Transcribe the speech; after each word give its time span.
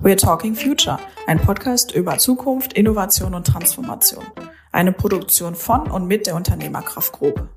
We're 0.00 0.16
Talking 0.16 0.54
Future, 0.54 0.98
ein 1.26 1.38
Podcast 1.38 1.94
über 1.94 2.18
Zukunft, 2.18 2.72
Innovation 2.72 3.34
und 3.34 3.46
Transformation. 3.46 4.24
Eine 4.72 4.92
Produktion 4.92 5.54
von 5.54 5.90
und 5.90 6.06
mit 6.06 6.26
der 6.26 6.34
Unternehmerkraftgruppe. 6.34 7.48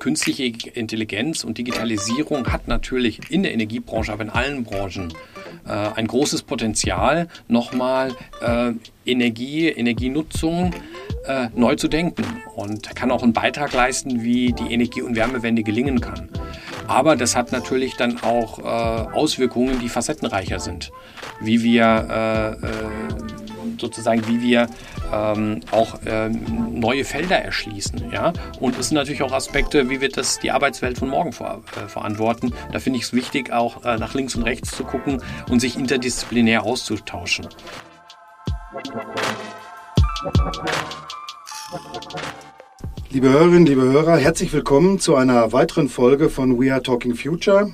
Künstliche 0.00 0.44
Intelligenz 0.70 1.44
und 1.44 1.58
Digitalisierung 1.58 2.52
hat 2.52 2.68
natürlich 2.68 3.30
in 3.30 3.42
der 3.42 3.52
Energiebranche, 3.52 4.12
aber 4.12 4.24
in 4.24 4.30
allen 4.30 4.64
Branchen 4.64 5.12
äh, 5.66 5.70
ein 5.70 6.06
großes 6.06 6.42
Potenzial, 6.42 7.28
nochmal 7.48 8.12
äh, 8.40 8.72
Energie, 9.04 9.68
Energienutzung 9.68 10.72
äh, 11.26 11.48
neu 11.54 11.76
zu 11.76 11.88
denken 11.88 12.24
und 12.54 12.94
kann 12.94 13.10
auch 13.10 13.22
einen 13.22 13.32
Beitrag 13.32 13.72
leisten, 13.72 14.22
wie 14.22 14.52
die 14.52 14.72
Energie- 14.72 15.02
und 15.02 15.16
Wärmewende 15.16 15.62
gelingen 15.62 16.00
kann. 16.00 16.28
Aber 16.86 17.16
das 17.16 17.34
hat 17.34 17.52
natürlich 17.52 17.96
dann 17.96 18.22
auch 18.22 18.58
äh, 18.58 18.62
Auswirkungen, 18.62 19.80
die 19.80 19.88
facettenreicher 19.88 20.60
sind, 20.60 20.92
wie 21.40 21.62
wir 21.62 22.58
äh, 22.62 22.66
äh 22.66 23.36
sozusagen, 23.78 24.26
wie 24.26 24.40
wir 24.40 24.68
ähm, 25.12 25.60
auch 25.70 25.98
ähm, 26.06 26.78
neue 26.78 27.04
Felder 27.04 27.36
erschließen. 27.36 28.10
Ja? 28.12 28.32
Und 28.60 28.78
es 28.78 28.88
sind 28.88 28.96
natürlich 28.96 29.22
auch 29.22 29.32
Aspekte, 29.32 29.88
wie 29.88 30.00
wir 30.00 30.08
das 30.08 30.38
die 30.38 30.50
Arbeitswelt 30.50 30.98
von 30.98 31.08
morgen 31.08 31.32
ver 31.32 31.62
äh, 31.76 31.88
verantworten. 31.88 32.52
Da 32.72 32.78
finde 32.78 32.98
ich 32.98 33.06
es 33.06 33.12
wichtig, 33.12 33.52
auch 33.52 33.84
äh, 33.84 33.96
nach 33.98 34.14
links 34.14 34.34
und 34.34 34.42
rechts 34.42 34.76
zu 34.76 34.84
gucken 34.84 35.22
und 35.50 35.60
sich 35.60 35.78
interdisziplinär 35.78 36.64
auszutauschen. 36.64 37.48
Liebe 43.10 43.28
Hörerinnen, 43.30 43.66
liebe 43.66 43.82
Hörer, 43.82 44.16
herzlich 44.18 44.52
willkommen 44.52 44.98
zu 44.98 45.14
einer 45.14 45.52
weiteren 45.52 45.88
Folge 45.88 46.28
von 46.28 46.60
We 46.60 46.72
Are 46.72 46.82
Talking 46.82 47.14
Future, 47.14 47.72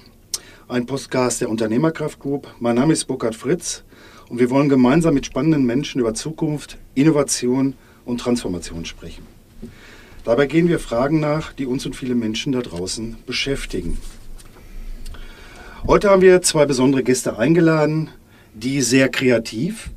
ein 0.68 0.86
Podcast 0.86 1.40
der 1.40 1.48
Unternehmerkraft 1.48 2.20
Group. 2.20 2.46
Mein 2.60 2.76
Name 2.76 2.92
ist 2.92 3.06
Burkhard 3.06 3.34
Fritz 3.34 3.84
und 4.32 4.38
wir 4.38 4.48
wollen 4.48 4.70
gemeinsam 4.70 5.12
mit 5.12 5.26
spannenden 5.26 5.66
Menschen 5.66 6.00
über 6.00 6.14
Zukunft, 6.14 6.78
Innovation 6.94 7.74
und 8.06 8.18
Transformation 8.18 8.86
sprechen. 8.86 9.26
Dabei 10.24 10.46
gehen 10.46 10.68
wir 10.68 10.78
Fragen 10.78 11.20
nach, 11.20 11.52
die 11.52 11.66
uns 11.66 11.84
und 11.84 11.94
viele 11.94 12.14
Menschen 12.14 12.52
da 12.52 12.62
draußen 12.62 13.16
beschäftigen. 13.26 13.98
Heute 15.86 16.08
haben 16.08 16.22
wir 16.22 16.40
zwei 16.40 16.64
besondere 16.64 17.02
Gäste 17.02 17.38
eingeladen, 17.38 18.08
die 18.54 18.80
sehr 18.80 19.10
kreativ, 19.10 19.90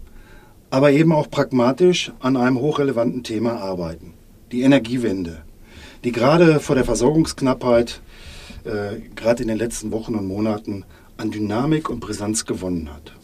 aber 0.70 0.92
eben 0.92 1.14
auch 1.14 1.32
pragmatisch 1.32 2.12
an 2.20 2.36
einem 2.36 2.60
hochrelevanten 2.60 3.24
Thema 3.24 3.54
arbeiten. 3.62 4.16
Die 4.52 4.64
Energiewende, 4.64 5.44
die 6.04 6.12
gerade 6.12 6.60
vor 6.60 6.76
der 6.76 6.84
Versorgungsknappheit, 6.84 8.02
äh, 8.66 9.00
gerade 9.16 9.44
in 9.44 9.48
den 9.48 9.58
letzten 9.58 9.94
Wochen 9.94 10.14
und 10.14 10.28
Monaten, 10.28 10.84
an 11.16 11.32
Dynamik 11.32 11.90
und 11.90 12.02
Brisanz 12.02 12.46
gewonnen 12.46 12.90
hat. 12.94 13.15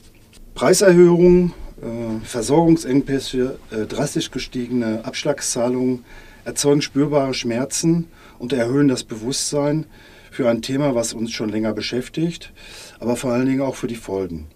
Preiserhöhungen, 0.54 1.54
äh, 1.82 2.26
Versorgungsengpässe, 2.26 3.58
äh, 3.72 3.86
drastisch 3.86 4.32
gestiegene 4.32 5.06
Abschlagszahlungen 5.06 6.04
erzeugen 6.44 6.82
spürbare 6.82 7.34
Schmerzen 7.34 8.08
und 8.40 8.54
erhöhen 8.54 8.88
das 8.88 9.04
Bewusstsein 9.04 9.86
für 10.32 10.50
ein 10.50 10.62
Thema, 10.62 10.96
was 10.96 11.14
uns 11.14 11.32
schon 11.32 11.50
länger 11.50 11.74
beschäftigt, 11.74 12.52
aber 13.00 13.16
vor 13.16 13.32
allen 13.32 13.46
Dingen 13.46 13.62
auch 13.62 13.76
für 13.76 13.88
die 13.88 13.96
Folgen. 13.96 14.48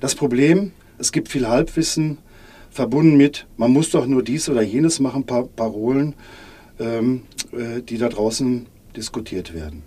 Das 0.00 0.14
Problem, 0.14 0.72
es 0.98 1.12
gibt 1.12 1.28
viel 1.28 1.46
Halbwissen, 1.46 2.18
verbunden 2.70 3.16
mit, 3.16 3.46
man 3.56 3.72
muss 3.72 3.90
doch 3.90 4.06
nur 4.06 4.22
dies 4.22 4.48
oder 4.48 4.62
jenes 4.62 5.00
machen, 5.00 5.24
paar 5.24 5.44
Parolen, 5.44 6.14
ähm, 6.78 7.22
äh, 7.52 7.82
die 7.82 7.98
da 7.98 8.08
draußen 8.08 8.66
diskutiert 8.96 9.54
werden. 9.54 9.82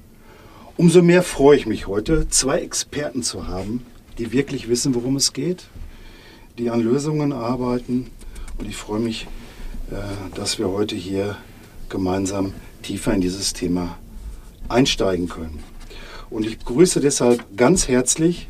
Umso 0.76 1.02
mehr 1.02 1.24
freue 1.24 1.58
ich 1.58 1.66
mich 1.66 1.88
heute, 1.88 2.28
zwei 2.30 2.60
Experten 2.60 3.24
zu 3.24 3.48
haben, 3.48 3.86
die 4.18 4.32
wirklich 4.32 4.70
wissen, 4.70 4.96
worum 4.96 5.16
es 5.16 5.34
geht, 5.34 5.68
die 6.58 6.70
an 6.70 6.82
Lösungen 6.82 7.32
arbeiten. 7.32 8.08
Und 8.58 8.68
ich 8.68 8.76
freue 8.76 9.00
mich, 9.00 9.28
äh, 9.92 9.96
dass 10.36 10.60
wir 10.60 10.70
heute 10.70 10.96
hier 10.96 11.38
gemeinsam 11.90 12.54
tiefer 12.82 13.14
in 13.14 13.22
dieses 13.22 13.54
Thema 13.54 13.98
einsteigen 14.70 15.28
können. 15.28 15.60
Und 16.30 16.46
ich 16.46 16.58
begrüße 16.60 17.00
deshalb 17.00 17.46
ganz 17.58 17.88
herzlich 17.88 18.48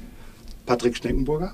Patrick 0.66 0.96
Schneckenburger, 0.96 1.54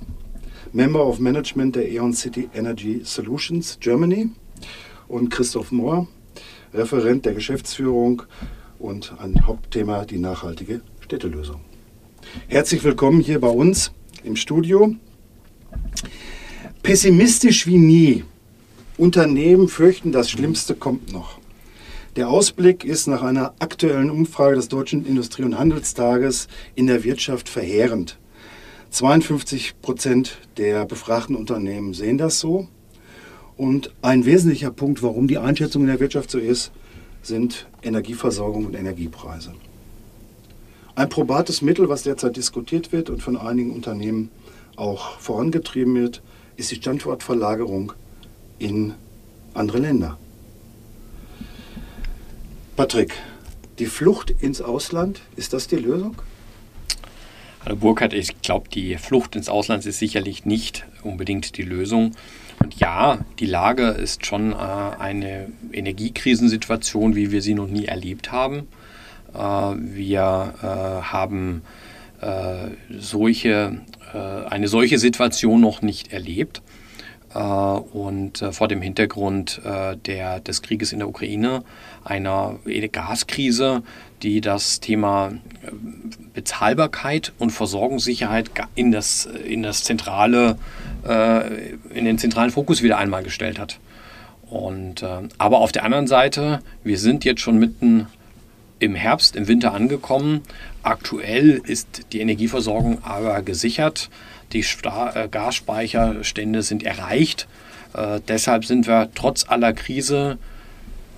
Member 0.72 1.06
of 1.06 1.20
Management 1.20 1.76
der 1.76 1.90
E.ON 1.90 2.14
City 2.14 2.50
Energy 2.54 3.02
Solutions 3.04 3.78
Germany 3.80 4.30
und 5.08 5.30
Christoph 5.30 5.72
Mohr, 5.72 6.08
Referent 6.74 7.26
der 7.26 7.34
Geschäftsführung 7.34 8.24
und 8.78 9.14
ein 9.20 9.48
Hauptthema 9.48 10.06
die 10.06 10.20
nachhaltige 10.20 10.82
Städtelösung. 11.00 11.62
Herzlich 12.48 12.84
willkommen 12.84 13.22
hier 13.22 13.42
bei 13.42 13.50
uns 13.50 13.92
im 14.30 14.36
Studio. 14.36 14.96
Pessimistisch 16.84 17.68
wie 17.68 17.78
nie. 17.78 18.24
Unternehmen 18.98 19.68
fürchten, 19.68 20.12
das 20.12 20.30
Schlimmste 20.30 20.76
kommt 20.76 21.12
noch. 21.12 21.40
Der 22.16 22.30
Ausblick 22.30 22.84
ist 22.84 23.08
nach 23.08 23.22
einer 23.22 23.54
aktuellen 23.60 24.10
Umfrage 24.10 24.56
des 24.56 24.68
Deutschen 24.68 25.06
Industrie- 25.06 25.44
und 25.44 25.58
Handelstages 25.58 26.48
in 26.76 26.88
der 26.88 27.04
Wirtschaft 27.04 27.50
verheerend. 27.50 28.18
52 28.92 29.76
Prozent 29.82 30.40
der 30.58 30.86
befragten 30.86 31.36
Unternehmen 31.36 31.94
sehen 31.94 32.18
das 32.18 32.40
so. 32.40 32.68
Und 33.58 33.94
ein 34.02 34.26
wesentlicher 34.26 34.72
Punkt, 34.72 35.04
warum 35.04 35.28
die 35.28 35.38
Einschätzung 35.38 35.84
in 35.84 35.90
der 35.90 36.00
Wirtschaft 36.00 36.32
so 36.32 36.40
ist, 36.40 36.72
sind 37.22 37.68
Energieversorgung 37.84 38.66
und 38.66 38.76
Energiepreise. 38.76 39.54
Ein 41.00 41.08
probates 41.08 41.62
Mittel, 41.62 41.88
was 41.88 42.04
derzeit 42.04 42.36
diskutiert 42.36 42.92
wird 42.92 43.10
und 43.10 43.24
von 43.24 43.38
einigen 43.38 43.72
Unternehmen 43.72 44.32
auch 44.76 45.18
vorangetrieben 45.18 45.96
wird, 45.96 46.22
ist 46.58 46.72
die 46.72 46.76
Standortverlagerung 46.76 47.94
in 48.58 48.96
andere 49.54 49.78
Länder. 49.78 50.18
Patrick, 52.76 53.14
die 53.80 53.86
Flucht 53.86 54.30
ins 54.42 54.62
Ausland, 54.62 55.22
ist 55.38 55.54
das 55.54 55.70
die 55.70 55.78
Lösung? 55.78 56.22
Hallo 57.64 57.78
Burkhard, 57.78 58.12
ich 58.12 58.42
glaube, 58.42 58.68
die 58.68 58.98
Flucht 58.98 59.38
ins 59.38 59.48
Ausland 59.48 59.86
ist 59.86 60.00
sicherlich 60.00 60.44
nicht 60.44 60.86
unbedingt 61.04 61.56
die 61.56 61.64
Lösung. 61.64 62.12
Und 62.62 62.76
ja, 62.76 63.20
die 63.40 63.46
Lage 63.46 63.88
ist 63.88 64.26
schon 64.26 64.52
äh, 64.52 64.56
eine 64.56 65.48
Energiekrisensituation, 65.72 67.16
wie 67.16 67.32
wir 67.32 67.42
sie 67.42 67.54
noch 67.54 67.68
nie 67.68 67.86
erlebt 67.86 68.34
haben. 68.34 68.68
Äh, 69.34 69.40
wir 69.78 70.54
äh, 70.62 70.66
haben 71.04 71.64
äh, 72.22 72.70
solche, 72.98 73.82
eine 74.50 74.68
solche 74.68 74.98
Situation 74.98 75.62
noch 75.62 75.84
nicht 75.84 76.12
erlebt. 76.12 76.64
Und 77.32 78.44
vor 78.52 78.68
dem 78.68 78.82
Hintergrund 78.82 79.62
der, 79.64 80.40
des 80.40 80.64
Krieges 80.64 80.92
in 80.94 80.98
der 80.98 81.08
Ukraine, 81.08 81.64
einer 82.04 82.58
Gaskrise, 82.92 83.84
die 84.24 84.42
das 84.42 84.80
Thema 84.80 85.34
Bezahlbarkeit 86.34 87.34
und 87.38 87.52
Versorgungssicherheit 87.52 88.50
in 88.74 88.92
das, 88.92 89.28
in 89.28 89.62
das 89.62 89.84
zentrale, 89.84 90.58
in 91.94 92.06
den 92.06 92.18
zentralen 92.18 92.50
Fokus 92.50 92.82
wieder 92.82 92.98
einmal 92.98 93.22
gestellt 93.22 93.60
hat. 93.60 93.80
Und, 94.50 95.06
aber 95.38 95.60
auf 95.60 95.72
der 95.72 95.84
anderen 95.86 96.08
Seite, 96.08 96.62
wir 96.84 96.98
sind 96.98 97.26
jetzt 97.26 97.42
schon 97.42 97.60
mitten 97.60 98.08
im 98.80 98.96
Herbst, 98.96 99.36
im 99.36 99.48
Winter 99.48 99.74
angekommen. 99.74 100.42
Aktuell 100.84 101.62
ist 101.66 102.14
die 102.14 102.20
Energieversorgung 102.20 103.04
aber 103.04 103.42
gesichert. 103.42 104.10
Die 104.54 104.60
äh, 104.60 105.28
Gasspeicherstände 105.30 106.64
sind 106.64 106.84
erreicht. 106.84 107.48
Äh, 107.94 108.20
deshalb 108.28 108.66
sind 108.66 108.88
wir 108.88 109.10
trotz 109.14 109.46
aller 109.48 109.74
Krise 109.74 110.38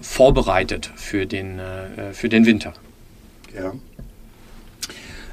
vorbereitet 0.02 0.90
für 0.96 1.26
den, 1.26 1.60
äh, 1.60 2.14
für 2.14 2.30
den 2.30 2.46
Winter. 2.46 2.74
Ja. 3.56 3.74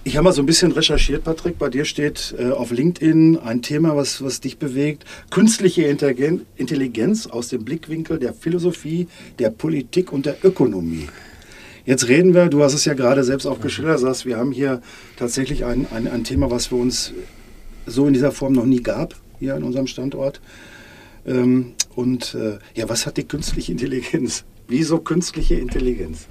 Ich 0.04 0.16
habe 0.16 0.24
mal 0.24 0.32
so 0.32 0.40
ein 0.40 0.46
bisschen 0.46 0.72
recherchiert, 0.72 1.24
Patrick. 1.24 1.58
Bei 1.58 1.68
dir 1.68 1.84
steht 1.84 2.34
äh, 2.38 2.50
auf 2.50 2.70
LinkedIn 2.70 3.38
ein 3.38 3.60
Thema, 3.60 3.94
was, 3.94 4.22
was 4.24 4.40
dich 4.40 4.58
bewegt. 4.58 5.04
Künstliche 5.30 5.82
Intelligenz 5.82 7.26
aus 7.26 7.48
dem 7.48 7.64
Blickwinkel 7.64 8.18
der 8.18 8.32
Philosophie, 8.32 9.08
der 9.38 9.50
Politik 9.50 10.12
und 10.12 10.24
der 10.24 10.42
Ökonomie. 10.44 11.08
Jetzt 11.88 12.06
reden 12.06 12.34
wir, 12.34 12.50
du 12.50 12.62
hast 12.62 12.74
es 12.74 12.84
ja 12.84 12.92
gerade 12.92 13.24
selbst 13.24 13.46
auch 13.46 13.62
geschildert, 13.62 13.98
sagst, 13.98 14.26
wir 14.26 14.36
haben 14.36 14.52
hier 14.52 14.82
tatsächlich 15.16 15.64
ein, 15.64 15.86
ein, 15.90 16.06
ein 16.06 16.22
Thema, 16.22 16.50
was 16.50 16.66
für 16.66 16.74
uns 16.74 17.14
so 17.86 18.06
in 18.06 18.12
dieser 18.12 18.30
Form 18.30 18.52
noch 18.52 18.66
nie 18.66 18.82
gab, 18.82 19.14
hier 19.38 19.54
an 19.54 19.62
unserem 19.62 19.86
Standort. 19.86 20.42
Ähm, 21.26 21.72
und 21.94 22.34
äh, 22.34 22.58
ja, 22.74 22.90
was 22.90 23.06
hat 23.06 23.16
die 23.16 23.24
künstliche 23.24 23.72
Intelligenz? 23.72 24.44
Wieso 24.68 24.98
künstliche 24.98 25.54
Intelligenz? 25.54 26.26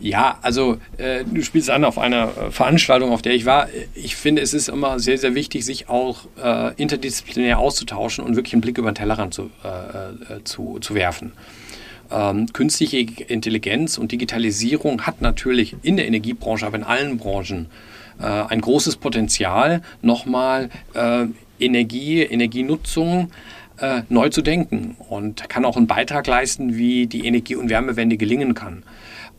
Ja, 0.00 0.40
also 0.42 0.78
äh, 0.96 1.24
du 1.32 1.44
spielst 1.44 1.70
an 1.70 1.84
auf 1.84 1.96
einer 1.96 2.36
äh, 2.36 2.50
Veranstaltung, 2.50 3.12
auf 3.12 3.22
der 3.22 3.34
ich 3.34 3.46
war. 3.46 3.68
Ich 3.94 4.16
finde, 4.16 4.42
es 4.42 4.52
ist 4.52 4.68
immer 4.68 4.98
sehr, 4.98 5.16
sehr 5.16 5.36
wichtig, 5.36 5.64
sich 5.64 5.88
auch 5.88 6.26
äh, 6.42 6.74
interdisziplinär 6.74 7.60
auszutauschen 7.60 8.24
und 8.24 8.34
wirklich 8.34 8.54
einen 8.54 8.62
Blick 8.62 8.78
über 8.78 8.90
den 8.90 8.96
Tellerrand 8.96 9.32
zu, 9.32 9.48
äh, 9.62 9.68
äh, 9.68 10.42
zu, 10.42 10.80
zu 10.80 10.96
werfen. 10.96 11.34
Ähm, 12.12 12.52
künstliche 12.52 12.98
Intelligenz 12.98 13.96
und 13.96 14.12
Digitalisierung 14.12 15.02
hat 15.02 15.22
natürlich 15.22 15.76
in 15.82 15.96
der 15.96 16.06
Energiebranche, 16.06 16.66
aber 16.66 16.76
in 16.76 16.84
allen 16.84 17.16
Branchen 17.16 17.66
äh, 18.20 18.24
ein 18.24 18.60
großes 18.60 18.96
Potenzial, 18.96 19.82
nochmal 20.02 20.68
äh, 20.94 21.26
Energie, 21.58 22.22
Energienutzung 22.22 23.30
äh, 23.78 24.02
neu 24.08 24.28
zu 24.28 24.42
denken 24.42 24.96
und 25.08 25.48
kann 25.48 25.64
auch 25.64 25.76
einen 25.76 25.86
Beitrag 25.86 26.26
leisten, 26.26 26.76
wie 26.76 27.06
die 27.06 27.26
Energie- 27.26 27.56
und 27.56 27.70
Wärmewende 27.70 28.16
gelingen 28.16 28.54
kann. 28.54 28.82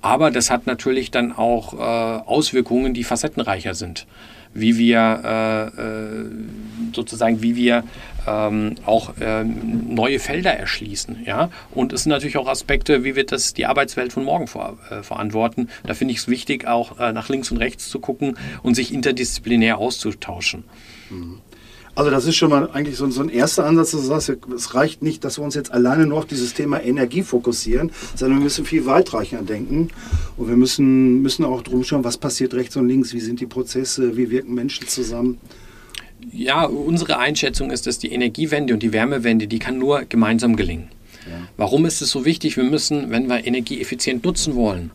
Aber 0.01 0.31
das 0.31 0.49
hat 0.49 0.67
natürlich 0.67 1.11
dann 1.11 1.31
auch 1.31 1.73
äh, 1.73 1.77
Auswirkungen, 1.77 2.93
die 2.93 3.03
facettenreicher 3.03 3.73
sind 3.73 4.05
wie 4.53 4.77
wir 4.77 5.71
äh, 5.77 5.81
äh, 5.81 6.25
sozusagen, 6.93 7.41
wie 7.41 7.55
wir 7.55 7.83
ähm, 8.27 8.75
auch 8.85 9.17
äh, 9.17 9.43
neue 9.43 10.19
Felder 10.19 10.51
erschließen. 10.51 11.23
Ja? 11.25 11.49
Und 11.71 11.93
es 11.93 12.03
sind 12.03 12.11
natürlich 12.11 12.37
auch 12.37 12.47
Aspekte, 12.47 13.03
wie 13.03 13.15
wir 13.15 13.25
das 13.25 13.53
die 13.53 13.65
Arbeitswelt 13.65 14.13
von 14.13 14.23
morgen 14.23 14.45
äh, 14.45 15.03
verantworten. 15.03 15.69
Da 15.85 15.93
finde 15.93 16.13
ich 16.13 16.19
es 16.19 16.27
wichtig, 16.27 16.67
auch 16.67 16.99
äh, 16.99 17.11
nach 17.11 17.29
links 17.29 17.51
und 17.51 17.57
rechts 17.57 17.89
zu 17.89 17.99
gucken 17.99 18.37
und 18.61 18.75
sich 18.75 18.93
interdisziplinär 18.93 19.77
auszutauschen. 19.77 20.63
Mhm. 21.09 21.39
Also 21.95 22.09
das 22.09 22.25
ist 22.25 22.35
schon 22.35 22.49
mal 22.49 22.71
eigentlich 22.71 22.97
so, 22.97 23.09
so 23.11 23.21
ein 23.21 23.29
erster 23.29 23.65
Ansatz, 23.65 23.91
dass 23.91 24.01
du 24.01 24.07
sagst, 24.07 24.33
es 24.55 24.73
reicht 24.73 25.03
nicht, 25.03 25.23
dass 25.23 25.37
wir 25.37 25.43
uns 25.43 25.53
jetzt 25.53 25.71
alleine 25.71 26.07
nur 26.07 26.17
auf 26.17 26.25
dieses 26.25 26.53
Thema 26.55 26.81
Energie 26.81 27.21
fokussieren, 27.21 27.91
sondern 28.15 28.39
wir 28.39 28.43
müssen 28.45 28.65
viel 28.65 28.85
weitreichender 28.87 29.45
denken 29.45 29.89
und 30.35 30.47
wir 30.47 30.55
müssen, 30.55 31.21
müssen 31.21 31.45
auch 31.45 31.61
drum 31.61 31.83
schauen, 31.83 32.03
was 32.03 32.17
passiert 32.17 32.55
rechts 32.55 32.75
und 32.77 32.87
links, 32.87 33.13
wie 33.13 33.19
sind 33.19 33.39
die 33.39 33.45
Prozesse, 33.45 34.17
wie 34.17 34.31
wirken 34.31 34.55
Menschen 34.55 34.87
zusammen. 34.87 35.39
Ja, 36.31 36.65
unsere 36.65 37.19
Einschätzung 37.19 37.69
ist, 37.69 37.85
dass 37.85 37.99
die 37.99 38.11
Energiewende 38.11 38.73
und 38.73 38.81
die 38.81 38.93
Wärmewende, 38.93 39.47
die 39.47 39.59
kann 39.59 39.77
nur 39.77 40.03
gemeinsam 40.05 40.55
gelingen. 40.55 40.87
Ja. 41.29 41.47
Warum 41.57 41.85
ist 41.85 42.01
es 42.01 42.09
so 42.09 42.25
wichtig? 42.25 42.57
Wir 42.57 42.63
müssen, 42.63 43.11
wenn 43.11 43.27
wir 43.27 43.45
Energie 43.45 43.79
effizient 43.79 44.23
nutzen 44.23 44.55
wollen, 44.55 44.91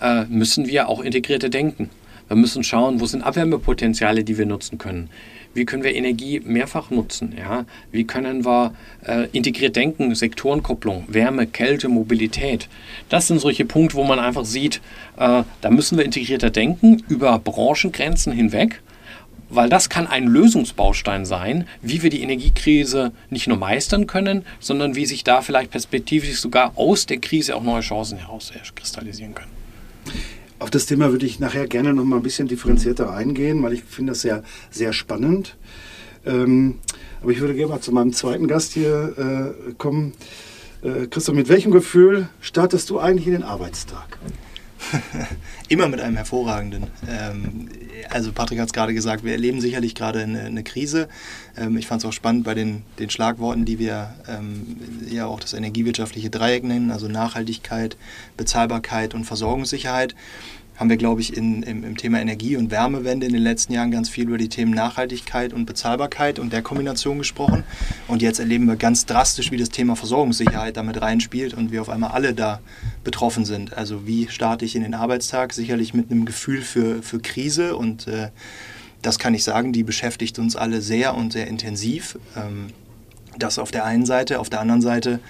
äh, 0.00 0.24
müssen 0.26 0.66
wir 0.66 0.88
auch 0.88 1.00
integrierter 1.00 1.48
denken. 1.48 1.88
Wir 2.28 2.36
müssen 2.36 2.64
schauen, 2.64 3.00
wo 3.00 3.06
sind 3.06 3.22
Abwärmepotenziale, 3.22 4.24
die 4.24 4.36
wir 4.36 4.46
nutzen 4.46 4.78
können. 4.78 5.08
Wie 5.56 5.64
können 5.64 5.82
wir 5.82 5.94
Energie 5.94 6.40
mehrfach 6.40 6.90
nutzen? 6.90 7.34
Ja? 7.36 7.64
Wie 7.90 8.04
können 8.04 8.44
wir 8.44 8.74
äh, 9.06 9.26
integriert 9.32 9.74
denken, 9.74 10.14
Sektorenkopplung, 10.14 11.04
Wärme, 11.08 11.46
Kälte, 11.46 11.88
Mobilität? 11.88 12.68
Das 13.08 13.26
sind 13.26 13.40
solche 13.40 13.64
Punkte, 13.64 13.96
wo 13.96 14.04
man 14.04 14.18
einfach 14.18 14.44
sieht, 14.44 14.80
äh, 15.16 15.42
da 15.60 15.70
müssen 15.70 15.96
wir 15.96 16.04
integrierter 16.04 16.50
denken 16.50 17.02
über 17.08 17.38
Branchengrenzen 17.38 18.32
hinweg 18.32 18.82
weil 19.48 19.68
das 19.68 19.88
kann 19.88 20.08
ein 20.08 20.26
Lösungsbaustein 20.26 21.24
sein, 21.24 21.68
wie 21.80 22.02
wir 22.02 22.10
die 22.10 22.22
Energiekrise 22.22 23.12
nicht 23.30 23.46
nur 23.46 23.56
meistern 23.56 24.08
können, 24.08 24.44
sondern 24.58 24.96
wie 24.96 25.06
sich 25.06 25.22
da 25.22 25.40
vielleicht 25.40 25.70
perspektivisch 25.70 26.40
sogar 26.40 26.72
aus 26.74 27.06
der 27.06 27.18
Krise 27.18 27.54
auch 27.54 27.62
neue 27.62 27.80
Chancen 27.80 28.18
herauskristallisieren 28.18 29.34
können. 29.34 29.52
Auf 30.58 30.70
das 30.70 30.86
Thema 30.86 31.12
würde 31.12 31.26
ich 31.26 31.38
nachher 31.38 31.66
gerne 31.66 31.92
noch 31.92 32.04
mal 32.04 32.16
ein 32.16 32.22
bisschen 32.22 32.48
differenzierter 32.48 33.12
eingehen, 33.12 33.62
weil 33.62 33.74
ich 33.74 33.84
finde 33.84 34.12
das 34.12 34.22
sehr, 34.22 34.42
sehr 34.70 34.92
spannend. 34.92 35.56
Ähm, 36.24 36.78
aber 37.22 37.30
ich 37.32 37.40
würde 37.40 37.54
gerne 37.54 37.72
mal 37.72 37.80
zu 37.80 37.92
meinem 37.92 38.12
zweiten 38.12 38.48
Gast 38.48 38.72
hier 38.72 39.54
äh, 39.68 39.72
kommen. 39.74 40.14
Äh, 40.82 41.08
Christoph, 41.08 41.34
mit 41.34 41.48
welchem 41.48 41.72
Gefühl 41.72 42.28
startest 42.40 42.88
du 42.88 42.98
eigentlich 42.98 43.26
in 43.26 43.34
den 43.34 43.42
Arbeitstag? 43.42 44.18
Immer 45.68 45.88
mit 45.88 46.00
einem 46.00 46.16
hervorragenden. 46.16 46.84
Ähm, 47.08 47.68
also 48.10 48.32
Patrick 48.32 48.58
hat 48.58 48.66
es 48.66 48.72
gerade 48.72 48.94
gesagt, 48.94 49.24
wir 49.24 49.32
erleben 49.32 49.60
sicherlich 49.60 49.94
gerade 49.94 50.20
eine, 50.20 50.42
eine 50.42 50.62
Krise. 50.62 51.08
Ähm, 51.56 51.76
ich 51.76 51.86
fand 51.86 52.02
es 52.02 52.08
auch 52.08 52.12
spannend 52.12 52.44
bei 52.44 52.54
den, 52.54 52.82
den 52.98 53.10
Schlagworten, 53.10 53.64
die 53.64 53.78
wir 53.78 54.14
ähm, 54.28 54.76
ja 55.08 55.26
auch 55.26 55.40
das 55.40 55.54
energiewirtschaftliche 55.54 56.30
Dreieck 56.30 56.64
nennen, 56.64 56.90
also 56.90 57.08
Nachhaltigkeit, 57.08 57.96
Bezahlbarkeit 58.36 59.14
und 59.14 59.24
Versorgungssicherheit 59.24 60.14
haben 60.76 60.90
wir, 60.90 60.96
glaube 60.96 61.20
ich, 61.20 61.36
in, 61.36 61.62
im, 61.62 61.84
im, 61.84 61.96
Thema 61.96 62.20
Energie- 62.20 62.56
und 62.56 62.70
Wärmewende 62.70 63.26
in 63.26 63.32
den 63.32 63.42
letzten 63.42 63.72
Jahren 63.72 63.90
ganz 63.90 64.08
viel 64.08 64.24
über 64.24 64.38
die 64.38 64.48
Themen 64.48 64.72
Nachhaltigkeit 64.72 65.52
und 65.52 65.66
Bezahlbarkeit 65.66 66.38
und 66.38 66.52
der 66.52 66.62
Kombination 66.62 67.18
gesprochen. 67.18 67.64
Und 68.08 68.22
jetzt 68.22 68.38
erleben 68.38 68.66
wir 68.66 68.76
ganz 68.76 69.06
drastisch, 69.06 69.50
wie 69.50 69.56
das 69.56 69.70
Thema 69.70 69.96
Versorgungssicherheit 69.96 70.76
damit 70.76 71.00
reinspielt 71.00 71.54
und 71.54 71.72
wir 71.72 71.80
auf 71.80 71.88
einmal 71.88 72.10
alle 72.10 72.34
da 72.34 72.60
betroffen 73.04 73.44
sind. 73.44 73.76
Also 73.76 74.06
wie 74.06 74.28
starte 74.28 74.64
ich 74.64 74.76
in 74.76 74.82
den 74.82 74.94
Arbeitstag? 74.94 75.52
Sicherlich 75.52 75.94
mit 75.94 76.10
einem 76.10 76.26
Gefühl 76.26 76.62
für, 76.62 77.02
für 77.02 77.20
Krise 77.20 77.76
und 77.76 78.06
äh, 78.06 78.28
das 79.02 79.18
kann 79.18 79.34
ich 79.34 79.44
sagen, 79.44 79.72
die 79.72 79.82
beschäftigt 79.82 80.38
uns 80.38 80.56
alle 80.56 80.82
sehr 80.82 81.14
und 81.14 81.32
sehr 81.32 81.46
intensiv. 81.46 82.18
Ähm, 82.36 82.68
das 83.38 83.58
auf 83.58 83.70
der 83.70 83.84
einen 83.84 84.06
Seite, 84.06 84.40
auf 84.40 84.50
der 84.50 84.60
anderen 84.60 84.82
Seite 84.82 85.20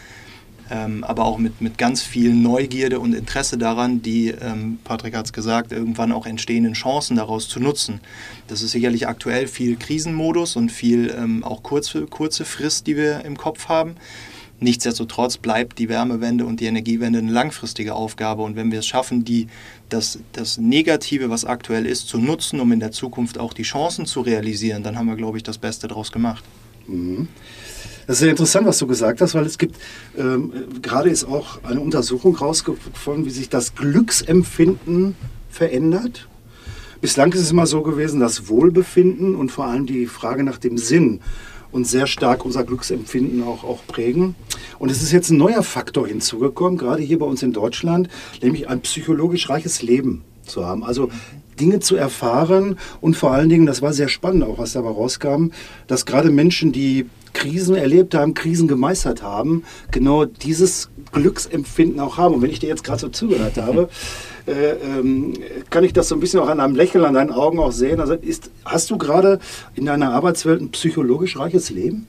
ähm, 0.70 1.04
aber 1.04 1.24
auch 1.24 1.38
mit, 1.38 1.60
mit 1.60 1.78
ganz 1.78 2.02
viel 2.02 2.34
Neugierde 2.34 2.98
und 3.00 3.14
Interesse 3.14 3.58
daran, 3.58 4.02
die, 4.02 4.28
ähm, 4.28 4.78
Patrick 4.84 5.14
hat 5.14 5.26
es 5.26 5.32
gesagt, 5.32 5.72
irgendwann 5.72 6.12
auch 6.12 6.26
entstehenden 6.26 6.72
Chancen 6.72 7.16
daraus 7.16 7.48
zu 7.48 7.60
nutzen. 7.60 8.00
Das 8.48 8.62
ist 8.62 8.72
sicherlich 8.72 9.06
aktuell 9.06 9.46
viel 9.46 9.76
Krisenmodus 9.76 10.56
und 10.56 10.70
viel 10.70 11.14
ähm, 11.16 11.44
auch 11.44 11.62
kurze, 11.62 12.06
kurze 12.06 12.44
Frist, 12.44 12.86
die 12.86 12.96
wir 12.96 13.24
im 13.24 13.36
Kopf 13.36 13.68
haben. 13.68 13.96
Nichtsdestotrotz 14.58 15.36
bleibt 15.36 15.78
die 15.78 15.88
Wärmewende 15.88 16.46
und 16.46 16.60
die 16.60 16.64
Energiewende 16.64 17.18
eine 17.18 17.30
langfristige 17.30 17.94
Aufgabe. 17.94 18.42
Und 18.42 18.56
wenn 18.56 18.72
wir 18.72 18.78
es 18.78 18.86
schaffen, 18.86 19.24
die, 19.24 19.48
das, 19.90 20.18
das 20.32 20.56
Negative, 20.56 21.28
was 21.28 21.44
aktuell 21.44 21.84
ist, 21.84 22.08
zu 22.08 22.18
nutzen, 22.18 22.60
um 22.60 22.72
in 22.72 22.80
der 22.80 22.90
Zukunft 22.90 23.38
auch 23.38 23.52
die 23.52 23.64
Chancen 23.64 24.06
zu 24.06 24.22
realisieren, 24.22 24.82
dann 24.82 24.96
haben 24.96 25.08
wir, 25.08 25.16
glaube 25.16 25.36
ich, 25.36 25.42
das 25.42 25.58
Beste 25.58 25.88
daraus 25.88 26.10
gemacht. 26.10 26.42
Mhm. 26.86 27.28
Das 28.06 28.16
ist 28.16 28.20
sehr 28.20 28.30
interessant, 28.30 28.66
was 28.66 28.78
du 28.78 28.86
gesagt 28.86 29.20
hast, 29.20 29.34
weil 29.34 29.46
es 29.46 29.58
gibt, 29.58 29.76
ähm, 30.16 30.52
gerade 30.80 31.10
ist 31.10 31.24
auch 31.24 31.64
eine 31.64 31.80
Untersuchung 31.80 32.36
rausgefunden, 32.36 33.24
wie 33.24 33.30
sich 33.30 33.48
das 33.48 33.74
Glücksempfinden 33.74 35.16
verändert. 35.50 36.28
Bislang 37.00 37.32
ist 37.32 37.40
es 37.40 37.50
immer 37.50 37.66
so 37.66 37.82
gewesen, 37.82 38.20
dass 38.20 38.48
Wohlbefinden 38.48 39.34
und 39.34 39.50
vor 39.50 39.66
allem 39.66 39.86
die 39.86 40.06
Frage 40.06 40.44
nach 40.44 40.58
dem 40.58 40.78
Sinn 40.78 41.20
uns 41.72 41.90
sehr 41.90 42.06
stark 42.06 42.44
unser 42.44 42.62
Glücksempfinden 42.62 43.42
auch, 43.42 43.64
auch 43.64 43.84
prägen. 43.86 44.36
Und 44.78 44.90
es 44.90 45.02
ist 45.02 45.10
jetzt 45.10 45.30
ein 45.30 45.36
neuer 45.36 45.64
Faktor 45.64 46.06
hinzugekommen, 46.06 46.78
gerade 46.78 47.02
hier 47.02 47.18
bei 47.18 47.26
uns 47.26 47.42
in 47.42 47.52
Deutschland, 47.52 48.08
nämlich 48.40 48.68
ein 48.68 48.80
psychologisch 48.82 49.50
reiches 49.50 49.82
Leben 49.82 50.22
zu 50.44 50.64
haben. 50.64 50.84
Also 50.84 51.10
Dinge 51.58 51.80
zu 51.80 51.96
erfahren 51.96 52.78
und 53.00 53.16
vor 53.16 53.32
allen 53.32 53.48
Dingen, 53.48 53.66
das 53.66 53.82
war 53.82 53.92
sehr 53.92 54.08
spannend 54.08 54.44
auch, 54.44 54.58
was 54.58 54.72
dabei 54.72 54.90
rauskam, 54.90 55.48
dass 55.86 56.06
gerade 56.06 56.30
Menschen, 56.30 56.70
die 56.70 57.06
Krisen 57.36 57.76
erlebt 57.76 58.14
haben, 58.14 58.32
Krisen 58.32 58.66
gemeistert 58.66 59.22
haben, 59.22 59.64
genau 59.90 60.24
dieses 60.24 60.88
Glücksempfinden 61.12 62.00
auch 62.00 62.16
haben. 62.16 62.34
Und 62.34 62.42
wenn 62.42 62.50
ich 62.50 62.60
dir 62.60 62.68
jetzt 62.70 62.82
gerade 62.82 62.98
so 62.98 63.08
zugehört 63.10 63.58
habe, 63.58 63.90
äh, 64.46 64.70
ähm, 64.70 65.34
kann 65.68 65.84
ich 65.84 65.92
das 65.92 66.08
so 66.08 66.14
ein 66.14 66.20
bisschen 66.20 66.40
auch 66.40 66.48
an 66.48 66.60
einem 66.60 66.74
Lächeln 66.74 67.04
an 67.04 67.12
deinen 67.12 67.32
Augen 67.32 67.58
auch 67.58 67.72
sehen. 67.72 68.00
Also 68.00 68.14
ist, 68.14 68.50
hast 68.64 68.90
du 68.90 68.96
gerade 68.96 69.38
in 69.74 69.84
deiner 69.84 70.12
Arbeitswelt 70.12 70.62
ein 70.62 70.70
psychologisch 70.70 71.38
reiches 71.38 71.68
Leben? 71.68 72.06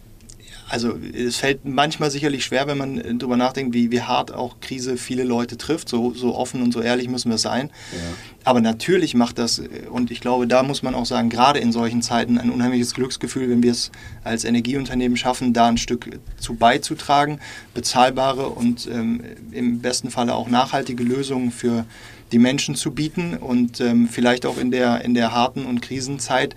Also 0.70 0.98
es 1.14 1.38
fällt 1.38 1.66
manchmal 1.66 2.12
sicherlich 2.12 2.44
schwer, 2.44 2.68
wenn 2.68 2.78
man 2.78 2.98
äh, 2.98 3.16
darüber 3.16 3.38
nachdenkt, 3.38 3.74
wie, 3.74 3.92
wie 3.92 4.02
hart 4.02 4.34
auch 4.34 4.60
Krise 4.60 4.98
viele 4.98 5.24
Leute 5.24 5.58
trifft. 5.58 5.90
So, 5.90 6.14
so 6.14 6.36
offen 6.36 6.62
und 6.62 6.74
so 6.74 6.82
ehrlich 6.82 7.08
müssen 7.08 7.30
wir 7.30 7.38
sein. 7.38 7.70
Ja. 7.92 8.00
Aber 8.44 8.62
natürlich 8.62 9.14
macht 9.14 9.40
das, 9.40 9.60
äh, 9.60 9.88
und 9.90 10.12
ich 10.12 10.20
glaube, 10.20 10.48
da 10.48 10.64
muss 10.64 10.84
man 10.84 10.96
auch 10.96 11.06
sagen, 11.06 11.30
gerade 11.30 11.60
in 11.60 11.72
solchen 11.72 12.02
Zeiten 12.02 12.38
ein 12.38 12.50
unheimliches 12.50 12.94
Glücksgefühl, 12.94 13.50
wenn 13.50 13.64
wir 13.64 13.72
es 13.72 13.92
als 14.24 14.44
Energieunternehmen 14.44 15.18
schaffen, 15.18 15.54
da 15.54 15.68
ein 15.68 15.78
Stück 15.78 16.10
zu 16.38 16.56
beizutragen, 16.56 17.40
bezahlbare 17.74 18.50
und 18.50 18.88
ähm, 18.88 19.22
im 19.52 19.80
besten 19.80 20.10
Falle 20.10 20.36
auch 20.36 20.50
nachhaltige 20.50 21.04
Lösungen 21.04 21.52
für 21.52 21.86
die 22.32 22.40
Menschen 22.40 22.76
zu 22.76 22.92
bieten 22.92 23.38
und 23.38 23.80
ähm, 23.80 24.10
vielleicht 24.10 24.46
auch 24.46 24.58
in 24.58 24.72
der, 24.72 25.04
in 25.06 25.14
der 25.14 25.32
harten 25.32 25.66
und 25.66 25.82
Krisenzeit 25.82 26.56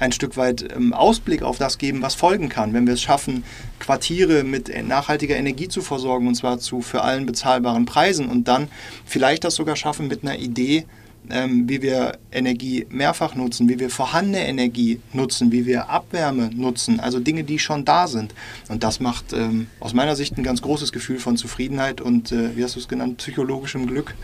ein 0.00 0.12
Stück 0.12 0.36
weit 0.36 0.64
ähm, 0.74 0.92
Ausblick 0.92 1.42
auf 1.42 1.58
das 1.58 1.78
geben, 1.78 2.02
was 2.02 2.14
folgen 2.14 2.48
kann. 2.48 2.72
Wenn 2.72 2.86
wir 2.86 2.94
es 2.94 3.02
schaffen, 3.02 3.44
Quartiere 3.78 4.42
mit 4.42 4.70
nachhaltiger 4.86 5.36
Energie 5.36 5.68
zu 5.68 5.82
versorgen, 5.82 6.26
und 6.26 6.34
zwar 6.34 6.58
zu 6.58 6.80
für 6.80 7.02
allen 7.02 7.26
bezahlbaren 7.26 7.84
Preisen 7.84 8.28
und 8.28 8.48
dann 8.48 8.68
vielleicht 9.04 9.44
das 9.44 9.54
sogar 9.54 9.76
schaffen 9.76 10.08
mit 10.08 10.22
einer 10.22 10.38
Idee, 10.38 10.86
ähm, 11.28 11.68
wie 11.68 11.82
wir 11.82 12.18
Energie 12.32 12.86
mehrfach 12.90 13.34
nutzen, 13.34 13.68
wie 13.68 13.78
wir 13.78 13.90
vorhandene 13.90 14.46
Energie 14.46 15.00
nutzen, 15.12 15.52
wie 15.52 15.66
wir 15.66 15.90
Abwärme 15.90 16.50
nutzen, 16.54 17.00
also 17.00 17.20
Dinge, 17.20 17.44
die 17.44 17.58
schon 17.58 17.84
da 17.84 18.06
sind. 18.06 18.34
Und 18.68 18.82
das 18.82 19.00
macht 19.00 19.32
ähm, 19.32 19.66
aus 19.80 19.92
meiner 19.92 20.16
Sicht 20.16 20.36
ein 20.38 20.42
ganz 20.42 20.62
großes 20.62 20.92
Gefühl 20.92 21.18
von 21.18 21.36
Zufriedenheit 21.36 22.00
und, 22.00 22.32
äh, 22.32 22.56
wie 22.56 22.64
hast 22.64 22.76
du 22.76 22.80
es 22.80 22.88
genannt, 22.88 23.18
psychologischem 23.18 23.86
Glück. 23.86 24.14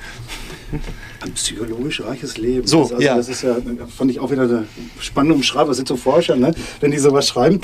Ein 1.20 1.32
psychologisch 1.32 2.00
reiches 2.00 2.38
Leben. 2.38 2.66
So, 2.66 2.82
also, 2.82 3.00
ja. 3.00 3.16
Das 3.16 3.28
ist 3.28 3.42
ja, 3.42 3.56
fand 3.96 4.10
ich 4.10 4.20
auch 4.20 4.30
wieder 4.30 4.42
eine 4.42 4.66
spannende 5.00 5.34
Umschreibung. 5.34 5.68
Das 5.68 5.76
sind 5.76 5.88
so 5.88 5.96
Forscher, 5.96 6.36
ne? 6.36 6.54
wenn 6.80 6.90
die 6.90 6.98
sowas 6.98 7.28
schreiben. 7.28 7.60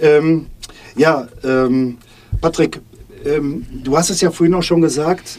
Ähm, 0.00 0.46
ja, 0.96 1.28
ähm, 1.42 1.98
Patrick, 2.40 2.80
ähm, 3.24 3.66
du 3.70 3.96
hast 3.96 4.10
es 4.10 4.20
ja 4.20 4.30
vorhin 4.30 4.54
auch 4.54 4.62
schon 4.62 4.80
gesagt, 4.80 5.38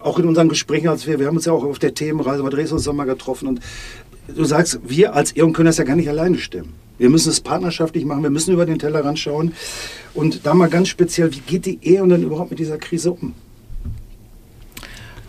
auch 0.00 0.18
in 0.18 0.26
unseren 0.26 0.48
Gesprächen, 0.48 0.88
als 0.88 1.06
wir, 1.06 1.18
wir 1.18 1.26
haben 1.26 1.36
uns 1.36 1.44
ja 1.44 1.52
auch 1.52 1.64
auf 1.64 1.78
der 1.78 1.94
Themenreise 1.94 2.42
bei 2.42 2.50
Dresden 2.50 2.96
mal 2.96 3.04
getroffen 3.04 3.48
und 3.48 3.60
du 4.28 4.44
sagst, 4.44 4.80
wir 4.84 5.14
als 5.14 5.36
Eon 5.36 5.52
können 5.52 5.66
das 5.66 5.78
ja 5.78 5.84
gar 5.84 5.96
nicht 5.96 6.08
alleine 6.08 6.38
stemmen. 6.38 6.74
Wir 6.98 7.08
müssen 7.08 7.30
es 7.30 7.40
partnerschaftlich 7.40 8.04
machen, 8.04 8.22
wir 8.22 8.30
müssen 8.30 8.52
über 8.52 8.66
den 8.66 8.78
Tellerrand 8.78 9.18
schauen. 9.18 9.54
Und 10.12 10.44
da 10.44 10.52
mal 10.52 10.68
ganz 10.68 10.88
speziell, 10.88 11.32
wie 11.32 11.40
geht 11.40 11.64
die 11.64 11.78
E.ON 11.82 12.10
denn 12.10 12.22
überhaupt 12.22 12.50
mit 12.50 12.58
dieser 12.58 12.76
Krise 12.76 13.12
um? 13.12 13.34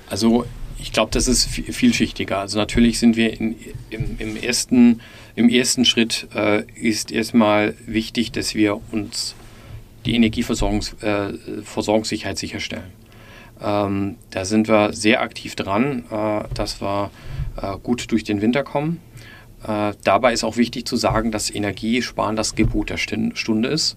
Also 0.10 0.46
ich 0.78 0.92
glaube, 0.92 1.12
das 1.13 1.30
ist 1.30 1.46
vielschichtiger. 1.46 2.40
Also 2.40 2.58
natürlich 2.58 3.00
sind 3.00 3.16
wir 3.16 3.40
in, 3.40 3.56
im, 3.90 4.18
im, 4.20 4.36
ersten, 4.36 5.00
im 5.36 5.48
ersten 5.48 5.86
Schritt 5.86 6.28
äh, 6.36 6.63
ist 6.75 7.12
erstmal 7.12 7.75
wichtig, 7.86 8.34
dass 8.34 8.54
wir 8.54 8.82
uns 8.92 9.36
die 10.06 10.16
Energieversorgungssicherheit 10.16 12.36
äh, 12.36 12.40
sicherstellen. 12.40 13.00
Ähm, 13.63 14.15
da 14.32 14.46
sind 14.46 14.68
wir 14.68 14.94
sehr 14.94 15.22
aktiv 15.22 15.56
dran, 15.56 16.06
äh, 16.12 16.44
dass 16.53 16.82
wir 16.82 17.12
äh, 17.62 17.77
gut 17.82 18.12
durch 18.12 18.24
den 18.24 18.41
Winter 18.41 18.63
kommen. 18.63 19.00
Äh, 19.68 19.94
dabei 20.03 20.34
ist 20.34 20.44
auch 20.44 20.58
wichtig 20.58 20.88
zu 20.88 20.96
sagen, 20.96 21.32
dass 21.32 21.53
Energiesparen 21.53 22.36
das 22.36 22.56
Gebot 22.56 22.89
der 22.89 22.98
Stunde 22.98 23.70
ist. 23.70 23.96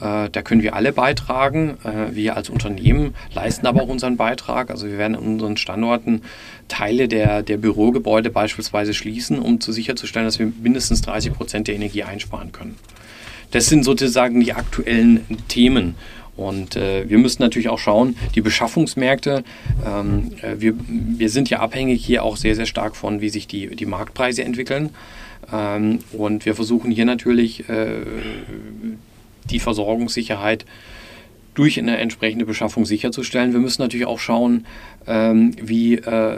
Äh, 0.00 0.28
da 0.30 0.42
können 0.42 0.62
wir 0.62 0.74
alle 0.74 0.92
beitragen. 0.92 1.76
Äh, 1.84 2.14
wir 2.14 2.36
als 2.36 2.50
Unternehmen 2.50 3.14
leisten 3.32 3.66
aber 3.66 3.82
auch 3.82 3.88
unseren 3.88 4.16
Beitrag. 4.16 4.70
Also 4.70 4.86
wir 4.86 4.98
werden 4.98 5.16
an 5.16 5.22
unseren 5.24 5.56
Standorten 5.56 6.22
Teile 6.68 7.06
der, 7.06 7.42
der 7.42 7.58
Bürogebäude 7.58 8.30
beispielsweise 8.30 8.94
schließen, 8.94 9.38
um 9.38 9.60
zu 9.60 9.72
sicherzustellen, 9.72 10.26
dass 10.26 10.38
wir 10.38 10.52
mindestens 10.60 11.02
30 11.02 11.32
Prozent 11.32 11.68
der 11.68 11.76
Energie 11.76 12.02
einsparen 12.02 12.50
können. 12.50 12.76
Das 13.52 13.66
sind 13.66 13.84
sozusagen 13.84 14.40
die 14.40 14.52
aktuellen 14.52 15.24
Themen. 15.46 15.94
Und 16.36 16.76
äh, 16.76 17.08
wir 17.08 17.18
müssen 17.18 17.42
natürlich 17.42 17.68
auch 17.68 17.78
schauen, 17.78 18.16
die 18.34 18.40
Beschaffungsmärkte, 18.40 19.44
ähm, 19.86 20.32
äh, 20.42 20.56
wir, 20.58 20.74
wir 20.88 21.28
sind 21.28 21.48
ja 21.48 21.60
abhängig 21.60 22.04
hier 22.04 22.24
auch 22.24 22.36
sehr, 22.36 22.56
sehr 22.56 22.66
stark 22.66 22.96
von, 22.96 23.20
wie 23.20 23.28
sich 23.28 23.46
die, 23.46 23.76
die 23.76 23.86
Marktpreise 23.86 24.42
entwickeln. 24.42 24.90
Ähm, 25.52 26.00
und 26.12 26.44
wir 26.44 26.54
versuchen 26.54 26.90
hier 26.90 27.04
natürlich 27.04 27.68
äh, 27.68 28.02
die 29.50 29.60
Versorgungssicherheit 29.60 30.64
durch 31.54 31.78
eine 31.78 31.98
entsprechende 31.98 32.46
Beschaffung 32.46 32.84
sicherzustellen. 32.84 33.52
Wir 33.52 33.60
müssen 33.60 33.82
natürlich 33.82 34.06
auch 34.06 34.18
schauen, 34.18 34.66
ähm, 35.06 35.52
wie, 35.62 35.94
äh, 35.94 36.36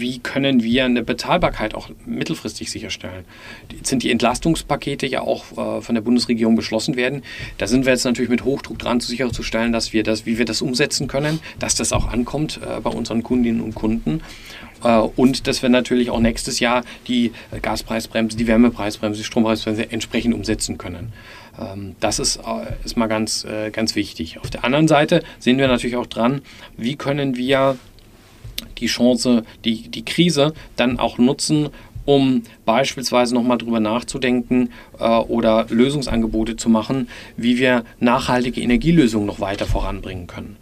wie 0.00 0.18
können 0.18 0.62
wir 0.62 0.84
eine 0.84 1.02
Bezahlbarkeit 1.02 1.74
auch 1.74 1.90
mittelfristig 2.06 2.70
sicherstellen. 2.70 3.24
Jetzt 3.72 3.88
sind 3.88 4.02
die 4.02 4.10
Entlastungspakete 4.10 5.06
ja 5.06 5.20
auch 5.20 5.52
äh, 5.52 5.80
von 5.80 5.94
der 5.94 6.02
Bundesregierung 6.02 6.56
beschlossen 6.56 6.96
werden. 6.96 7.22
Da 7.58 7.66
sind 7.66 7.84
wir 7.84 7.92
jetzt 7.92 8.04
natürlich 8.04 8.30
mit 8.30 8.44
Hochdruck 8.44 8.78
dran, 8.78 9.00
sicherzustellen, 9.00 9.72
dass 9.72 9.92
wir 9.92 10.02
das, 10.02 10.26
wie 10.26 10.38
wir 10.38 10.44
das 10.44 10.62
umsetzen 10.62 11.08
können, 11.08 11.40
dass 11.58 11.74
das 11.74 11.92
auch 11.92 12.08
ankommt 12.08 12.60
äh, 12.62 12.80
bei 12.80 12.90
unseren 12.90 13.22
Kundinnen 13.22 13.60
und 13.60 13.74
Kunden. 13.74 14.22
Äh, 14.82 14.98
und 14.98 15.46
dass 15.46 15.62
wir 15.62 15.68
natürlich 15.68 16.10
auch 16.10 16.20
nächstes 16.20 16.60
Jahr 16.60 16.84
die 17.06 17.32
Gaspreisbremse, 17.62 18.36
die 18.36 18.46
Wärmepreisbremse, 18.46 19.18
die 19.18 19.24
Strompreisbremse 19.24 19.90
entsprechend 19.90 20.34
umsetzen 20.34 20.78
können. 20.78 21.12
Ähm, 21.58 21.96
das 22.00 22.18
ist, 22.18 22.40
ist 22.84 22.96
mal 22.96 23.06
ganz, 23.06 23.46
ganz 23.72 23.94
wichtig. 23.94 24.38
Auf 24.40 24.50
der 24.50 24.64
anderen 24.64 24.88
Seite 24.88 25.22
sehen 25.38 25.58
wir 25.58 25.68
natürlich 25.68 25.96
auch 25.96 26.06
dran, 26.06 26.42
wie 26.76 26.96
können 26.96 27.36
wir 27.36 27.76
die 28.78 28.86
Chance, 28.86 29.44
die, 29.64 29.88
die 29.88 30.04
Krise 30.04 30.52
dann 30.76 30.98
auch 30.98 31.18
nutzen, 31.18 31.70
um 32.04 32.42
beispielsweise 32.64 33.34
nochmal 33.34 33.58
drüber 33.58 33.80
nachzudenken 33.80 34.70
äh, 34.98 35.04
oder 35.04 35.66
Lösungsangebote 35.68 36.56
zu 36.56 36.70
machen, 36.70 37.08
wie 37.36 37.58
wir 37.58 37.84
nachhaltige 38.00 38.62
Energielösungen 38.62 39.26
noch 39.26 39.40
weiter 39.40 39.66
voranbringen 39.66 40.26
können. 40.26 40.56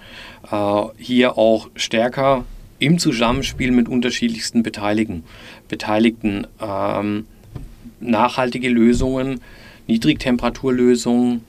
Äh, 0.50 0.82
hier 0.98 1.38
auch 1.38 1.68
stärker 1.76 2.44
im 2.78 2.98
Zusammenspiel 2.98 3.70
mit 3.70 3.88
unterschiedlichsten 3.88 4.62
Beteiligten, 4.62 5.22
Beteiligten 5.68 6.46
ähm, 6.60 7.26
nachhaltige 8.00 8.68
Lösungen, 8.68 9.40
Niedrigtemperaturlösungen 9.86 11.42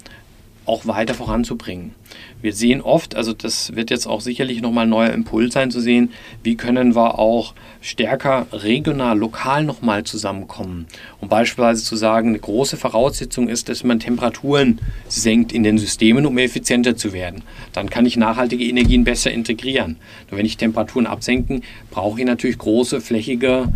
auch 0.65 0.85
weiter 0.85 1.13
voranzubringen. 1.13 1.95
Wir 2.39 2.53
sehen 2.53 2.81
oft, 2.81 3.15
also 3.15 3.33
das 3.33 3.75
wird 3.75 3.89
jetzt 3.89 4.05
auch 4.05 4.21
sicherlich 4.21 4.61
nochmal 4.61 4.85
ein 4.85 4.89
neuer 4.89 5.09
Impuls 5.09 5.53
sein 5.53 5.71
zu 5.71 5.81
sehen, 5.81 6.11
wie 6.43 6.55
können 6.55 6.95
wir 6.95 7.17
auch 7.17 7.55
stärker 7.81 8.45
regional, 8.51 9.17
lokal 9.17 9.63
nochmal 9.63 10.03
zusammenkommen. 10.03 10.85
Um 11.19 11.29
beispielsweise 11.29 11.83
zu 11.83 11.95
sagen, 11.95 12.29
eine 12.29 12.39
große 12.39 12.77
Voraussetzung 12.77 13.49
ist, 13.49 13.69
dass 13.69 13.83
man 13.83 13.99
Temperaturen 13.99 14.79
senkt 15.07 15.51
in 15.51 15.63
den 15.63 15.79
Systemen, 15.79 16.27
um 16.27 16.37
effizienter 16.37 16.95
zu 16.95 17.11
werden. 17.11 17.41
Dann 17.73 17.89
kann 17.89 18.05
ich 18.05 18.17
nachhaltige 18.17 18.65
Energien 18.65 19.03
besser 19.03 19.31
integrieren. 19.31 19.97
Nur 20.29 20.37
wenn 20.37 20.45
ich 20.45 20.57
Temperaturen 20.57 21.07
absenken, 21.07 21.63
brauche 21.89 22.19
ich 22.19 22.25
natürlich 22.25 22.59
große, 22.59 23.01
flächige 23.01 23.73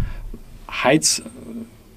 Heiz 0.70 1.24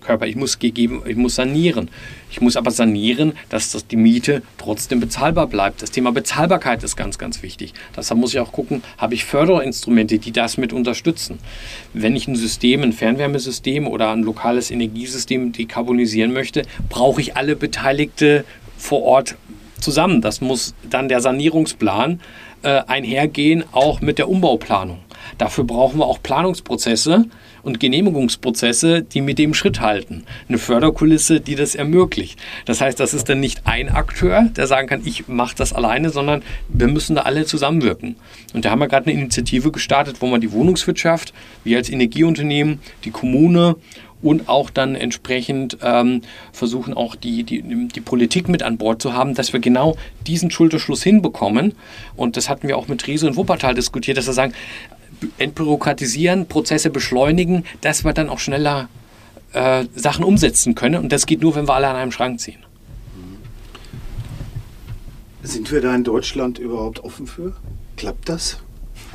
Körper. 0.04 0.26
Ich 0.26 0.36
muss 0.36 0.58
gegeben, 0.58 1.02
ich 1.06 1.16
muss 1.16 1.34
sanieren. 1.34 1.90
Ich 2.30 2.40
muss 2.40 2.56
aber 2.56 2.70
sanieren, 2.70 3.32
dass 3.48 3.72
das, 3.72 3.86
die 3.86 3.96
Miete 3.96 4.42
trotzdem 4.58 5.00
bezahlbar 5.00 5.46
bleibt. 5.46 5.82
Das 5.82 5.90
Thema 5.90 6.12
Bezahlbarkeit 6.12 6.82
ist 6.84 6.96
ganz, 6.96 7.18
ganz 7.18 7.42
wichtig. 7.42 7.74
Deshalb 7.96 8.20
muss 8.20 8.32
ich 8.32 8.40
auch 8.40 8.52
gucken, 8.52 8.82
habe 8.98 9.14
ich 9.14 9.24
Förderinstrumente, 9.24 10.18
die 10.18 10.32
das 10.32 10.56
mit 10.56 10.72
unterstützen. 10.72 11.38
Wenn 11.92 12.14
ich 12.14 12.28
ein 12.28 12.36
System, 12.36 12.82
ein 12.82 12.92
Fernwärmesystem 12.92 13.86
oder 13.86 14.12
ein 14.12 14.22
lokales 14.22 14.70
Energiesystem 14.70 15.52
dekarbonisieren 15.52 16.32
möchte, 16.32 16.62
brauche 16.88 17.20
ich 17.20 17.36
alle 17.36 17.56
Beteiligte 17.56 18.44
vor 18.76 19.02
Ort 19.02 19.36
zusammen. 19.80 20.20
Das 20.20 20.40
muss 20.40 20.74
dann 20.88 21.08
der 21.08 21.20
Sanierungsplan 21.20 22.20
äh, 22.64 22.82
einhergehen, 22.86 23.64
auch 23.72 24.00
mit 24.00 24.18
der 24.18 24.28
Umbauplanung. 24.28 24.98
Dafür 25.38 25.64
brauchen 25.64 25.98
wir 25.98 26.06
auch 26.06 26.22
Planungsprozesse, 26.22 27.26
und 27.64 27.80
Genehmigungsprozesse, 27.80 29.02
die 29.02 29.20
mit 29.20 29.38
dem 29.38 29.54
Schritt 29.54 29.80
halten. 29.80 30.24
Eine 30.48 30.58
Förderkulisse, 30.58 31.40
die 31.40 31.56
das 31.56 31.74
ermöglicht. 31.74 32.38
Das 32.66 32.80
heißt, 32.80 33.00
das 33.00 33.14
ist 33.14 33.28
dann 33.28 33.40
nicht 33.40 33.62
ein 33.64 33.88
Akteur, 33.88 34.48
der 34.56 34.66
sagen 34.66 34.86
kann, 34.86 35.02
ich 35.04 35.26
mache 35.26 35.56
das 35.56 35.72
alleine, 35.72 36.10
sondern 36.10 36.42
wir 36.68 36.88
müssen 36.88 37.16
da 37.16 37.22
alle 37.22 37.46
zusammenwirken. 37.46 38.16
Und 38.52 38.64
da 38.64 38.70
haben 38.70 38.78
wir 38.78 38.88
gerade 38.88 39.06
eine 39.06 39.18
Initiative 39.18 39.72
gestartet, 39.72 40.16
wo 40.20 40.26
man 40.26 40.40
die 40.40 40.52
Wohnungswirtschaft, 40.52 41.32
wir 41.64 41.78
als 41.78 41.90
Energieunternehmen, 41.90 42.80
die 43.04 43.10
Kommune 43.10 43.76
und 44.24 44.48
auch 44.48 44.70
dann 44.70 44.96
entsprechend 44.96 45.78
ähm, 45.82 46.22
versuchen 46.52 46.94
auch 46.94 47.14
die, 47.14 47.44
die, 47.44 47.62
die 47.88 48.00
Politik 48.00 48.48
mit 48.48 48.62
an 48.62 48.78
Bord 48.78 49.00
zu 49.02 49.12
haben, 49.12 49.34
dass 49.34 49.52
wir 49.52 49.60
genau 49.60 49.96
diesen 50.26 50.50
Schulterschluss 50.50 51.02
hinbekommen. 51.02 51.74
Und 52.16 52.38
das 52.38 52.48
hatten 52.48 52.66
wir 52.66 52.78
auch 52.78 52.88
mit 52.88 53.06
Riese 53.06 53.26
und 53.26 53.36
Wuppertal 53.36 53.74
diskutiert, 53.74 54.16
dass 54.16 54.26
wir 54.26 54.32
sagen, 54.32 54.54
entbürokratisieren, 55.36 56.46
Prozesse 56.46 56.88
beschleunigen, 56.88 57.64
dass 57.82 58.04
wir 58.04 58.14
dann 58.14 58.30
auch 58.30 58.38
schneller 58.38 58.88
äh, 59.52 59.84
Sachen 59.94 60.24
umsetzen 60.24 60.74
können. 60.74 61.02
Und 61.02 61.12
das 61.12 61.26
geht 61.26 61.42
nur, 61.42 61.54
wenn 61.54 61.68
wir 61.68 61.74
alle 61.74 61.88
an 61.88 61.96
einem 61.96 62.10
Schrank 62.10 62.40
ziehen. 62.40 62.64
Sind 65.42 65.70
wir 65.70 65.82
da 65.82 65.94
in 65.94 66.04
Deutschland 66.04 66.58
überhaupt 66.58 67.04
offen 67.04 67.26
für? 67.26 67.54
Klappt 67.96 68.30
das? 68.30 68.63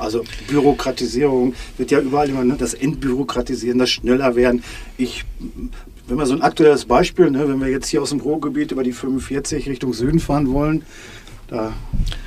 Also 0.00 0.24
Bürokratisierung 0.48 1.54
wird 1.76 1.90
ja 1.90 2.00
überall 2.00 2.28
immer, 2.30 2.42
ne, 2.42 2.56
das 2.58 2.74
Entbürokratisieren, 2.74 3.78
das 3.78 3.90
schneller 3.90 4.34
werden. 4.34 4.64
Ich, 4.96 5.24
wenn 6.08 6.16
wir 6.16 6.26
so 6.26 6.34
ein 6.34 6.42
aktuelles 6.42 6.86
Beispiel, 6.86 7.30
ne, 7.30 7.46
wenn 7.48 7.60
wir 7.60 7.68
jetzt 7.68 7.88
hier 7.88 8.02
aus 8.02 8.10
dem 8.10 8.20
Ruhrgebiet 8.20 8.72
über 8.72 8.82
die 8.82 8.92
45 8.92 9.68
Richtung 9.68 9.92
Süden 9.92 10.18
fahren 10.18 10.50
wollen, 10.52 10.84
da 11.48 11.72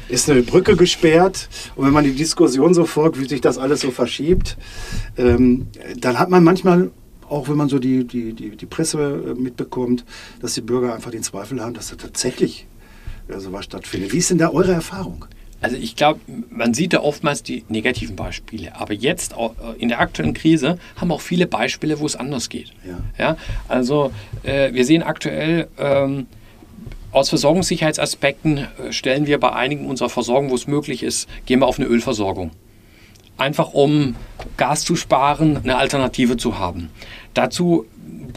ist 0.10 0.30
eine 0.30 0.44
Brücke 0.44 0.76
gesperrt 0.76 1.50
und 1.76 1.86
wenn 1.86 1.94
man 1.94 2.04
die 2.04 2.14
Diskussion 2.14 2.74
so 2.74 2.86
folgt, 2.86 3.20
wie 3.20 3.28
sich 3.28 3.42
das 3.42 3.58
alles 3.58 3.82
so 3.82 3.90
verschiebt, 3.90 4.58
ähm, 5.18 5.68
dann 5.98 6.20
hat 6.20 6.30
man 6.30 6.44
manchmal, 6.44 6.92
auch 7.28 7.48
wenn 7.48 7.56
man 7.56 7.70
so 7.70 7.80
die, 7.80 8.06
die, 8.06 8.34
die, 8.34 8.56
die 8.56 8.66
Presse 8.66 9.00
äh, 9.00 9.34
mitbekommt, 9.34 10.04
dass 10.42 10.54
die 10.54 10.62
Bürger 10.62 10.94
einfach 10.94 11.12
den 11.12 11.24
Zweifel 11.24 11.62
haben, 11.62 11.74
dass 11.74 11.90
da 11.90 11.96
tatsächlich 11.96 12.68
äh, 13.30 13.40
sowas 13.40 13.66
stattfindet. 13.66 14.12
Wie 14.12 14.18
ist 14.18 14.30
denn 14.30 14.38
da 14.38 14.50
eure 14.50 14.74
Erfahrung? 14.74 15.26
Also 15.64 15.78
ich 15.78 15.96
glaube, 15.96 16.20
man 16.50 16.74
sieht 16.74 16.92
da 16.92 17.00
oftmals 17.00 17.42
die 17.42 17.64
negativen 17.70 18.18
Beispiele. 18.18 18.76
Aber 18.76 18.94
jetzt 18.94 19.34
äh, 19.34 19.48
in 19.80 19.88
der 19.88 20.02
aktuellen 20.02 20.34
Krise 20.34 20.78
haben 20.98 21.10
auch 21.12 21.22
viele 21.22 21.48
Beispiele, 21.48 22.02
wo 22.02 22.06
es 22.06 22.18
anders 22.18 22.50
geht. 22.50 22.74
Ja. 22.86 22.98
ja 23.18 23.38
also 23.70 24.12
äh, 24.44 24.74
wir 24.74 24.84
sehen 24.84 25.04
aktuell 25.04 25.70
ähm, 25.78 26.28
aus 27.14 27.30
Versorgungssicherheitsaspekten 27.30 28.58
äh, 28.58 28.92
stellen 28.92 29.26
wir 29.26 29.40
bei 29.40 29.54
einigen 29.54 29.86
unserer 29.86 30.10
Versorgung, 30.10 30.50
wo 30.50 30.56
es 30.56 30.68
möglich 30.68 31.02
ist, 31.02 31.30
gehen 31.46 31.62
wir 31.62 31.68
auf 31.68 31.80
eine 31.80 31.88
Ölversorgung. 31.88 32.52
Einfach 33.38 33.74
um 33.74 34.18
Gas 34.58 34.84
zu 34.84 34.98
sparen, 34.98 35.58
eine 35.58 35.78
Alternative 35.78 36.36
zu 36.36 36.60
haben. 36.60 36.90
Dazu 37.34 37.86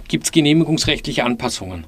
gibt 0.06 0.24
es 0.26 0.32
genehmigungsrechtliche 0.32 1.24
Anpassungen. 1.24 1.86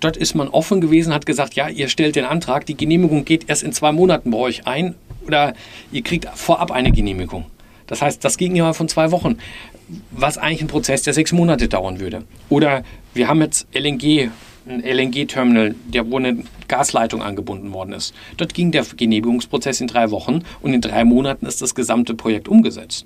Dort 0.00 0.16
ist 0.16 0.34
man 0.34 0.48
offen 0.48 0.80
gewesen, 0.80 1.12
hat 1.12 1.26
gesagt, 1.26 1.54
ja, 1.54 1.68
ihr 1.68 1.88
stellt 1.88 2.16
den 2.16 2.24
Antrag, 2.24 2.66
die 2.66 2.76
Genehmigung 2.76 3.24
geht 3.24 3.48
erst 3.48 3.62
in 3.62 3.72
zwei 3.72 3.92
Monaten 3.92 4.30
bei 4.30 4.38
euch 4.38 4.66
ein 4.66 4.94
oder 5.26 5.54
ihr 5.92 6.02
kriegt 6.02 6.28
vorab 6.34 6.70
eine 6.70 6.92
Genehmigung. 6.92 7.46
Das 7.86 8.02
heißt, 8.02 8.24
das 8.24 8.36
ging 8.38 8.56
ja 8.56 8.72
von 8.72 8.88
zwei 8.88 9.10
Wochen, 9.10 9.38
was 10.10 10.38
eigentlich 10.38 10.62
ein 10.62 10.68
Prozess, 10.68 11.02
der 11.02 11.14
sechs 11.14 11.32
Monate 11.32 11.68
dauern 11.68 12.00
würde. 12.00 12.24
Oder 12.48 12.82
wir 13.12 13.28
haben 13.28 13.42
jetzt 13.42 13.66
LNG 13.74 14.30
ein 14.66 14.82
LNG-Terminal, 14.82 15.74
der 15.86 16.10
wo 16.10 16.16
eine 16.16 16.42
Gasleitung 16.68 17.22
angebunden 17.22 17.72
worden 17.72 17.92
ist. 17.92 18.14
Dort 18.36 18.54
ging 18.54 18.72
der 18.72 18.84
Genehmigungsprozess 18.84 19.80
in 19.80 19.88
drei 19.88 20.10
Wochen 20.10 20.42
und 20.62 20.72
in 20.72 20.80
drei 20.80 21.04
Monaten 21.04 21.46
ist 21.46 21.60
das 21.60 21.74
gesamte 21.74 22.14
Projekt 22.14 22.48
umgesetzt. 22.48 23.04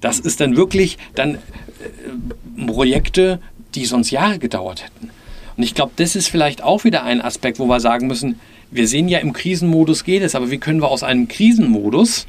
Das 0.00 0.18
ist 0.18 0.40
dann 0.40 0.56
wirklich 0.56 0.98
dann 1.14 1.36
äh, 1.36 2.66
Projekte, 2.66 3.40
die 3.74 3.86
sonst 3.86 4.10
Jahre 4.10 4.38
gedauert 4.38 4.84
hätten. 4.84 5.10
Und 5.56 5.62
ich 5.62 5.74
glaube, 5.74 5.92
das 5.96 6.16
ist 6.16 6.28
vielleicht 6.28 6.62
auch 6.62 6.84
wieder 6.84 7.04
ein 7.04 7.20
Aspekt, 7.20 7.58
wo 7.58 7.66
wir 7.66 7.80
sagen 7.80 8.06
müssen, 8.06 8.40
wir 8.70 8.88
sehen 8.88 9.08
ja 9.08 9.18
im 9.18 9.32
Krisenmodus 9.32 10.04
geht 10.04 10.22
es, 10.22 10.34
aber 10.34 10.50
wie 10.50 10.58
können 10.58 10.80
wir 10.80 10.88
aus 10.88 11.02
einem 11.02 11.28
Krisenmodus 11.28 12.26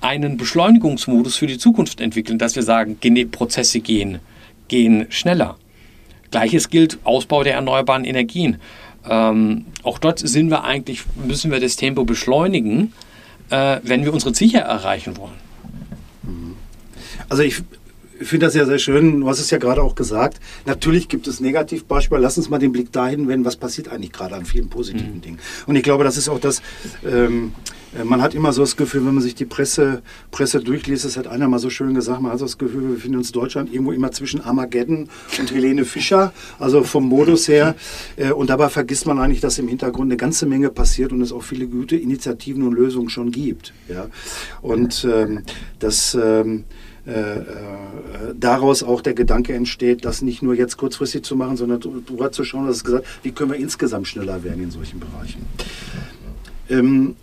einen 0.00 0.36
Beschleunigungsmodus 0.36 1.36
für 1.36 1.46
die 1.46 1.56
Zukunft 1.56 2.00
entwickeln, 2.00 2.38
dass 2.38 2.56
wir 2.56 2.62
sagen, 2.62 2.98
Prozesse 3.30 3.80
gehen, 3.80 4.18
gehen 4.68 5.06
schneller. 5.10 5.56
Gleiches 6.30 6.68
gilt 6.68 6.98
Ausbau 7.04 7.44
der 7.44 7.54
erneuerbaren 7.54 8.04
Energien. 8.04 8.56
Ähm, 9.08 9.66
auch 9.82 9.98
dort 9.98 10.18
sind 10.18 10.50
wir 10.50 10.64
eigentlich, 10.64 11.02
müssen 11.14 11.52
wir 11.52 11.60
das 11.60 11.76
Tempo 11.76 12.04
beschleunigen, 12.04 12.92
äh, 13.50 13.78
wenn 13.82 14.04
wir 14.04 14.12
unsere 14.12 14.32
Ziele 14.32 14.60
erreichen 14.60 15.16
wollen. 15.16 15.44
Also 17.28 17.42
ich 17.42 17.62
ich 18.20 18.28
finde 18.28 18.46
das 18.46 18.54
ja 18.54 18.64
sehr 18.64 18.78
schön. 18.78 19.20
Du 19.20 19.28
hast 19.28 19.40
es 19.40 19.50
ja 19.50 19.58
gerade 19.58 19.82
auch 19.82 19.94
gesagt. 19.94 20.38
Natürlich 20.66 21.08
gibt 21.08 21.26
es 21.26 21.40
Negativbeispiele. 21.40 22.20
Lass 22.20 22.36
uns 22.38 22.48
mal 22.48 22.58
den 22.58 22.72
Blick 22.72 22.92
dahin 22.92 23.28
wenden, 23.28 23.44
was 23.44 23.56
passiert 23.56 23.88
eigentlich 23.88 24.12
gerade 24.12 24.34
an 24.36 24.44
vielen 24.44 24.68
positiven 24.68 25.16
mhm. 25.16 25.20
Dingen. 25.20 25.38
Und 25.66 25.76
ich 25.76 25.82
glaube, 25.82 26.04
das 26.04 26.16
ist 26.16 26.28
auch 26.28 26.38
das, 26.38 26.62
ähm, 27.04 27.52
äh, 27.98 28.04
man 28.04 28.22
hat 28.22 28.34
immer 28.34 28.52
so 28.52 28.62
das 28.62 28.76
Gefühl, 28.76 29.04
wenn 29.06 29.14
man 29.14 29.22
sich 29.22 29.34
die 29.34 29.44
Presse, 29.44 30.02
Presse 30.30 30.60
durchliest, 30.60 31.04
das 31.04 31.16
hat 31.16 31.26
einer 31.26 31.48
mal 31.48 31.58
so 31.58 31.70
schön 31.70 31.94
gesagt, 31.94 32.20
man 32.20 32.32
hat 32.32 32.38
so 32.38 32.44
das 32.44 32.58
Gefühl, 32.58 32.82
wir 32.82 32.94
befinden 32.94 33.18
uns 33.18 33.28
in 33.28 33.32
Deutschland 33.32 33.72
irgendwo 33.72 33.92
immer 33.92 34.12
zwischen 34.12 34.40
Armageddon 34.40 35.08
und 35.38 35.52
Helene 35.52 35.84
Fischer, 35.84 36.32
also 36.58 36.84
vom 36.84 37.08
Modus 37.08 37.48
her. 37.48 37.74
Äh, 38.16 38.32
und 38.32 38.48
dabei 38.48 38.68
vergisst 38.68 39.06
man 39.06 39.18
eigentlich, 39.18 39.40
dass 39.40 39.58
im 39.58 39.68
Hintergrund 39.68 40.08
eine 40.08 40.16
ganze 40.16 40.46
Menge 40.46 40.70
passiert 40.70 41.12
und 41.12 41.20
es 41.20 41.32
auch 41.32 41.42
viele 41.42 41.66
gute 41.66 41.96
Initiativen 41.96 42.62
und 42.62 42.74
Lösungen 42.74 43.08
schon 43.08 43.30
gibt. 43.32 43.72
Ja? 43.88 44.06
Und 44.62 45.06
ähm, 45.10 45.42
das... 45.80 46.14
Ähm, 46.14 46.24
äh, 46.24 46.54
äh, 46.54 46.64
daraus 48.40 48.82
auch 48.82 49.02
der 49.02 49.14
Gedanke 49.14 49.52
entsteht, 49.52 50.04
das 50.04 50.22
nicht 50.22 50.42
nur 50.42 50.54
jetzt 50.54 50.78
kurzfristig 50.78 51.22
zu 51.22 51.36
machen, 51.36 51.56
sondern 51.56 51.80
darüber 51.80 52.32
zu 52.32 52.44
schauen, 52.44 52.66
dass 52.66 52.76
es 52.76 52.84
gesagt, 52.84 53.06
wie 53.22 53.32
können 53.32 53.52
wir 53.52 53.58
insgesamt 53.58 54.08
schneller 54.08 54.42
werden 54.42 54.62
in 54.62 54.70
solchen 54.70 55.00
Bereichen. 55.00 55.44
Ähm, 56.70 57.16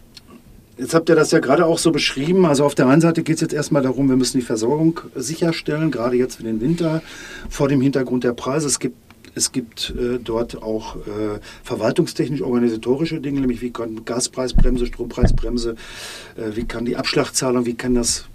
Jetzt 0.78 0.96
habt 0.96 1.10
ihr 1.10 1.16
das 1.16 1.30
ja 1.30 1.38
gerade 1.38 1.68
auch 1.68 1.78
so 1.78 1.92
beschrieben. 1.92 2.44
Also 2.44 2.66
auf 2.66 2.74
der 2.74 2.88
einen 2.88 3.02
Seite 3.02 3.22
geht 3.22 3.36
es 3.36 3.42
jetzt 3.42 3.54
erstmal 3.54 3.84
darum, 3.84 4.10
wir 4.10 4.16
müssen 4.16 4.40
die 4.40 4.44
Versorgung 4.44 5.00
sicherstellen, 5.14 5.92
gerade 5.92 6.16
jetzt 6.16 6.38
für 6.38 6.44
den 6.44 6.60
Winter, 6.60 7.04
vor 7.50 7.68
dem 7.68 7.82
Hintergrund 7.82 8.24
der 8.24 8.34
Preise. 8.34 8.66
Es 8.66 8.80
gibt 8.80 8.96
es 9.36 9.52
gibt 9.52 9.94
äh, 9.98 10.20
dort 10.20 10.62
auch 10.62 10.96
äh, 10.96 11.40
verwaltungstechnisch-organisatorische 11.64 13.22
Dinge, 13.22 13.42
nämlich 13.42 13.62
wie 13.62 13.72
kann 13.72 14.04
Gaspreisbremse, 14.06 14.88
Strompreisbremse, 14.88 15.76
äh, 16.36 16.56
wie 16.56 16.66
kann 16.66 16.86
die 16.86 16.98
Abschlagszahlung, 16.98 17.66
wie 17.66 17.76
kann 17.76 17.96
das 17.96 18.26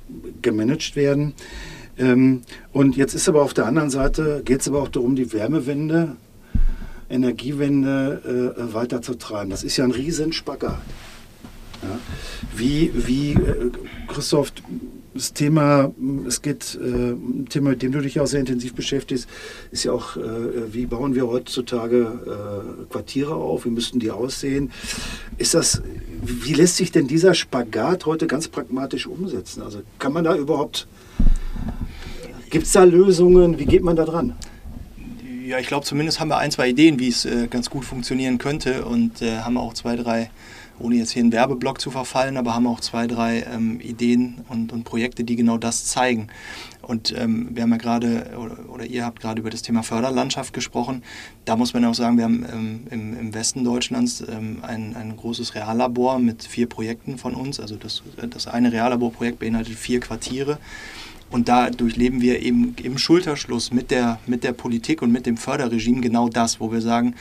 gemanagt 0.43 0.97
werden. 0.97 1.35
Ähm, 1.99 2.43
und 2.73 2.97
jetzt 2.97 3.15
ist 3.15 3.29
aber 3.29 3.43
auf 3.43 3.55
der 3.55 3.67
anderen 3.67 3.91
Seite, 3.91 4.43
geht 4.45 4.61
es 4.61 4.69
aber 4.69 4.83
auch 4.83 4.89
darum, 4.89 5.17
die 5.17 5.33
Wärmewende, 5.33 6.17
Energiewende 7.09 8.55
äh, 8.57 8.75
weiter 8.75 9.01
zu 9.01 9.15
treiben. 9.15 9.51
Das 9.51 9.63
ist 9.63 9.77
ja 9.77 9.85
ein 9.85 9.93
Riesenspagat. 9.93 10.81
Ja. 11.83 11.99
Wie, 12.57 12.91
wie 12.95 13.33
äh, 13.33 13.71
Christoph, 14.09 14.53
das 15.17 15.33
Thema, 15.33 15.93
es 16.27 16.43
geht, 16.43 16.79
äh, 16.81 17.13
ein 17.13 17.47
Thema, 17.49 17.71
mit 17.71 17.83
dem 17.83 17.93
du 17.93 18.01
dich 18.01 18.21
auch 18.21 18.27
sehr 18.27 18.41
intensiv 18.41 18.75
beschäftigst, 18.75 19.29
ist 19.71 19.85
ja 19.85 19.93
auch, 19.93 20.17
äh, 20.17 20.73
wie 20.73 20.87
bauen 20.87 21.15
wir 21.15 21.27
heutzutage 21.27 22.21
äh, 22.27 22.93
Quartiere 22.93 23.35
auf, 23.35 23.65
wie 23.65 23.71
müssten 23.71 23.99
die 23.99 24.11
aussehen? 24.11 24.71
Ist 25.39 25.55
das, 25.55 25.83
wie 26.23 26.55
lässt 26.55 26.77
sich 26.77 26.93
denn 26.93 27.07
dieser 27.09 27.35
Spagat 27.35 28.07
heute 28.07 28.27
ganz 28.27 28.49
pragmatisch 28.49 29.07
umsetzen? 29.07 29.63
Also 29.63 29.81
kann 29.99 30.13
man 30.13 30.25
da 30.25 30.37
überhaupt, 30.37 30.87
gibt 32.51 32.67
es 32.67 32.73
da 32.73 32.85
Lösungen, 32.85 33.59
wie 33.59 33.67
geht 33.67 33.83
man 33.83 33.97
da 33.97 34.05
dran? 34.05 34.35
Ja, 35.47 35.59
ich 35.59 35.69
glaube, 35.69 35.87
zumindest 35.87 36.19
haben 36.19 36.29
wir 36.29 36.39
ein, 36.39 36.51
zwei 36.51 36.69
Ideen, 36.71 36.99
wie 36.99 37.09
es 37.09 37.25
äh, 37.25 37.47
ganz 37.49 37.71
gut 37.71 37.85
funktionieren 37.85 38.39
könnte 38.39 38.85
und 38.85 39.23
äh, 39.23 39.39
haben 39.39 39.57
auch 39.57 39.75
zwei, 39.75 39.95
drei 39.95 40.31
ohne 40.79 40.97
jetzt 40.97 41.11
hier 41.11 41.23
einen 41.23 41.33
Werbeblock 41.33 41.81
zu 41.81 41.91
verfallen, 41.91 42.37
aber 42.37 42.55
haben 42.55 42.67
auch 42.67 42.81
zwei, 42.81 43.07
drei 43.07 43.43
ähm, 43.43 43.81
Ideen 43.81 44.45
und, 44.49 44.73
und, 44.73 44.85
Projekte, 44.85 45.25
die 45.25 45.37
genau 45.37 45.59
das 45.59 45.87
zeigen. 45.87 46.29
Und 46.83 47.13
ähm, 47.17 47.49
wir 47.53 47.63
haben 47.63 47.73
ja 47.73 47.79
gerade, 47.79 48.31
oder, 48.39 48.69
oder, 48.69 48.85
ihr 48.85 49.05
habt 49.05 49.21
gerade 49.21 49.41
über 49.41 49.51
das 49.51 49.63
Thema 49.63 49.83
Förderlandschaft 49.83 50.53
gesprochen. 50.53 51.03
Da 51.45 51.57
muss 51.57 51.75
man 51.75 51.85
auch 51.85 51.95
sagen, 51.95 52.17
wir 52.17 52.25
haben 52.25 52.47
ähm, 52.53 52.81
im, 52.91 53.19
im, 53.19 53.35
Westen 53.35 53.65
Deutschlands 53.65 54.21
ähm, 54.29 54.59
ein, 54.63 54.95
ein 54.95 55.17
großes 55.17 55.55
Reallabor 55.55 56.19
mit 56.19 56.45
vier 56.45 56.69
Projekten 56.69 57.19
von 57.19 57.35
uns. 57.35 57.59
Also 57.59 57.77
das, 57.77 58.03
das 58.31 58.47
eine 58.47 58.73
Reallaborprojekt 58.73 59.41
beinhaltet 59.41 59.75
vier 59.75 60.01
Quartiere. 60.01 60.59
Und 61.31 61.49
da 61.49 61.71
durchleben 61.71 62.21
wir 62.21 62.41
eben 62.41 62.75
im 62.83 62.99
Schulterschluss 62.99 63.73
mit 63.73 63.91
der, 63.91 64.21
mit 64.27 64.45
der 64.45 64.53
Politik 64.53 65.03
und 65.03 65.11
mit 65.11 65.27
dem 65.27 65.37
Förderregime 65.37 66.01
genau 66.01 66.29
das, 66.29 66.61
wo 66.61 66.71
wir 66.71 66.81
sagen 66.81 67.15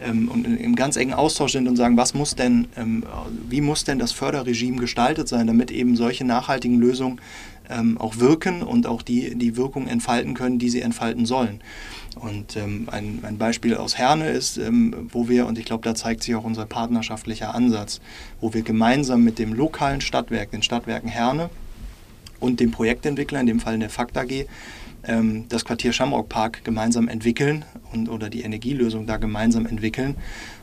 ähm, 0.00 0.28
und 0.28 0.44
im 0.44 0.74
ganz 0.74 0.96
engen 0.96 1.14
Austausch 1.14 1.52
sind 1.52 1.68
und 1.68 1.76
sagen, 1.76 1.96
was 1.96 2.14
muss 2.14 2.34
denn, 2.34 2.68
ähm, 2.76 3.04
wie 3.48 3.60
muss 3.60 3.84
denn 3.84 3.98
das 3.98 4.12
Förderregime 4.12 4.78
gestaltet 4.78 5.28
sein, 5.28 5.46
damit 5.46 5.70
eben 5.70 5.96
solche 5.96 6.24
nachhaltigen 6.24 6.80
Lösungen 6.80 7.20
ähm, 7.70 7.98
auch 7.98 8.18
wirken 8.18 8.62
und 8.62 8.86
auch 8.86 9.02
die, 9.02 9.36
die 9.36 9.56
Wirkung 9.56 9.86
entfalten 9.86 10.34
können, 10.34 10.58
die 10.58 10.70
sie 10.70 10.80
entfalten 10.80 11.26
sollen. 11.26 11.60
Und 12.16 12.56
ähm, 12.56 12.88
ein, 12.90 13.20
ein, 13.22 13.38
Beispiel 13.38 13.76
aus 13.76 13.96
Herne 13.96 14.30
ist, 14.30 14.58
ähm, 14.58 15.08
wo 15.10 15.28
wir, 15.28 15.46
und 15.46 15.58
ich 15.58 15.64
glaube, 15.64 15.84
da 15.84 15.94
zeigt 15.94 16.22
sich 16.22 16.34
auch 16.34 16.44
unser 16.44 16.66
partnerschaftlicher 16.66 17.54
Ansatz, 17.54 18.00
wo 18.40 18.52
wir 18.52 18.62
gemeinsam 18.62 19.24
mit 19.24 19.38
dem 19.38 19.54
lokalen 19.54 20.00
Stadtwerk, 20.00 20.50
den 20.50 20.62
Stadtwerken 20.62 21.08
Herne, 21.08 21.48
und 22.42 22.60
dem 22.60 22.70
Projektentwickler, 22.70 23.40
in 23.40 23.46
dem 23.46 23.60
Fall 23.60 23.78
der 23.78 23.88
Fakt 23.88 24.18
AG, 24.18 24.46
ähm, 25.04 25.46
das 25.48 25.64
Quartier 25.64 25.92
Shamrock 25.92 26.28
Park 26.28 26.64
gemeinsam 26.64 27.08
entwickeln 27.08 27.64
und, 27.92 28.08
oder 28.08 28.28
die 28.28 28.42
Energielösung 28.42 29.06
da 29.06 29.16
gemeinsam 29.16 29.66
entwickeln. 29.66 30.16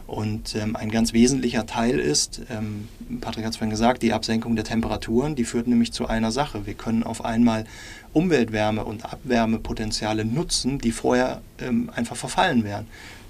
Und 0.07 0.55
ähm, 0.55 0.75
ein 0.75 0.89
ganz 0.89 1.13
wesentlicher 1.13 1.65
Teil 1.67 1.99
ist, 1.99 2.41
ähm, 2.49 2.87
Patrick 3.21 3.45
hat 3.45 3.51
es 3.51 3.57
vorhin 3.57 3.69
gesagt, 3.69 4.01
die 4.01 4.11
Absenkung 4.11 4.55
der 4.55 4.65
Temperaturen, 4.65 5.35
die 5.35 5.43
führt 5.43 5.67
nämlich 5.67 5.91
zu 5.91 6.07
einer 6.07 6.31
Sache. 6.31 6.65
Wir 6.65 6.73
können 6.73 7.03
auf 7.03 7.23
einmal 7.23 7.65
Umweltwärme 8.11 8.83
und 8.83 9.05
Abwärmepotenziale 9.05 10.25
nutzen, 10.25 10.79
die 10.79 10.91
vorher 10.91 11.41
ähm, 11.61 11.91
einfach 11.95 12.15
verfallen 12.15 12.63
wären. 12.63 12.87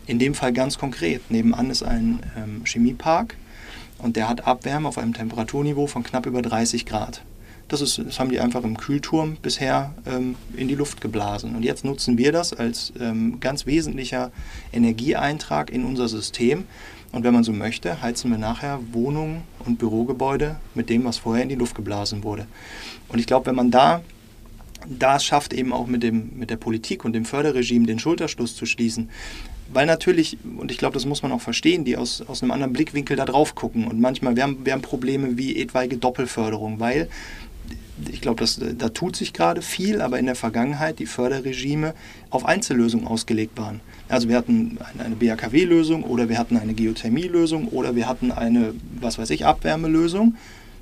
In 0.08 0.20
dem 0.20 0.34
Fall 0.34 0.54
ganz 0.54 0.78
konkret. 0.78 1.30
Nebenan 1.30 1.70
ist 1.70 1.84
ein 1.84 2.22
ähm, 2.38 2.62
Chemiepark 2.64 3.36
und 3.98 4.16
der 4.16 4.30
hat 4.30 4.48
Abwärme 4.48 4.88
auf 4.88 4.98
einem 4.98 5.14
Temperaturniveau 5.14 5.86
von 5.86 6.04
knapp 6.04 6.26
über 6.26 6.42
30 6.42 6.86
Grad. 6.86 7.22
Das, 7.70 7.82
ist, 7.82 8.00
das 8.00 8.20
haben 8.20 8.30
die 8.30 8.40
einfach 8.40 8.64
im 8.64 8.78
Kühlturm 8.78 9.38
bisher 9.42 9.94
ähm, 10.06 10.36
in 10.58 10.68
die 10.68 10.76
Luft 10.76 11.02
geblasen. 11.02 11.56
Und 11.56 11.64
jetzt 11.64 11.86
nutzen 11.86 12.18
wir 12.18 12.32
das 12.32 12.52
als 12.54 12.92
ähm, 13.00 13.40
ganz 13.40 13.66
wesentlicher 13.66 14.32
Energieeintrag 14.74 15.70
in 15.70 15.86
unser 15.86 16.10
System. 16.10 16.66
Und 17.12 17.24
wenn 17.24 17.34
man 17.34 17.44
so 17.44 17.54
möchte, 17.54 18.02
heizen 18.02 18.30
wir 18.32 18.38
nachher 18.38 18.80
Wohnungen 18.92 19.44
und 19.66 19.80
Bürogebäude 19.80 20.58
mit 20.76 20.90
dem, 20.90 21.06
was 21.06 21.18
vorher 21.18 21.44
in 21.44 21.50
die 21.50 21.56
Luft 21.56 21.76
geblasen 21.76 22.24
wurde. 22.24 22.46
Und 23.08 23.20
ich 23.20 23.26
glaube, 23.26 23.48
wenn 23.48 23.56
man 23.56 23.72
da 23.72 24.02
das 24.88 25.24
schafft, 25.24 25.54
eben 25.54 25.74
auch 25.74 25.88
mit, 25.88 26.04
dem, 26.04 26.32
mit 26.38 26.50
der 26.50 26.58
Politik 26.58 27.06
und 27.06 27.14
dem 27.14 27.26
Förderregime 27.26 27.86
den 27.86 28.00
Schulterschluss 28.00 28.56
zu 28.56 28.66
schließen, 28.66 29.10
weil 29.72 29.86
natürlich, 29.86 30.38
und 30.58 30.72
ich 30.72 30.78
glaube, 30.78 30.96
das 30.96 31.06
muss 31.06 31.22
man 31.22 31.32
auch 31.32 31.42
verstehen, 31.42 31.86
die 31.86 31.96
aus, 31.96 32.24
aus 32.28 32.42
einem 32.42 32.52
anderen 32.52 32.74
Blickwinkel 32.74 33.16
da 33.16 33.26
drauf 33.26 33.54
gucken. 33.54 33.86
Und 33.88 34.00
manchmal, 34.00 34.36
wir 34.36 34.44
haben, 34.44 34.66
wir 34.66 34.74
haben 34.74 34.82
Probleme 34.82 35.38
wie 35.38 35.62
etwaige 35.62 35.98
Doppelförderung, 35.98 36.80
weil 36.80 37.08
ich 38.12 38.22
glaube, 38.22 38.46
da 38.78 38.90
tut 38.90 39.16
sich 39.16 39.34
gerade 39.34 39.62
viel, 39.62 40.02
aber 40.02 40.20
in 40.20 40.26
der 40.26 40.36
Vergangenheit 40.36 41.00
die 41.00 41.06
Förderregime 41.06 41.94
auf 42.30 42.46
Einzellösungen 42.46 43.08
ausgelegt 43.08 43.58
waren. 43.58 43.82
Also 44.08 44.30
wir 44.30 44.38
hatten 44.38 44.78
eine 44.98 45.16
BAKW-Lösung 45.16 46.04
oder 46.04 46.30
wir 46.30 46.38
hatten 46.38 46.58
eine 46.58 46.74
Geothermie-Lösung 46.74 47.68
oder 47.68 47.96
wir 47.96 48.08
hatten 48.08 48.32
eine, 48.32 48.74
was 49.00 49.18
weiß 49.18 49.30
ich, 49.32 49.46
Abwärmelösung. 49.46 50.36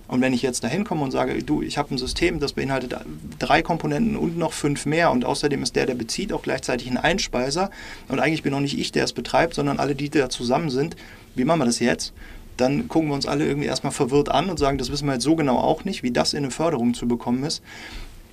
Und 0.07 0.21
wenn 0.21 0.31
ich 0.31 0.41
jetzt 0.41 0.63
da 0.63 0.69
hinkomme 0.69 1.03
und 1.03 1.11
sage, 1.11 1.43
du, 1.43 1.61
ich 1.61 1.77
habe 1.77 1.93
ein 1.93 1.97
System, 1.97 2.39
das 2.39 2.53
beinhaltet 2.53 2.95
drei 3.39 3.61
Komponenten 3.61 4.15
und 4.15 4.37
noch 4.37 4.53
fünf 4.53 4.85
mehr 4.85 5.11
und 5.11 5.25
außerdem 5.25 5.61
ist 5.63 5.75
der, 5.75 5.85
der 5.85 5.95
bezieht, 5.95 6.31
auch 6.31 6.41
gleichzeitig 6.41 6.89
ein 6.89 6.97
Einspeiser 6.97 7.71
und 8.07 8.19
eigentlich 8.19 8.43
bin 8.43 8.53
auch 8.53 8.61
nicht 8.61 8.79
ich, 8.79 8.93
der 8.93 9.03
es 9.03 9.11
betreibt, 9.11 9.53
sondern 9.53 9.79
alle, 9.79 9.95
die 9.95 10.09
da 10.09 10.29
zusammen 10.29 10.69
sind, 10.69 10.95
wie 11.35 11.43
machen 11.43 11.59
wir 11.59 11.65
das 11.65 11.79
jetzt? 11.79 12.13
Dann 12.57 12.87
gucken 12.87 13.09
wir 13.09 13.15
uns 13.15 13.25
alle 13.25 13.45
irgendwie 13.45 13.67
erstmal 13.67 13.93
verwirrt 13.93 14.29
an 14.29 14.49
und 14.49 14.57
sagen, 14.57 14.77
das 14.77 14.91
wissen 14.91 15.07
wir 15.07 15.13
jetzt 15.13 15.23
so 15.23 15.35
genau 15.35 15.57
auch 15.57 15.85
nicht, 15.85 16.03
wie 16.03 16.11
das 16.11 16.33
in 16.33 16.43
eine 16.43 16.51
Förderung 16.51 16.93
zu 16.93 17.07
bekommen 17.07 17.43
ist. 17.43 17.61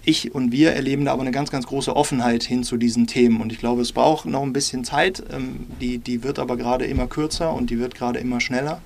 Ich 0.06 0.34
und 0.34 0.52
wir 0.52 0.72
erleben 0.72 1.06
da 1.06 1.12
aber 1.12 1.22
eine 1.22 1.30
ganz, 1.30 1.50
ganz 1.50 1.66
große 1.66 1.94
Offenheit 1.94 2.42
hin 2.42 2.62
zu 2.62 2.76
diesen 2.76 3.06
Themen. 3.06 3.40
Und 3.40 3.52
ich 3.52 3.58
glaube, 3.58 3.80
es 3.80 3.92
braucht 3.92 4.26
noch 4.26 4.42
ein 4.42 4.52
bisschen 4.52 4.84
Zeit. 4.84 5.22
Ähm, 5.32 5.66
die, 5.80 5.98
die 5.98 6.22
wird 6.22 6.38
aber 6.38 6.56
gerade 6.56 6.84
immer 6.84 7.06
kürzer 7.06 7.52
und 7.54 7.70
die 7.70 7.78
wird 7.78 7.94
gerade 7.94 8.18
immer 8.18 8.40
schneller. 8.40 8.80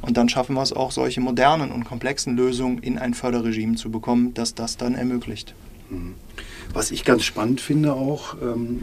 Und 0.00 0.16
dann 0.16 0.28
schaffen 0.28 0.54
wir 0.54 0.62
es 0.62 0.72
auch, 0.72 0.90
solche 0.90 1.20
modernen 1.20 1.70
und 1.70 1.84
komplexen 1.84 2.36
Lösungen 2.36 2.78
in 2.78 2.98
ein 2.98 3.14
Förderregime 3.14 3.76
zu 3.76 3.90
bekommen, 3.90 4.34
das 4.34 4.54
das 4.54 4.76
dann 4.76 4.94
ermöglicht. 4.94 5.54
Mhm. 5.90 6.14
Was 6.74 6.90
ich 6.90 7.04
ganz 7.04 7.24
spannend 7.24 7.60
finde 7.60 7.94
auch, 7.94 8.36
ähm, 8.42 8.80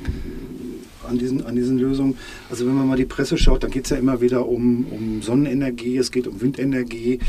an 1.07 1.17
diesen, 1.17 1.45
an 1.45 1.55
diesen 1.55 1.77
Lösungen. 1.77 2.17
Also 2.49 2.65
wenn 2.65 2.73
man 2.73 2.87
mal 2.87 2.97
die 2.97 3.05
Presse 3.05 3.37
schaut, 3.37 3.63
dann 3.63 3.71
geht 3.71 3.83
es 3.83 3.89
ja 3.91 3.97
immer 3.97 4.21
wieder 4.21 4.47
um, 4.47 4.85
um 4.89 5.21
Sonnenenergie, 5.21 5.97
es 5.97 6.11
geht 6.11 6.25
um 6.25 6.41
Windenergie. 6.41 7.19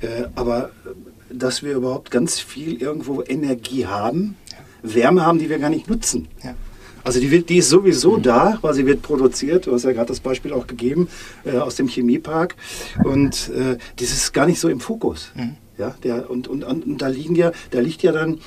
Äh, 0.00 0.26
aber 0.34 0.70
äh, 0.86 1.34
dass 1.34 1.62
wir 1.62 1.74
überhaupt 1.74 2.10
ganz 2.10 2.38
viel 2.38 2.80
irgendwo 2.80 3.22
Energie 3.22 3.86
haben, 3.86 4.36
Wärme 4.82 5.26
haben, 5.26 5.38
die 5.38 5.50
wir 5.50 5.58
gar 5.58 5.70
nicht 5.70 5.90
nutzen. 5.90 6.28
Ja. 6.42 6.54
Also 7.02 7.20
die, 7.20 7.30
wird, 7.30 7.50
die 7.50 7.58
ist 7.58 7.68
sowieso 7.68 8.16
mhm. 8.16 8.22
da, 8.22 8.58
weil 8.62 8.72
sie 8.72 8.86
wird 8.86 9.02
produziert. 9.02 9.66
Du 9.66 9.72
hast 9.72 9.84
ja 9.84 9.92
gerade 9.92 10.08
das 10.08 10.20
Beispiel 10.20 10.52
auch 10.52 10.66
gegeben 10.66 11.08
äh, 11.44 11.58
aus 11.58 11.76
dem 11.76 11.88
Chemiepark. 11.88 12.56
Und 13.04 13.50
äh, 13.50 13.76
das 13.96 14.10
ist 14.10 14.32
gar 14.32 14.46
nicht 14.46 14.58
so 14.58 14.68
im 14.68 14.80
Fokus. 14.80 15.30
Mhm. 15.34 15.56
Ja, 15.76 15.94
der, 16.02 16.30
und, 16.30 16.46
und, 16.46 16.62
und 16.62 16.98
da, 16.98 17.08
liegen 17.08 17.34
ja, 17.34 17.50
da 17.72 17.80
liegt 17.80 18.02
ja 18.02 18.12
dann 18.12 18.38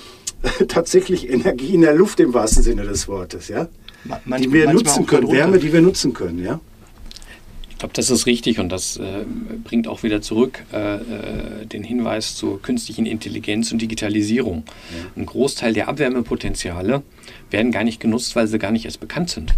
tatsächlich 0.68 1.30
Energie 1.30 1.74
in 1.74 1.82
der 1.82 1.94
Luft 1.94 2.20
im 2.20 2.34
wahrsten 2.34 2.64
Sinne 2.64 2.84
des 2.84 3.08
Wortes. 3.08 3.48
Ja? 3.48 3.68
Man, 4.26 4.42
die 4.42 4.52
wir 4.52 4.72
nutzen 4.72 5.06
können, 5.06 5.32
Wärme, 5.32 5.60
die 5.60 5.72
wir 5.74 5.82
nutzen 5.82 6.14
können. 6.14 6.44
Ja? 6.44 6.60
Ich 7.78 7.80
glaube, 7.80 7.94
das 7.94 8.10
ist 8.10 8.26
richtig 8.26 8.60
und 8.60 8.70
das 8.70 8.98
äh, 8.98 9.24
bringt 9.64 9.88
auch 9.88 10.02
wieder 10.02 10.20
zurück 10.22 10.64
äh, 10.74 10.96
äh, 10.96 11.66
den 11.66 11.84
Hinweis 11.84 12.36
zur 12.36 12.60
künstlichen 12.60 13.06
Intelligenz 13.06 13.72
und 13.72 13.80
Digitalisierung. 13.80 14.64
Ja. 14.66 15.22
Ein 15.22 15.26
Großteil 15.28 15.74
der 15.74 15.88
Abwärmepotenziale 15.88 17.04
werden 17.52 17.72
gar 17.72 17.84
nicht 17.84 18.00
genutzt, 18.00 18.36
weil 18.36 18.48
sie 18.48 18.58
gar 18.58 18.72
nicht 18.72 18.86
erst 18.86 19.00
bekannt 19.00 19.30
sind. 19.30 19.54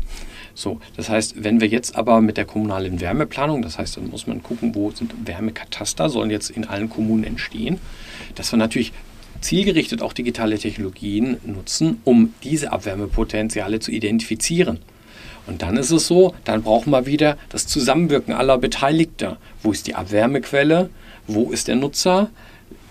So, 0.53 0.81
das 0.97 1.07
heißt, 1.07 1.45
wenn 1.45 1.61
wir 1.61 1.69
jetzt 1.69 1.95
aber 1.95 2.19
mit 2.19 2.35
der 2.35 2.43
kommunalen 2.43 2.99
Wärmeplanung, 2.99 3.61
das 3.61 3.77
heißt, 3.77 3.95
dann 3.95 4.09
muss 4.09 4.27
man 4.27 4.43
gucken, 4.43 4.75
wo 4.75 4.91
sind 4.91 5.13
Wärmekataster, 5.25 6.09
sollen 6.09 6.29
jetzt 6.29 6.49
in 6.49 6.65
allen 6.65 6.89
Kommunen 6.89 7.23
entstehen, 7.23 7.79
dass 8.35 8.51
wir 8.51 8.57
natürlich 8.57 8.91
zielgerichtet 9.41 10.01
auch 10.01 10.13
digitale 10.13 10.57
Technologien 10.57 11.37
nutzen, 11.45 12.01
um 12.03 12.33
diese 12.43 12.71
Abwärmepotenziale 12.71 13.79
zu 13.79 13.91
identifizieren. 13.91 14.79
Und 15.47 15.61
dann 15.63 15.77
ist 15.77 15.91
es 15.91 16.05
so, 16.05 16.35
dann 16.43 16.61
brauchen 16.61 16.91
wir 16.91 17.05
wieder 17.05 17.37
das 17.49 17.65
Zusammenwirken 17.65 18.33
aller 18.33 18.57
Beteiligter. 18.57 19.37
Wo 19.63 19.71
ist 19.71 19.87
die 19.87 19.95
Abwärmequelle? 19.95 20.89
Wo 21.27 21.51
ist 21.51 21.67
der 21.67 21.75
Nutzer? 21.75 22.29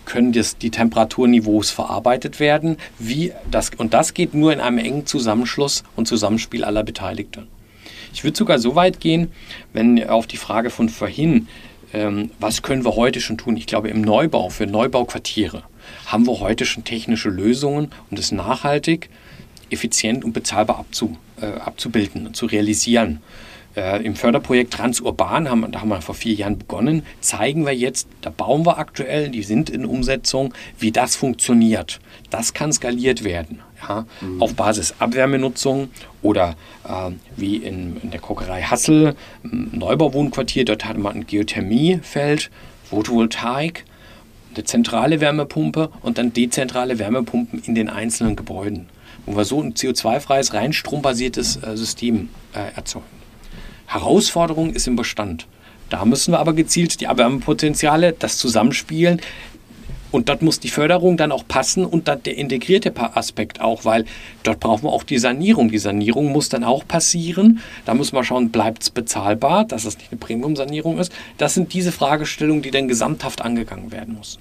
Können 0.05 0.33
die 0.33 0.71
Temperaturniveaus 0.71 1.71
verarbeitet 1.71 2.41
werden? 2.41 2.79
Wie 2.99 3.33
das, 3.51 3.71
und 3.77 3.95
das 3.95 4.15
geht 4.15 4.35
nur 4.35 4.53
in 4.53 4.61
einem 4.61 4.79
engen 4.79 5.07
Zusammenschluss 5.07 5.85
und 5.95 6.09
Zusammenspiel 6.09 6.65
aller 6.65 6.83
Beteiligten. 6.83 7.47
Ich 8.13 8.25
würde 8.25 8.37
sogar 8.37 8.59
so 8.59 8.75
weit 8.75 9.01
gehen, 9.01 9.31
wenn 9.73 10.09
auf 10.09 10.27
die 10.27 10.39
Frage 10.39 10.71
von 10.71 10.89
vorhin, 10.89 11.47
ähm, 11.93 12.31
was 12.41 12.63
können 12.63 12.85
wir 12.85 12.97
heute 12.97 13.21
schon 13.21 13.39
tun? 13.39 13.57
Ich 13.57 13.67
glaube, 13.67 13.89
im 13.89 14.01
Neubau, 14.01 14.49
für 14.51 14.67
Neubauquartiere, 14.67 15.63
haben 16.07 16.27
wir 16.27 16.41
heute 16.41 16.65
schon 16.65 16.85
technische 16.85 17.29
Lösungen, 17.29 17.91
um 18.11 18.17
das 18.17 18.33
nachhaltig 18.33 19.09
effizient 19.71 20.25
und 20.25 20.33
bezahlbar 20.33 20.79
abzu, 20.79 21.17
äh, 21.41 21.47
abzubilden, 21.47 22.33
zu 22.35 22.47
realisieren. 22.47 23.21
Äh, 23.77 24.05
Im 24.05 24.17
Förderprojekt 24.17 24.73
Transurban, 24.73 25.49
haben, 25.49 25.71
da 25.71 25.81
haben 25.81 25.89
wir 25.89 26.01
vor 26.01 26.15
vier 26.15 26.35
Jahren 26.35 26.59
begonnen, 26.59 27.03
zeigen 27.21 27.67
wir 27.67 27.75
jetzt, 27.75 28.09
da 28.23 28.31
bauen 28.31 28.65
wir 28.65 28.79
aktuell, 28.79 29.29
die 29.29 29.43
sind 29.43 29.71
in 29.71 29.85
Umsetzung, 29.85 30.55
wie 30.79 30.91
das 30.91 31.17
funktioniert. 31.17 32.01
Das 32.31 32.55
kann 32.55 32.73
skaliert 32.73 33.25
werden. 33.25 33.61
Ja, 33.87 34.07
mhm. 34.21 34.43
Auf 34.43 34.55
Basis 34.55 34.95
Abwärmenutzung 34.99 35.91
oder 36.23 36.57
äh, 36.85 37.11
wie 37.37 37.57
in, 37.57 37.99
in, 38.03 38.11
der 38.11 38.21
Kokerei 38.21 38.63
Hassel, 38.63 39.15
Neubauwohnquartier, 39.45 40.65
dort 40.65 40.85
hatte 40.85 40.99
man 40.99 41.15
ein 41.15 41.27
Geothermiefeld, 41.27 42.51
Photovoltaik, 42.91 43.85
eine 44.59 44.65
zentrale 44.65 45.21
Wärmepumpe 45.21 45.91
und 46.03 46.19
dann 46.19 46.33
dezentrale 46.33 46.99
Wärmepumpen 46.99 47.63
in 47.65 47.75
den 47.75 47.89
einzelnen 47.89 48.37
Gebäuden 48.37 48.89
wo 49.29 49.37
wir 49.37 49.45
so 49.45 49.61
ein 49.61 49.75
CO2-freies, 49.75 50.55
rein 50.55 50.73
strombasiertes 50.73 51.57
äh, 51.63 51.77
System 51.77 52.31
äh, 52.55 52.75
erzeugen. 52.75 53.07
Herausforderung 53.87 54.73
ist 54.73 54.87
im 54.87 54.97
Bestand. 54.97 55.47
Da 55.91 56.05
müssen 56.05 56.33
wir 56.33 56.39
aber 56.39 56.53
gezielt 56.53 57.01
die 57.01 57.07
Erwärmepotenziale, 57.07 58.13
das 58.13 58.39
Zusammenspielen, 58.39 59.21
und 60.11 60.31
dort 60.31 60.41
muss 60.41 60.59
die 60.59 60.71
Förderung 60.71 61.19
dann 61.19 61.33
auch 61.33 61.47
passen 61.47 61.85
und 61.85 62.09
dann 62.09 62.23
der 62.23 62.39
integrierte 62.39 62.95
Aspekt 63.15 63.61
auch, 63.61 63.85
weil 63.85 64.07
dort 64.43 64.59
brauchen 64.59 64.85
wir 64.85 64.91
auch 64.91 65.03
die 65.03 65.19
Sanierung. 65.19 65.71
Die 65.71 65.77
Sanierung 65.77 66.33
muss 66.33 66.49
dann 66.49 66.65
auch 66.65 66.89
passieren. 66.89 67.61
Da 67.85 67.93
müssen 67.93 68.17
wir 68.17 68.25
schauen, 68.25 68.49
bleibt 68.49 68.85
es 68.85 68.89
bezahlbar, 68.89 69.67
dass 69.67 69.85
es 69.85 69.99
nicht 69.99 70.11
eine 70.11 70.19
Premium-Sanierung 70.19 70.99
ist. 70.99 71.13
Das 71.37 71.53
sind 71.53 71.75
diese 71.75 71.93
Fragestellungen, 71.93 72.63
die 72.63 72.71
dann 72.71 72.89
gesamthaft 72.89 73.43
angegangen 73.43 73.93
werden 73.93 74.17
müssen. 74.17 74.41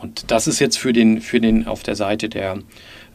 Und 0.00 0.30
das 0.30 0.46
ist 0.46 0.58
jetzt 0.58 0.78
für 0.78 0.92
den, 0.92 1.20
für 1.20 1.40
den 1.40 1.66
auf 1.66 1.82
der 1.82 1.96
Seite 1.96 2.28
der, 2.28 2.58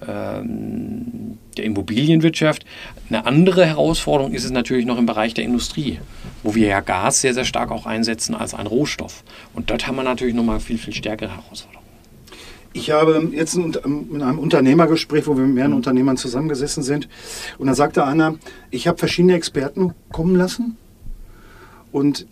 ähm, 0.08 1.38
der 1.58 1.65
Immobilienwirtschaft. 1.65 2.65
Eine 3.10 3.26
andere 3.26 3.65
Herausforderung 3.65 4.34
ist 4.34 4.46
es 4.46 4.52
natürlich 4.52 4.86
noch 4.86 4.98
im 4.98 5.06
Bereich 5.06 5.34
der 5.34 5.44
Industrie, 5.44 6.00
wo 6.44 6.56
wir 6.56 6.67
ja 6.67 6.80
Gas 6.80 7.22
sehr, 7.22 7.34
sehr 7.34 7.46
stark 7.46 7.72
auch 7.72 7.86
einsetzen 7.86 8.34
als 8.34 8.54
ein 8.54 8.67
Rohstoff. 8.67 9.24
Und 9.54 9.70
dort 9.70 9.86
haben 9.86 9.96
wir 9.96 10.04
natürlich 10.04 10.34
nochmal 10.34 10.60
viel, 10.60 10.78
viel 10.78 10.94
stärkere 10.94 11.30
Herausforderungen. 11.30 11.82
Ich 12.74 12.89
habe 12.89 13.30
jetzt 13.34 13.56
in 13.56 13.76
einem 14.22 14.39
Unternehmergespräch, 14.39 15.28
wo 15.28 15.36
wir 15.36 15.44
mit 15.44 15.56
mehreren 15.56 15.74
Unternehmern 15.74 16.15
zusammengesessen 16.15 16.84
sind, 16.84 17.10
und 17.58 17.67
da 17.67 17.76
sagte 17.76 18.06
einer, 18.06 18.36
ich 18.70 18.88
habe 18.88 18.98
verschiedene 18.98 19.36
Experten 19.36 19.94
kommen 20.10 20.38
lassen 20.38 20.78
und 21.91 22.28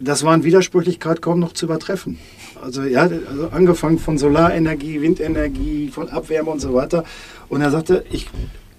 das 0.00 0.24
war 0.24 0.34
in 0.34 0.44
Widersprüchlichkeit 0.44 1.20
kaum 1.20 1.40
noch 1.40 1.52
zu 1.52 1.66
übertreffen. 1.66 2.18
Also 2.62 2.82
ja, 2.82 3.02
also 3.02 3.48
angefangen 3.50 3.98
von 3.98 4.18
Solarenergie, 4.18 5.00
Windenergie, 5.00 5.88
von 5.88 6.08
Abwärme 6.08 6.50
und 6.50 6.60
so 6.60 6.74
weiter. 6.74 7.04
Und 7.48 7.62
er 7.62 7.70
sagte, 7.70 8.04
ich, 8.10 8.28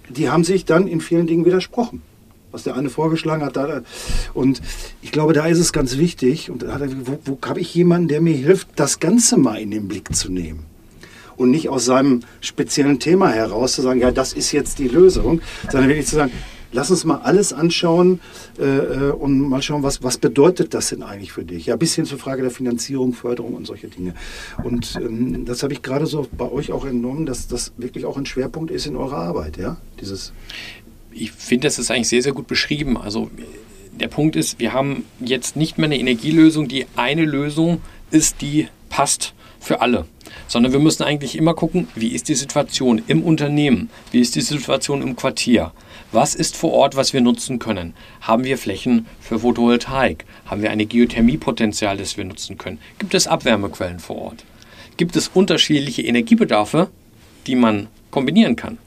die 0.08 0.30
haben 0.30 0.44
sich 0.44 0.64
dann 0.64 0.86
in 0.86 1.00
vielen 1.00 1.26
Dingen 1.26 1.44
widersprochen. 1.44 2.02
Was 2.52 2.64
der 2.64 2.76
eine 2.76 2.90
vorgeschlagen 2.90 3.42
hat. 3.44 3.56
Da, 3.56 3.80
und 4.34 4.60
ich 5.00 5.10
glaube, 5.10 5.32
da 5.32 5.46
ist 5.46 5.58
es 5.58 5.72
ganz 5.72 5.96
wichtig. 5.96 6.50
Und 6.50 6.62
da 6.62 6.78
wo, 7.04 7.18
wo 7.24 7.38
habe 7.46 7.60
ich 7.60 7.74
jemanden, 7.74 8.08
der 8.08 8.20
mir 8.20 8.34
hilft, 8.34 8.68
das 8.76 9.00
Ganze 9.00 9.38
mal 9.38 9.56
in 9.56 9.70
den 9.70 9.88
Blick 9.88 10.14
zu 10.14 10.30
nehmen? 10.30 10.66
Und 11.36 11.50
nicht 11.50 11.70
aus 11.70 11.86
seinem 11.86 12.20
speziellen 12.42 13.00
Thema 13.00 13.30
heraus 13.30 13.72
zu 13.72 13.82
sagen, 13.82 14.00
ja, 14.00 14.10
das 14.10 14.34
ist 14.34 14.52
jetzt 14.52 14.78
die 14.78 14.88
Lösung, 14.88 15.40
sondern 15.70 15.88
wirklich 15.88 16.06
zu 16.06 16.16
sagen, 16.16 16.30
lass 16.72 16.90
uns 16.90 17.04
mal 17.04 17.20
alles 17.22 17.52
anschauen 17.52 18.20
äh, 18.58 18.64
äh, 18.64 19.10
und 19.12 19.38
mal 19.38 19.62
schauen, 19.62 19.82
was, 19.82 20.02
was 20.02 20.18
bedeutet 20.18 20.74
das 20.74 20.88
denn 20.88 21.02
eigentlich 21.02 21.32
für 21.32 21.44
dich? 21.44 21.66
Ja, 21.66 21.76
bis 21.76 21.94
hin 21.94 22.04
zur 22.04 22.18
Frage 22.18 22.42
der 22.42 22.50
Finanzierung, 22.50 23.12
Förderung 23.12 23.54
und 23.54 23.66
solche 23.66 23.88
Dinge. 23.88 24.14
Und 24.64 24.96
ähm, 24.96 25.44
das 25.44 25.62
habe 25.62 25.72
ich 25.72 25.82
gerade 25.82 26.06
so 26.06 26.26
bei 26.36 26.50
euch 26.50 26.72
auch 26.72 26.84
entnommen, 26.84 27.26
dass 27.26 27.46
das 27.46 27.72
wirklich 27.76 28.04
auch 28.04 28.16
ein 28.16 28.26
Schwerpunkt 28.26 28.70
ist 28.70 28.86
in 28.86 28.96
eurer 28.96 29.18
Arbeit, 29.18 29.56
ja? 29.56 29.76
Dieses 30.00 30.32
ich 31.14 31.30
finde, 31.30 31.66
das 31.66 31.78
ist 31.78 31.90
eigentlich 31.90 32.08
sehr, 32.08 32.22
sehr 32.22 32.32
gut 32.32 32.46
beschrieben. 32.46 32.96
Also 32.96 33.30
der 34.00 34.08
Punkt 34.08 34.34
ist, 34.34 34.58
wir 34.58 34.72
haben 34.72 35.04
jetzt 35.20 35.56
nicht 35.56 35.76
mehr 35.76 35.84
eine 35.84 35.98
Energielösung, 35.98 36.68
die 36.68 36.86
eine 36.96 37.26
Lösung 37.26 37.82
ist, 38.10 38.40
die 38.40 38.68
passt 38.88 39.34
für 39.60 39.82
alle 39.82 40.06
sondern 40.48 40.72
wir 40.72 40.80
müssen 40.80 41.02
eigentlich 41.02 41.36
immer 41.36 41.54
gucken, 41.54 41.88
wie 41.94 42.08
ist 42.08 42.28
die 42.28 42.34
Situation 42.34 43.02
im 43.06 43.22
Unternehmen, 43.22 43.90
wie 44.10 44.20
ist 44.20 44.34
die 44.34 44.40
Situation 44.40 45.02
im 45.02 45.16
Quartier, 45.16 45.72
was 46.12 46.34
ist 46.34 46.56
vor 46.56 46.72
Ort, 46.72 46.94
was 46.94 47.12
wir 47.12 47.20
nutzen 47.20 47.58
können. 47.58 47.94
Haben 48.20 48.44
wir 48.44 48.58
Flächen 48.58 49.06
für 49.20 49.40
Photovoltaik? 49.40 50.24
Haben 50.46 50.62
wir 50.62 50.70
eine 50.70 50.86
Geothermiepotenzial, 50.86 51.96
das 51.96 52.16
wir 52.16 52.24
nutzen 52.24 52.58
können? 52.58 52.78
Gibt 52.98 53.14
es 53.14 53.26
Abwärmequellen 53.26 53.98
vor 53.98 54.16
Ort? 54.16 54.44
Gibt 54.96 55.16
es 55.16 55.28
unterschiedliche 55.28 56.02
Energiebedarfe, 56.02 56.88
die 57.46 57.56
man 57.56 57.88
kombinieren 58.10 58.56
kann? 58.56 58.78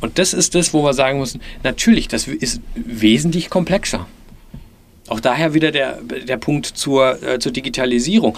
Und 0.00 0.18
das 0.18 0.34
ist 0.34 0.54
das, 0.54 0.74
wo 0.74 0.82
wir 0.82 0.92
sagen 0.92 1.18
müssen, 1.18 1.40
natürlich, 1.62 2.08
das 2.08 2.28
ist 2.28 2.60
wesentlich 2.74 3.48
komplexer. 3.48 4.06
Auch 5.08 5.20
daher 5.20 5.54
wieder 5.54 5.70
der, 5.70 6.00
der 6.02 6.36
Punkt 6.36 6.66
zur, 6.66 7.22
äh, 7.22 7.38
zur 7.38 7.52
Digitalisierung 7.52 8.36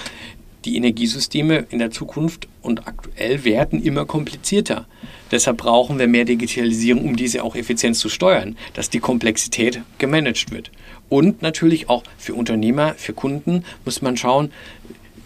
die 0.65 0.77
Energiesysteme 0.77 1.67
in 1.71 1.79
der 1.79 1.91
Zukunft 1.91 2.49
und 2.63 2.87
aktuell 2.87 3.45
werden 3.45 3.83
immer 3.83 4.05
komplizierter. 4.07 4.87
Deshalb 5.31 5.59
brauchen 5.59 5.99
wir 5.99 6.09
mehr 6.09 6.25
Digitalisierung, 6.25 7.05
um 7.05 7.17
diese 7.17 7.43
auch 7.43 7.55
effizient 7.55 7.97
zu 7.97 8.09
steuern, 8.09 8.57
dass 8.75 8.91
die 8.91 9.01
Komplexität 9.01 9.81
gemanagt 9.99 10.51
wird. 10.51 10.71
Und 11.09 11.43
natürlich 11.43 11.89
auch 11.89 12.03
für 12.19 12.35
Unternehmer, 12.35 12.95
für 12.97 13.13
Kunden 13.13 13.65
muss 13.85 14.03
man 14.03 14.17
schauen, 14.17 14.51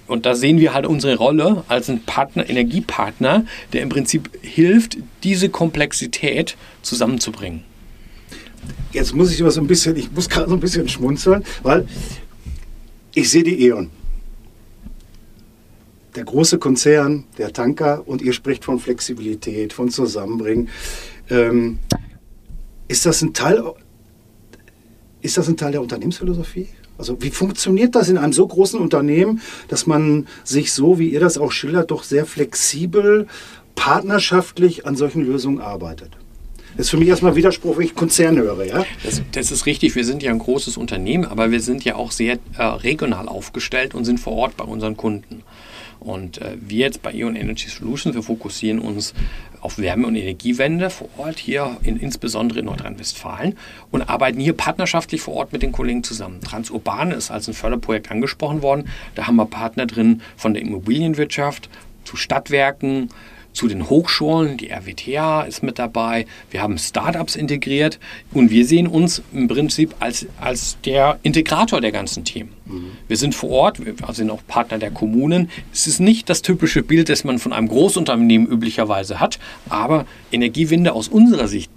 und 0.09 0.27
da 0.27 0.35
sehen 0.35 0.59
wir 0.59 0.75
halt 0.75 0.85
unsere 0.85 1.17
Rolle 1.17 1.65
als 1.69 1.89
ein 1.89 2.03
Partner, 2.03 2.49
Energiepartner, 2.49 3.47
der 3.73 3.83
im 3.83 3.89
Prinzip 3.89 4.29
hilft, 4.43 4.99
diese 5.23 5.49
Komplexität 5.49 6.57
zusammenzubringen. 6.83 7.63
Jetzt 8.93 9.15
muss 9.15 9.33
ich 9.33 9.41
aber 9.41 9.51
so 9.51 9.61
ein 9.61 9.67
bisschen, 9.67 9.97
ich 9.97 10.13
muss 10.13 10.29
gerade 10.29 10.51
so 10.51 10.55
ein 10.55 10.61
bisschen 10.61 10.89
schmunzeln, 10.89 11.45
weil 11.63 11.87
ich 13.15 13.31
sehe 13.31 13.43
die 13.43 13.65
E.ON 13.67 13.91
der 16.15 16.25
große 16.25 16.59
Konzern, 16.59 17.25
der 17.39 17.53
Tanker, 17.53 18.03
und 18.07 18.23
ihr 18.23 18.33
spricht 18.33 18.65
von 18.65 18.79
Flexibilität, 18.79 19.73
von 19.73 19.91
Zusammenbringen. 19.91 20.69
Ähm, 21.31 21.79
ist, 22.89 23.07
das 23.07 23.23
ein 23.23 23.33
Teil, 23.33 23.63
ist 25.21 25.39
das 25.39 25.49
ein 25.49 25.57
Teil 25.57 25.73
der 25.73 25.83
Unternehmensphilosophie? 25.83 26.69
Also 26.99 27.21
wie 27.23 27.31
funktioniert 27.31 27.95
das 27.95 28.09
in 28.09 28.19
einem 28.19 28.33
so 28.33 28.47
großen 28.47 28.79
Unternehmen, 28.79 29.41
dass 29.69 29.87
man 29.87 30.27
sich 30.45 30.73
so, 30.73 30.99
wie 30.99 31.09
ihr 31.09 31.21
das 31.21 31.39
auch 31.39 31.51
schildert, 31.51 31.91
doch 31.91 32.05
sehr 32.05 32.27
flexibel, 32.27 33.27
partnerschaftlich 33.75 34.87
an 34.87 34.95
solchen 34.97 35.25
Lösungen 35.25 35.61
arbeitet? 35.61 36.11
Das 36.77 36.87
ist 36.87 36.91
für 36.91 36.97
mich 36.97 37.09
erstmal 37.09 37.37
Widerspruch, 37.37 37.77
wenn 37.77 37.85
ich 37.85 37.95
Konzern 37.95 38.39
höre. 38.39 38.65
Ja? 38.65 38.85
Das, 39.03 39.21
das, 39.33 39.51
ist 39.51 39.67
richtig. 39.67 39.95
Wir 39.95 40.05
sind 40.05 40.23
ja 40.23 40.31
ein 40.31 40.39
großes 40.39 40.77
Unternehmen, 40.77 41.27
aber 41.27 41.51
wir 41.51 41.61
sind 41.61 41.85
ja 41.85 41.97
auch 41.97 42.13
sehr 42.13 42.39
äh, 42.57 42.63
regional 42.63 43.29
aufgestellt 43.29 43.95
und 43.95 44.05
sind 44.05 44.19
vor 44.19 44.35
Ort 44.35 44.57
bei 44.57 44.65
unseren 44.65 44.97
Kunden. 44.97 45.43
Und 46.03 46.39
äh, 46.39 46.57
wir 46.61 46.87
jetzt 46.87 47.03
bei 47.03 47.13
Ion 47.13 47.37
Energy 47.37 47.69
Solutions, 47.69 48.15
wir 48.15 48.23
fokussieren 48.23 48.79
uns 48.79 49.15
auf 49.61 49.79
Wärme- 49.79 50.07
und 50.07 50.17
Energiewende 50.17 50.91
vor 50.91 51.09
Ort, 51.17 51.39
hier 51.39 51.77
in, 51.85 51.97
insbesondere 51.97 52.61
in 52.61 52.67
Nordrhein-Westfalen, 52.67 53.57
und 53.91 54.03
arbeiten 54.03 54.41
hier 54.41 54.55
partnerschaftlich 54.55 55.21
vor 55.21 55.35
Ort 55.35 55.53
mit 55.53 55.63
den 55.63 55.73
Kollegen 55.73 56.03
zusammen. 56.03 56.41
Transurban 56.41 57.13
ist 57.13 57.31
als 57.31 57.49
ein 57.49 57.55
Förderprojekt 57.55 58.11
angesprochen 58.11 58.63
worden. 58.63 58.89
Da 59.15 59.27
haben 59.27 59.37
wir 59.37 59.47
Partner 59.47 59.87
drin 59.87 60.23
von 60.37 60.55
der 60.55 60.63
Immobilienwirtschaft 60.63 61.71
zu 62.05 62.17
Stadtwerken, 62.17 63.09
zu 63.53 63.69
den 63.69 63.89
Hochschulen, 63.89 64.57
die 64.57 64.71
RWTH 64.71 65.47
ist 65.47 65.63
mit 65.63 65.79
dabei, 65.79 66.27
wir 66.51 66.63
haben 66.63 66.79
Startups 66.79 67.37
integriert 67.37 67.99
und 68.33 68.51
wir 68.51 68.65
sehen 68.67 68.87
uns 68.87 69.23
im 69.33 69.49
Prinzip 69.49 69.95
als, 70.01 70.27
als 70.41 70.79
der 70.85 71.19
Integrator 71.23 71.81
der 71.81 71.93
ganzen 71.93 72.25
Themen. 72.25 72.51
Mhm. 72.67 72.93
Wir 73.09 73.17
sind 73.17 73.35
vor 73.35 73.51
Ort, 73.51 73.85
wir 73.85 73.95
sind 74.13 74.31
auch 74.31 74.41
Partner 74.47 74.79
der 74.79 74.91
Kommunen. 74.91 75.51
Es 75.73 75.87
ist 75.87 76.01
nicht 76.01 76.31
das 76.31 76.43
typische 76.43 76.83
Bild, 76.83 77.09
das 77.09 77.25
man 77.25 77.39
von 77.39 77.53
einem 77.53 77.69
Großunternehmen 77.69 78.49
üblicherweise 78.49 79.21
hat, 79.21 79.39
aber 79.69 80.07
Energiewende 80.31 80.93
aus 80.93 81.09
unserer 81.09 81.49
Sicht 81.49 81.71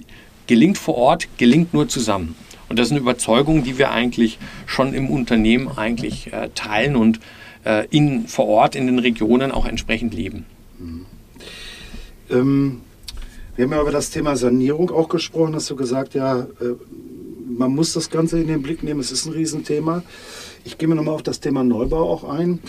gelingt 0.48 0.78
vor 0.78 0.96
Ort, 0.96 1.28
gelingt 1.38 1.74
nur 1.74 1.88
zusammen. 1.88 2.36
Und 2.70 2.80
das 2.80 2.88
ist 2.88 2.92
eine 2.92 3.02
Überzeugung, 3.02 3.64
die 3.64 3.78
wir 3.78 3.92
eigentlich 3.92 4.40
schon 4.66 4.94
im 4.94 5.10
Unternehmen 5.10 5.78
eigentlich 5.78 6.34
äh, 6.34 6.50
teilen 6.56 6.96
und 6.96 7.20
äh, 7.64 7.86
in, 7.90 8.28
vor 8.28 8.48
Ort 8.48 8.76
in 8.76 8.88
den 8.88 9.00
Regionen 9.00 9.52
auch 9.52 9.66
entsprechend 9.66 10.14
leben. 10.14 10.46
Mhm. 10.80 11.05
Ähm, 12.36 12.82
wir 13.56 13.66
haben 13.66 13.72
ja 13.72 13.82
über 13.82 13.92
das 13.92 14.10
Thema 14.10 14.36
Sanierung 14.36 14.92
auch 14.92 15.08
gesprochen. 15.08 15.56
Hast 15.56 15.70
du 15.70 15.76
gesagt, 15.76 16.14
ja, 16.14 16.42
äh, 16.42 16.76
man 17.48 17.74
muss 17.74 17.94
das 17.94 18.10
Ganze 18.10 18.40
in 18.40 18.48
den 18.48 18.62
Blick 18.62 18.84
nehmen. 18.84 19.00
Es 19.00 19.12
ist 19.12 19.26
ein 19.26 19.34
Riesenthema. 19.34 20.04
Ich 20.66 20.78
gehe 20.78 20.90
mir 20.90 20.96
nochmal 20.96 21.16
auf 21.16 21.24
das 21.24 21.40
Thema 21.40 21.64
Neubau 21.64 22.10
auch 22.10 22.24
ein. 22.24 22.60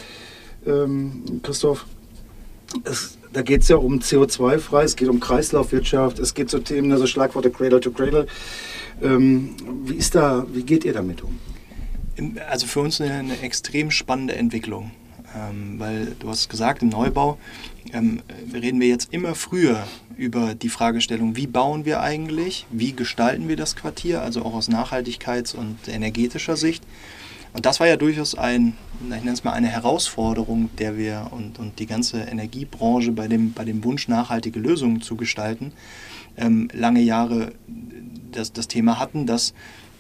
Ähm, 0.67 1.41
Christoph, 1.43 1.87
es, 2.85 3.19
da 3.33 3.43
geht 3.43 3.63
es 3.63 3.69
ja 3.69 3.77
um 3.77 3.99
CO2-frei, 3.99 4.85
es 4.85 4.97
geht 4.97 5.09
um 5.09 5.21
Kreislaufwirtschaft, 5.21 6.19
es 6.19 6.35
geht 6.35 6.51
zu 6.51 6.59
Themen, 6.61 6.93
also 6.93 7.07
Schlagworte 7.07 7.51
Cradle 7.51 7.81
to 7.81 7.91
Cradle. 7.91 8.27
Ähm, 9.03 9.57
wie, 9.85 9.95
ist 9.95 10.15
da, 10.15 10.47
wie 10.53 10.63
geht 10.63 10.85
ihr 10.85 10.93
damit 10.93 11.23
um? 11.23 11.39
Also 12.49 12.67
für 12.67 12.81
uns 12.81 13.01
eine, 13.01 13.15
eine 13.15 13.41
extrem 13.41 13.91
spannende 13.91 14.35
Entwicklung. 14.37 14.91
Ähm, 15.37 15.75
weil 15.79 16.17
du 16.19 16.31
hast 16.31 16.49
gesagt, 16.49 16.83
im 16.83 16.89
Neubau 16.89 17.37
ähm, 17.93 18.23
reden 18.55 18.81
wir 18.81 18.89
jetzt 18.89 19.13
immer 19.13 19.35
früher 19.35 19.87
über 20.17 20.55
die 20.55 20.71
Fragestellung, 20.71 21.37
wie 21.37 21.47
bauen 21.47 21.85
wir 21.85 22.01
eigentlich, 22.01 22.67
wie 22.71 22.93
gestalten 22.93 23.49
wir 23.49 23.57
das 23.57 23.77
Quartier, 23.77 24.23
also 24.23 24.43
auch 24.45 24.55
aus 24.55 24.71
Nachhaltigkeits- 24.71 25.55
und 25.55 25.77
energetischer 25.89 26.57
Sicht. 26.57 26.83
Und 27.53 27.67
das 27.67 27.81
war 27.81 27.87
ja 27.87 27.97
durchaus 27.97 28.35
ein, 28.35 28.77
ich 29.03 29.09
nenne 29.09 29.33
es 29.33 29.45
mal 29.45 29.53
eine 29.53 29.69
Herausforderung, 29.69 30.71
der 30.79 30.97
wir 30.97 31.29
und, 31.31 31.59
und 31.59 31.79
die 31.79 31.87
ganze 31.87 32.21
Energiebranche 32.21 33.13
bei 33.13 33.29
dem, 33.29 33.53
bei 33.53 33.65
dem 33.65 33.85
Wunsch, 33.85 34.09
nachhaltige 34.09 34.59
Lösungen 34.59 35.01
zu 35.03 35.17
gestalten, 35.17 35.73
ähm, 36.37 36.69
lange 36.73 37.01
Jahre 37.01 37.53
das, 38.33 38.53
das 38.53 38.69
Thema 38.69 38.99
hatten, 38.99 39.27
dass 39.27 39.55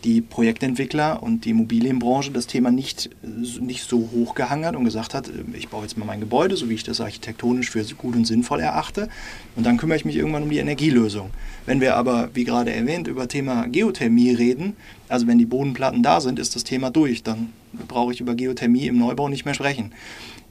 die 0.05 0.21
Projektentwickler 0.21 1.23
und 1.23 1.45
die 1.45 1.51
Immobilienbranche 1.51 2.31
das 2.31 2.47
Thema 2.47 2.71
nicht, 2.71 3.11
nicht 3.23 3.89
so 3.89 4.09
hochgehangen 4.13 4.65
hat 4.65 4.77
und 4.77 4.85
gesagt 4.85 5.15
hat, 5.15 5.31
ich 5.55 5.69
baue 5.69 5.83
jetzt 5.83 5.99
mal 5.99 6.05
mein 6.05 6.21
Gebäude, 6.21 6.57
so 6.57 6.69
wie 6.69 6.75
ich 6.75 6.85
das 6.85 7.01
architektonisch 7.01 7.71
für 7.71 7.85
gut 7.97 8.15
und 8.15 8.25
sinnvoll 8.27 8.61
erachte, 8.61 9.09
und 9.57 9.65
dann 9.65 9.77
kümmere 9.77 9.97
ich 9.97 10.05
mich 10.05 10.17
irgendwann 10.17 10.45
um 10.45 10.51
die 10.51 10.59
Energielösung. 10.59 11.31
Wenn 11.65 11.81
wir 11.81 11.97
aber, 11.97 12.31
wie 12.35 12.45
gerade 12.45 12.73
erwähnt, 12.73 13.09
über 13.09 13.27
Thema 13.27 13.67
Geothermie 13.67 14.33
reden, 14.33 14.77
also 15.09 15.27
wenn 15.27 15.39
die 15.39 15.47
Bodenplatten 15.47 16.03
da 16.03 16.21
sind, 16.21 16.39
ist 16.39 16.55
das 16.55 16.65
Thema 16.65 16.91
durch, 16.91 17.23
dann 17.23 17.53
brauche 17.89 18.13
ich 18.13 18.21
über 18.21 18.35
Geothermie 18.35 18.87
im 18.87 18.99
Neubau 18.99 19.29
nicht 19.29 19.45
mehr 19.45 19.55
sprechen. 19.55 19.93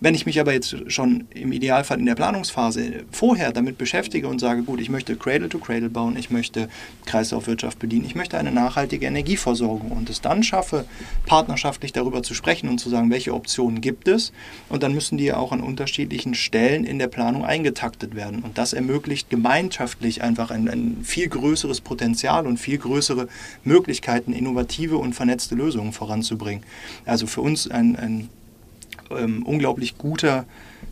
Wenn 0.05 0.13
ich 0.13 0.27
mich 0.27 0.39
aber 0.39 0.53
jetzt 0.53 0.75
schon 0.91 1.23
im 1.31 1.51
Idealfall 1.51 1.97
in 1.97 2.05
der 2.05 2.13
Planungsphase 2.13 3.05
vorher 3.09 3.51
damit 3.51 3.79
beschäftige 3.79 4.27
und 4.27 4.37
sage, 4.37 4.61
gut, 4.61 4.79
ich 4.79 4.89
möchte 4.89 5.15
Cradle 5.15 5.49
to 5.49 5.57
Cradle 5.57 5.89
bauen, 5.89 6.15
ich 6.15 6.29
möchte 6.29 6.69
Kreislaufwirtschaft 7.07 7.79
bedienen, 7.79 8.05
ich 8.05 8.13
möchte 8.13 8.37
eine 8.37 8.51
nachhaltige 8.51 9.07
Energieversorgung 9.07 9.89
und 9.89 10.11
es 10.11 10.21
dann 10.21 10.43
schaffe, 10.43 10.85
partnerschaftlich 11.25 11.91
darüber 11.91 12.21
zu 12.21 12.35
sprechen 12.35 12.69
und 12.69 12.77
zu 12.77 12.91
sagen, 12.91 13.09
welche 13.09 13.33
Optionen 13.33 13.81
gibt 13.81 14.07
es 14.07 14.31
und 14.69 14.83
dann 14.83 14.93
müssen 14.93 15.17
die 15.17 15.33
auch 15.33 15.51
an 15.51 15.61
unterschiedlichen 15.61 16.35
Stellen 16.35 16.83
in 16.83 16.99
der 16.99 17.07
Planung 17.07 17.43
eingetaktet 17.43 18.13
werden 18.13 18.43
und 18.43 18.59
das 18.59 18.73
ermöglicht 18.73 19.31
gemeinschaftlich 19.31 20.21
einfach 20.21 20.51
ein, 20.51 20.69
ein 20.69 20.97
viel 21.01 21.29
größeres 21.29 21.81
Potenzial 21.81 22.45
und 22.45 22.57
viel 22.59 22.77
größere 22.77 23.27
Möglichkeiten, 23.63 24.33
innovative 24.33 24.97
und 24.99 25.13
vernetzte 25.13 25.55
Lösungen 25.55 25.93
voranzubringen. 25.93 26.63
Also 27.05 27.25
für 27.25 27.41
uns 27.41 27.67
ein, 27.71 27.95
ein 27.95 28.29
ähm, 29.11 29.43
unglaublich 29.43 29.97
guter 29.97 30.45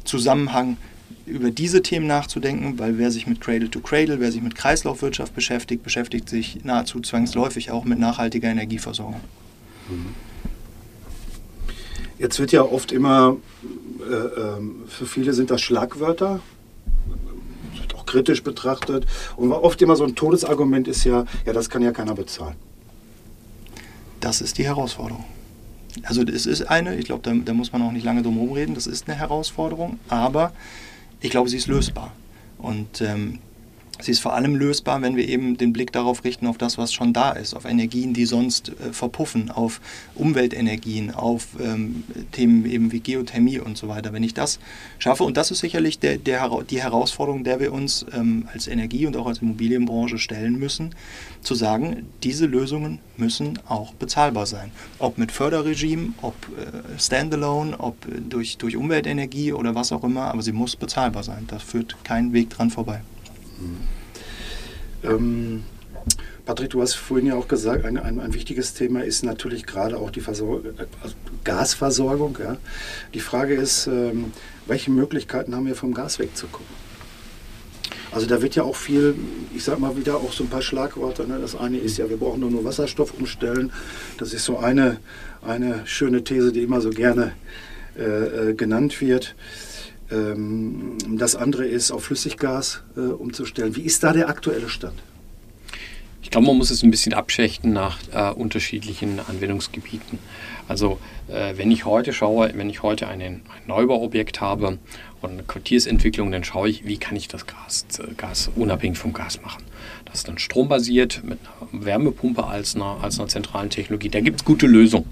Zusammenhang, 0.03 0.77
über 1.25 1.51
diese 1.51 1.81
Themen 1.81 2.07
nachzudenken, 2.07 2.79
weil 2.79 2.97
wer 2.97 3.11
sich 3.11 3.27
mit 3.27 3.39
Cradle 3.39 3.69
to 3.69 3.79
Cradle, 3.79 4.19
wer 4.19 4.31
sich 4.31 4.41
mit 4.41 4.55
Kreislaufwirtschaft 4.55 5.33
beschäftigt, 5.33 5.83
beschäftigt 5.83 6.27
sich 6.27 6.65
nahezu 6.65 6.99
zwangsläufig 6.99 7.71
auch 7.71 7.85
mit 7.85 7.99
nachhaltiger 7.99 8.49
Energieversorgung. 8.49 9.21
Jetzt 12.17 12.39
wird 12.39 12.51
ja 12.51 12.63
oft 12.63 12.91
immer, 12.91 13.37
äh, 14.09 14.13
ähm, 14.13 14.83
für 14.87 15.05
viele 15.05 15.33
sind 15.33 15.49
das 15.49 15.61
Schlagwörter, 15.61 16.41
wird 17.75 17.95
auch 17.95 18.05
kritisch 18.05 18.43
betrachtet. 18.43 19.05
Und 19.35 19.51
oft 19.51 19.81
immer 19.81 19.95
so 19.95 20.03
ein 20.03 20.15
Todesargument 20.15 20.87
ist 20.87 21.03
ja, 21.03 21.25
ja, 21.45 21.53
das 21.53 21.69
kann 21.69 21.81
ja 21.81 21.91
keiner 21.91 22.15
bezahlen. 22.15 22.55
Das 24.19 24.41
ist 24.41 24.57
die 24.57 24.65
Herausforderung. 24.65 25.25
Also 26.01 26.23
es 26.23 26.45
ist 26.45 26.63
eine, 26.63 26.95
ich 26.95 27.05
glaube, 27.05 27.21
da, 27.23 27.33
da, 27.33 27.53
muss 27.53 27.71
man 27.71 27.81
auch 27.83 27.91
nicht 27.91 28.03
lange 28.03 28.23
drum 28.23 28.35
herum 28.35 28.53
reden, 28.53 28.73
das 28.73 28.87
ist 28.87 29.07
eine 29.07 29.17
Herausforderung, 29.17 29.99
aber 30.09 30.51
ich 31.21 31.29
glaube, 31.29 31.49
sie 31.49 31.57
ist 31.57 31.67
lösbar. 31.67 32.11
Und 32.57 33.01
ähm, 33.01 33.39
Sie 34.03 34.11
ist 34.11 34.19
vor 34.19 34.33
allem 34.33 34.55
lösbar, 34.55 35.01
wenn 35.01 35.15
wir 35.15 35.25
eben 35.29 35.55
den 35.55 35.71
Blick 35.71 35.93
darauf 35.93 36.25
richten, 36.25 36.45
auf 36.47 36.57
das, 36.57 36.77
was 36.77 36.91
schon 36.91 37.13
da 37.13 37.31
ist, 37.31 37.53
auf 37.53 37.63
Energien, 37.63 38.13
die 38.13 38.25
sonst 38.25 38.69
äh, 38.69 38.91
verpuffen, 38.91 39.49
auf 39.49 39.79
Umweltenergien, 40.15 41.11
auf 41.11 41.47
ähm, 41.57 42.03
Themen 42.33 42.65
eben 42.65 42.91
wie 42.91 42.99
Geothermie 42.99 43.59
und 43.59 43.77
so 43.77 43.87
weiter. 43.87 44.11
Wenn 44.11 44.23
ich 44.23 44.33
das 44.33 44.59
schaffe, 44.99 45.23
und 45.23 45.37
das 45.37 45.51
ist 45.51 45.59
sicherlich 45.59 45.99
der, 45.99 46.17
der, 46.17 46.49
die 46.69 46.81
Herausforderung, 46.81 47.45
der 47.45 47.61
wir 47.61 47.71
uns 47.71 48.05
ähm, 48.11 48.49
als 48.51 48.67
Energie- 48.67 49.05
und 49.05 49.15
auch 49.15 49.25
als 49.25 49.37
Immobilienbranche 49.37 50.17
stellen 50.17 50.59
müssen, 50.59 50.93
zu 51.41 51.55
sagen, 51.55 52.07
diese 52.23 52.45
Lösungen 52.45 52.99
müssen 53.15 53.57
auch 53.69 53.93
bezahlbar 53.93 54.47
sein. 54.47 54.71
Ob 54.99 55.17
mit 55.17 55.31
Förderregime, 55.31 56.09
ob 56.21 56.35
äh, 56.57 56.99
standalone, 56.99 57.79
ob 57.79 58.05
äh, 58.05 58.19
durch, 58.19 58.57
durch 58.57 58.75
Umweltenergie 58.75 59.53
oder 59.53 59.75
was 59.75 59.93
auch 59.93 60.03
immer, 60.03 60.25
aber 60.25 60.41
sie 60.41 60.51
muss 60.51 60.75
bezahlbar 60.75 61.23
sein. 61.23 61.45
Da 61.47 61.57
führt 61.57 61.95
kein 62.03 62.33
Weg 62.33 62.49
dran 62.49 62.69
vorbei. 62.69 63.01
Ähm, 65.03 65.63
Patrick, 66.45 66.71
du 66.71 66.81
hast 66.81 66.95
vorhin 66.95 67.27
ja 67.27 67.35
auch 67.35 67.47
gesagt, 67.47 67.85
ein, 67.85 67.97
ein, 67.97 68.19
ein 68.19 68.33
wichtiges 68.33 68.73
Thema 68.73 69.03
ist 69.03 69.23
natürlich 69.23 69.65
gerade 69.65 69.97
auch 69.97 70.11
die 70.11 70.19
Versor 70.19 70.61
also 71.01 71.15
Gasversorgung. 71.45 72.37
Ja. 72.41 72.57
Die 73.13 73.21
Frage 73.21 73.53
ist, 73.53 73.87
ähm, 73.87 74.33
welche 74.65 74.91
Möglichkeiten 74.91 75.55
haben 75.55 75.65
wir 75.65 75.75
vom 75.75 75.93
Gas 75.93 76.19
wegzukommen? 76.19 76.67
Also 78.11 78.27
da 78.27 78.41
wird 78.41 78.55
ja 78.55 78.63
auch 78.63 78.75
viel, 78.75 79.15
ich 79.55 79.63
sag 79.63 79.79
mal 79.79 79.97
wieder 79.97 80.17
auch 80.17 80.33
so 80.33 80.43
ein 80.43 80.49
paar 80.49 80.61
Schlagworte. 80.61 81.25
Ne? 81.27 81.39
Das 81.39 81.55
eine 81.55 81.77
ist 81.77 81.97
ja, 81.97 82.09
wir 82.09 82.17
brauchen 82.17 82.41
nur, 82.41 82.51
nur 82.51 82.63
Wasserstoff 82.63 83.13
umstellen. 83.13 83.71
Das 84.17 84.33
ist 84.33 84.45
so 84.45 84.57
eine, 84.57 84.97
eine 85.41 85.81
schöne 85.85 86.23
These, 86.23 86.51
die 86.51 86.61
immer 86.61 86.81
so 86.81 86.91
gerne 86.91 87.33
äh, 87.97 88.49
äh 88.49 88.53
genannt 88.53 88.99
wird. 89.01 89.35
Ähm, 90.11 90.97
das 91.17 91.35
andere 91.35 91.65
ist, 91.65 91.91
auf 91.91 92.05
Flüssiggas 92.05 92.83
äh, 92.95 93.01
umzustellen. 93.01 93.75
Wie 93.75 93.81
ist 93.81 94.03
da 94.03 94.13
der 94.13 94.29
aktuelle 94.29 94.69
Stand? 94.69 95.01
Ich 96.23 96.31
glaube, 96.31 96.47
man 96.47 96.57
muss 96.57 96.71
es 96.71 96.83
ein 96.83 96.89
bisschen 96.89 97.13
abschächten 97.13 97.73
nach 97.73 97.99
äh, 98.13 98.31
unterschiedlichen 98.31 99.19
Anwendungsgebieten. 99.19 100.19
Also 100.67 100.99
äh, 101.27 101.57
wenn 101.57 101.69
ich 101.69 101.85
heute 101.85 102.13
schaue, 102.13 102.51
wenn 102.55 102.69
ich 102.69 102.81
heute 102.81 103.07
einen, 103.07 103.41
ein 103.43 103.67
Neubauobjekt 103.67 104.39
habe 104.39 104.79
und 105.21 105.31
eine 105.31 105.43
Quartiersentwicklung, 105.43 106.31
dann 106.31 106.43
schaue 106.43 106.69
ich, 106.69 106.85
wie 106.85 106.97
kann 106.97 107.17
ich 107.17 107.27
das 107.27 107.45
Gas, 107.45 107.85
äh, 107.99 108.13
Gas 108.15 108.49
unabhängig 108.55 108.97
vom 108.97 109.13
Gas 109.13 109.41
machen. 109.41 109.63
Das 110.05 110.19
ist 110.19 110.27
dann 110.27 110.37
strombasiert 110.37 111.21
mit 111.23 111.39
einer 111.71 111.85
Wärmepumpe 111.85 112.45
als 112.45 112.75
einer, 112.75 112.99
als 113.01 113.19
einer 113.19 113.27
zentralen 113.27 113.69
Technologie. 113.69 114.09
Da 114.09 114.21
gibt 114.21 114.39
es 114.41 114.45
gute 114.45 114.65
Lösungen. 114.65 115.09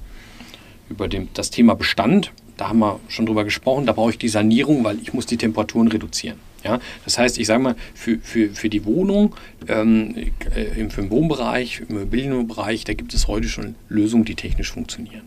Über 0.90 1.08
dem, 1.08 1.30
das 1.34 1.50
Thema 1.50 1.76
Bestand 1.76 2.32
da 2.62 2.70
haben 2.70 2.78
wir 2.78 3.00
schon 3.08 3.26
drüber 3.26 3.44
gesprochen, 3.44 3.88
da 3.88 3.94
brauche 3.94 4.12
ich 4.12 4.20
die 4.20 4.30
Sanierung, 4.30 4.84
weil 4.84 5.00
ich 5.02 5.16
muss 5.16 5.26
die 5.26 5.38
Temperaturen 5.38 5.88
reduzieren. 5.88 6.38
Ja? 6.64 6.80
Das 7.06 7.18
heißt, 7.18 7.40
ich 7.40 7.48
sage 7.48 7.64
mal, 7.64 7.76
für, 7.96 8.20
für, 8.20 8.50
für 8.50 8.70
die 8.70 8.86
Wohnung, 8.86 9.36
ähm, 9.68 10.16
äh, 10.54 10.88
für 10.90 11.02
den 11.02 11.10
Wohnbereich, 11.10 11.82
im 11.90 11.98
Immobilienbereich, 11.98 12.84
da 12.84 12.94
gibt 12.94 13.16
es 13.16 13.28
heute 13.28 13.48
schon 13.48 13.74
Lösungen, 13.90 14.26
die 14.26 14.36
technisch 14.36 14.72
funktionieren. 14.72 15.24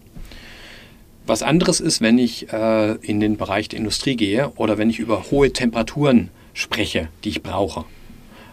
Was 1.27 1.43
anderes 1.43 1.81
ist, 1.81 2.01
wenn 2.01 2.19
ich 2.19 2.53
äh, 2.53 2.93
in 3.03 3.19
den 3.19 3.37
Bereich 3.37 3.69
der 3.69 3.81
Industrie 3.81 4.15
gehe 4.15 4.53
oder 4.55 4.79
wenn 4.79 4.89
ich 4.89 5.01
über 5.01 5.33
hohe 5.33 5.53
Temperaturen 5.53 6.31
spreche, 6.53 7.09
die 7.25 7.31
ich 7.31 7.43
brauche. 7.43 7.85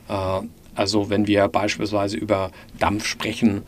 Äh, 0.09 0.41
also 0.73 1.11
wenn 1.11 1.27
wir 1.27 1.47
beispielsweise 1.49 2.17
über 2.17 2.49
Dampf 2.79 3.05
sprechen 3.05 3.61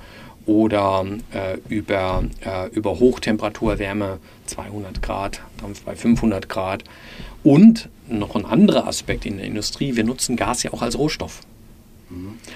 oder 0.46 1.06
äh, 1.34 1.58
über, 1.70 2.24
äh, 2.46 2.70
über 2.70 3.00
Hochtemperaturwärme 3.00 4.20
200 4.46 5.02
Grad, 5.02 5.42
Dampf 5.62 5.82
bei 5.82 5.96
500 5.96 6.50
Grad. 6.50 6.84
Und 7.44 7.90
noch 8.08 8.36
ein 8.36 8.46
anderer 8.46 8.88
Aspekt 8.88 9.26
in 9.26 9.38
der 9.38 9.46
Industrie, 9.46 9.96
wir 9.96 10.04
nutzen 10.04 10.36
Gas 10.36 10.64
ja 10.64 10.74
auch 10.74 10.82
als 10.82 10.98
Rohstoff. 10.98 11.42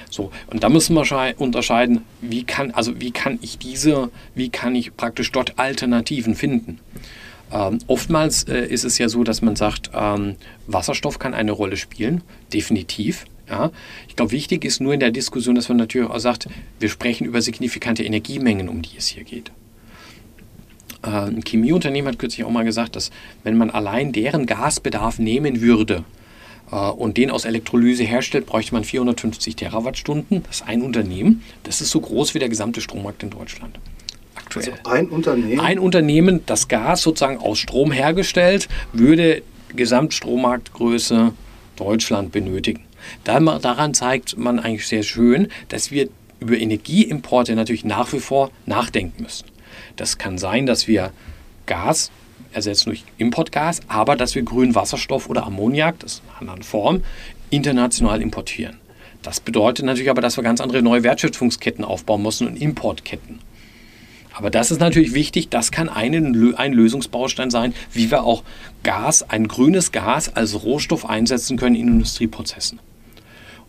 So, 0.10 0.32
und 0.48 0.64
da 0.64 0.70
müssen 0.70 0.94
wir 0.96 1.36
unterscheiden, 1.38 2.04
wie 2.22 2.44
kann, 2.44 2.72
also 2.72 3.00
wie 3.00 3.12
kann 3.12 3.40
ich 3.42 3.58
diese, 3.58 4.10
wie 4.36 4.50
kann 4.50 4.76
ich 4.76 4.96
praktisch 4.96 5.32
dort 5.32 5.58
Alternativen 5.58 6.36
finden. 6.36 6.80
Ähm, 7.52 7.80
oftmals 7.88 8.44
äh, 8.44 8.66
ist 8.66 8.84
es 8.84 8.98
ja 8.98 9.10
so, 9.10 9.24
dass 9.24 9.42
man 9.42 9.56
sagt, 9.56 9.92
ähm, 9.94 10.36
Wasserstoff 10.68 11.18
kann 11.18 11.34
eine 11.34 11.52
Rolle 11.54 11.78
spielen, 11.78 12.24
definitiv. 12.54 13.26
Ja. 13.50 13.72
Ich 14.08 14.16
glaube, 14.16 14.32
wichtig 14.32 14.66
ist 14.66 14.82
nur 14.82 14.94
in 14.94 15.00
der 15.00 15.12
Diskussion, 15.12 15.56
dass 15.56 15.70
man 15.70 15.78
natürlich 15.78 16.10
auch 16.10 16.20
sagt, 16.20 16.48
wir 16.80 16.90
sprechen 16.90 17.26
über 17.26 17.42
signifikante 17.42 18.04
Energiemengen, 18.04 18.68
um 18.68 18.82
die 18.82 18.98
es 18.98 19.08
hier 19.08 19.24
geht. 19.24 19.52
Äh, 21.04 21.10
ein 21.10 21.44
Chemieunternehmen 21.46 22.12
hat 22.12 22.20
kürzlich 22.20 22.46
auch 22.46 22.52
mal 22.52 22.66
gesagt, 22.66 22.96
dass 22.96 23.12
wenn 23.44 23.58
man 23.58 23.70
allein 23.70 24.12
deren 24.12 24.46
Gasbedarf 24.46 25.20
nehmen 25.20 25.62
würde, 25.62 26.04
äh, 26.72 26.76
und 26.76 27.18
den 27.18 27.32
aus 27.32 27.46
Elektrolyse 27.46 28.04
herstellt, 28.04 28.46
bräuchte 28.46 28.74
man 28.74 28.84
450 28.84 29.56
Terawattstunden. 29.56 30.44
Das 30.44 30.58
ist 30.58 30.68
ein 30.68 30.82
Unternehmen. 30.82 31.44
Das 31.64 31.82
ist 31.82 31.92
so 31.92 32.02
groß 32.02 32.34
wie 32.34 32.40
der 32.40 32.50
gesamte 32.50 32.82
Strommarkt 32.82 33.24
in 33.24 33.30
Deutschland. 33.30 33.80
Aktuell. 34.36 34.74
Also 34.84 34.92
ein 34.92 35.08
Unternehmen? 35.08 35.60
Ein 35.60 35.80
Unternehmen, 35.80 36.42
das 36.46 36.68
Gas 36.68 37.02
sozusagen 37.02 37.38
aus 37.38 37.60
Strom 37.60 37.92
hergestellt, 37.92 38.68
würde 38.94 39.42
Gesamtstrommarktgröße 39.76 41.34
Deutschland 41.76 42.32
benötigen. 42.32 42.87
Daran 43.24 43.94
zeigt 43.94 44.38
man 44.38 44.60
eigentlich 44.60 44.88
sehr 44.88 45.04
schön, 45.04 45.50
dass 45.70 45.92
wir 45.92 46.10
über 46.40 46.58
Energieimporte 46.58 47.56
natürlich 47.56 47.86
nach 47.86 48.14
wie 48.14 48.20
vor 48.20 48.52
nachdenken 48.66 49.24
müssen. 49.24 49.46
Das 49.96 50.18
kann 50.18 50.38
sein, 50.38 50.66
dass 50.66 50.88
wir 50.88 51.12
Gas 51.66 52.12
ersetzen 52.54 52.90
durch 52.90 53.04
Importgas, 53.18 53.82
aber 53.88 54.16
dass 54.16 54.36
wir 54.36 54.44
grünen 54.44 54.76
Wasserstoff 54.76 55.30
oder 55.30 55.46
Ammoniak, 55.46 56.00
das 56.00 56.14
ist 56.14 56.22
in 56.24 56.30
einer 56.30 56.40
anderen 56.40 56.64
Form, 56.64 57.04
international 57.50 58.22
importieren. 58.22 58.78
Das 59.24 59.40
bedeutet 59.40 59.86
natürlich 59.86 60.10
aber, 60.10 60.22
dass 60.22 60.38
wir 60.38 60.44
ganz 60.44 60.62
andere 60.62 60.82
neue 60.82 61.04
Wertschöpfungsketten 61.04 61.84
aufbauen 61.84 62.22
müssen 62.22 62.48
und 62.48 62.56
Importketten. 62.56 63.40
Aber 64.34 64.52
das 64.52 64.70
ist 64.70 64.80
natürlich 64.80 65.16
wichtig, 65.16 65.50
das 65.50 65.72
kann 65.72 65.90
ein, 65.90 66.56
ein 66.58 66.74
Lösungsbaustein 66.74 67.50
sein, 67.50 67.74
wie 67.92 68.12
wir 68.12 68.24
auch 68.24 68.44
Gas, 68.84 69.28
ein 69.28 69.48
grünes 69.48 69.92
Gas 69.92 70.36
als 70.36 70.64
Rohstoff 70.64 71.10
einsetzen 71.10 71.58
können 71.58 71.76
in 71.76 71.88
Industrieprozessen. 71.88 72.80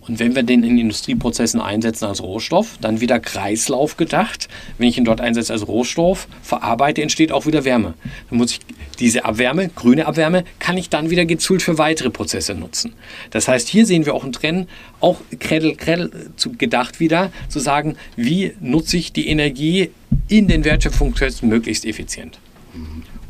Und 0.08 0.18
wenn 0.18 0.34
wir 0.34 0.42
den 0.42 0.64
in 0.64 0.78
Industrieprozessen 0.78 1.60
einsetzen 1.60 2.06
als 2.06 2.22
Rohstoff, 2.22 2.78
dann 2.80 3.00
wieder 3.00 3.20
Kreislauf 3.20 3.96
gedacht. 3.96 4.48
Wenn 4.78 4.88
ich 4.88 4.96
ihn 4.96 5.04
dort 5.04 5.20
einsetze 5.20 5.52
als 5.52 5.68
Rohstoff, 5.68 6.28
verarbeite, 6.42 7.02
entsteht 7.02 7.30
auch 7.30 7.46
wieder 7.46 7.64
Wärme. 7.64 7.94
Dann 8.30 8.38
muss 8.38 8.52
ich 8.52 8.60
diese 8.98 9.24
Abwärme, 9.24 9.68
grüne 9.68 10.06
Abwärme, 10.06 10.44
kann 10.58 10.76
ich 10.76 10.88
dann 10.88 11.10
wieder 11.10 11.24
gezielt 11.24 11.62
für 11.62 11.78
weitere 11.78 12.10
Prozesse 12.10 12.54
nutzen. 12.54 12.94
Das 13.30 13.48
heißt, 13.48 13.68
hier 13.68 13.86
sehen 13.86 14.06
wir 14.06 14.14
auch 14.14 14.24
einen 14.24 14.32
Trend, 14.32 14.68
auch 15.00 15.20
Kredel, 15.38 15.76
Kredel 15.76 16.10
gedacht 16.56 17.00
wieder, 17.00 17.30
zu 17.48 17.60
sagen, 17.60 17.96
wie 18.16 18.54
nutze 18.60 18.96
ich 18.96 19.12
die 19.12 19.28
Energie 19.28 19.90
in 20.28 20.48
den 20.48 20.64
Wertschöpfungsprozessen 20.64 21.48
möglichst 21.48 21.84
effizient. 21.84 22.38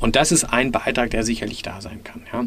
Und 0.00 0.16
das 0.16 0.32
ist 0.32 0.44
ein 0.44 0.70
Beitrag, 0.72 1.10
der 1.10 1.24
sicherlich 1.24 1.62
da 1.62 1.80
sein 1.80 2.04
kann. 2.04 2.22
Ja. 2.32 2.46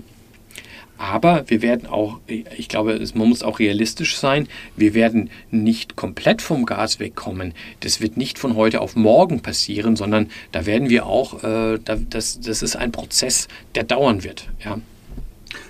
Aber 1.01 1.45
wir 1.47 1.63
werden 1.63 1.87
auch, 1.87 2.19
ich 2.27 2.69
glaube, 2.69 3.03
man 3.15 3.27
muss 3.27 3.41
auch 3.41 3.57
realistisch 3.57 4.17
sein, 4.17 4.47
wir 4.77 4.93
werden 4.93 5.31
nicht 5.49 5.95
komplett 5.95 6.43
vom 6.43 6.63
Gas 6.67 6.99
wegkommen. 6.99 7.55
Das 7.79 8.01
wird 8.01 8.17
nicht 8.17 8.37
von 8.37 8.55
heute 8.55 8.81
auf 8.81 8.95
morgen 8.95 9.41
passieren, 9.41 9.95
sondern 9.95 10.29
da 10.51 10.67
werden 10.67 10.91
wir 10.91 11.07
auch, 11.07 11.43
äh, 11.43 11.79
das, 11.83 12.35
ist 12.35 12.75
ein 12.75 12.91
Prozess, 12.91 13.47
der 13.73 13.83
dauern 13.83 14.23
wird. 14.23 14.47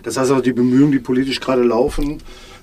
Das 0.04 0.18
heißt 0.18 0.32
also, 0.32 0.42
die 0.42 0.52
Bemühungen, 0.52 0.92
die 0.92 1.00
politisch 1.00 1.40
gerade 1.40 1.64
laufen, 1.64 2.22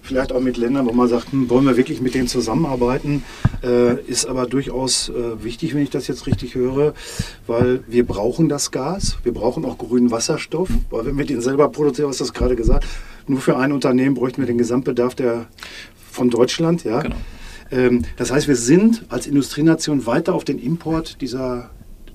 vielleicht 0.09 0.33
auch 0.33 0.41
mit 0.41 0.57
Ländern, 0.57 0.87
wo 0.87 0.93
man 0.93 1.07
sagt, 1.07 1.33
hm, 1.33 1.49
wollen 1.51 1.67
wir 1.67 1.77
wirklich 1.77 2.01
mit 2.01 2.15
denen 2.15 2.29
zusammenarbeiten, 2.29 3.23
äh, 3.63 4.01
ist 4.03 4.27
aber 4.27 4.47
durchaus 4.47 5.11
äh, 5.11 5.45
wichtig, 5.45 5.75
wenn 5.75 5.83
ich 5.83 5.91
das 5.91 6.09
jetzt 6.09 6.27
richtig 6.27 6.55
höre, 6.55 6.95
weil 7.47 7.85
wir 7.87 8.07
brauchen 8.07 8.49
das 8.49 8.71
Gas, 8.71 9.19
wir 9.23 9.33
brauchen 9.33 9.65
auch 9.65 9.77
grünen 9.77 10.11
Wasserstoff, 10.11 10.71
weil 10.91 11.05
wenn 11.05 11.19
wir 11.19 11.27
den 11.27 11.43
selber 11.43 11.69
produzieren, 11.69 12.09
hast 12.09 12.21
du 12.21 12.25
das 12.25 12.33
gerade 12.33 12.57
gesagt, 12.57 12.87
nur 13.27 13.41
für 13.41 13.59
ein 13.59 13.71
Unternehmen 13.71 14.15
bräuchten 14.15 14.41
wir 14.41 14.47
den 14.47 14.59
Gesamtbedarf 14.59 15.15
der, 15.15 15.47
von 16.11 16.31
Deutschland. 16.31 16.85
Ja? 16.85 17.03
Genau. 17.03 17.17
Ähm, 17.71 18.05
das 18.17 18.33
heißt, 18.33 18.49
wir 18.49 18.57
sind 18.57 19.05
als 19.11 19.27
Industrienation 19.27 20.07
weiter 20.07 20.35
auf 20.35 20.45
den 20.45 20.59
Import 20.59 21.21
dieser 21.21 21.71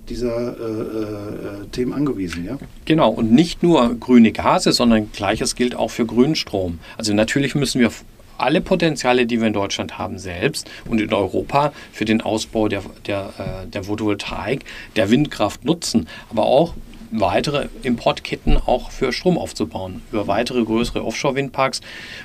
dieser 0.10 0.58
äh, 0.58 1.64
äh, 1.64 1.68
Themen 1.72 1.94
angewiesen. 1.94 2.46
Ja? 2.46 2.58
Genau, 2.86 3.10
und 3.10 3.32
nicht 3.32 3.64
nur 3.64 3.96
grüne 3.96 4.32
Gase, 4.32 4.74
sondern 4.74 5.12
gleiches 5.12 5.56
gilt 5.56 5.76
auch 5.76 5.92
für 5.92 6.06
Grünstrom. 6.06 6.80
Also 6.98 7.14
natürlich 7.14 7.56
müssen 7.56 7.80
wir 7.80 7.92
alle 8.38 8.62
Potenziale, 8.62 9.26
die 9.26 9.40
wir 9.40 9.48
in 9.48 9.54
Deutschland 9.54 9.98
haben, 9.98 10.18
selbst 10.18 10.70
und 10.90 11.00
in 11.00 11.14
Europa 11.14 11.72
für 11.92 12.06
den 12.06 12.22
Ausbau 12.22 12.68
der, 12.68 12.84
der, 13.06 13.34
äh, 13.38 13.68
der 13.68 13.84
Photovoltaik, 13.84 14.66
der 14.96 15.10
Windkraft 15.10 15.64
nutzen, 15.64 16.08
aber 16.30 16.44
auch 16.44 16.74
weitere 17.14 17.68
Importketten 17.84 18.58
auch 18.58 18.92
für 18.92 19.14
Strom 19.14 19.38
aufzubauen, 19.38 20.02
über 20.12 20.28
weitere 20.28 20.64
größere 20.64 21.06
Offshore-Windparks. 21.06 21.82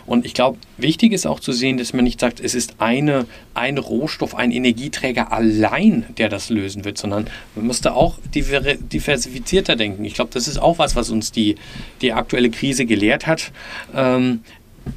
Und 0.06 0.24
ich 0.24 0.34
glaube, 0.34 0.58
wichtig 0.76 1.12
ist 1.12 1.26
auch 1.26 1.40
zu 1.40 1.52
sehen, 1.52 1.76
dass 1.76 1.92
man 1.92 2.04
nicht 2.04 2.20
sagt, 2.20 2.40
es 2.40 2.54
ist 2.54 2.76
eine, 2.78 3.26
ein 3.54 3.78
Rohstoff, 3.78 4.34
ein 4.34 4.50
Energieträger 4.50 5.32
allein, 5.32 6.06
der 6.16 6.28
das 6.28 6.48
lösen 6.48 6.84
wird, 6.84 6.98
sondern 6.98 7.28
man 7.54 7.66
müsste 7.66 7.94
auch 7.94 8.18
diversifizierter 8.34 9.76
denken. 9.76 10.04
Ich 10.04 10.14
glaube, 10.14 10.30
das 10.32 10.48
ist 10.48 10.58
auch 10.58 10.78
was, 10.78 10.96
was 10.96 11.10
uns 11.10 11.32
die, 11.32 11.56
die 12.00 12.12
aktuelle 12.12 12.50
Krise 12.50 12.86
gelehrt 12.86 13.26
hat. 13.26 13.52
Ähm, 13.94 14.40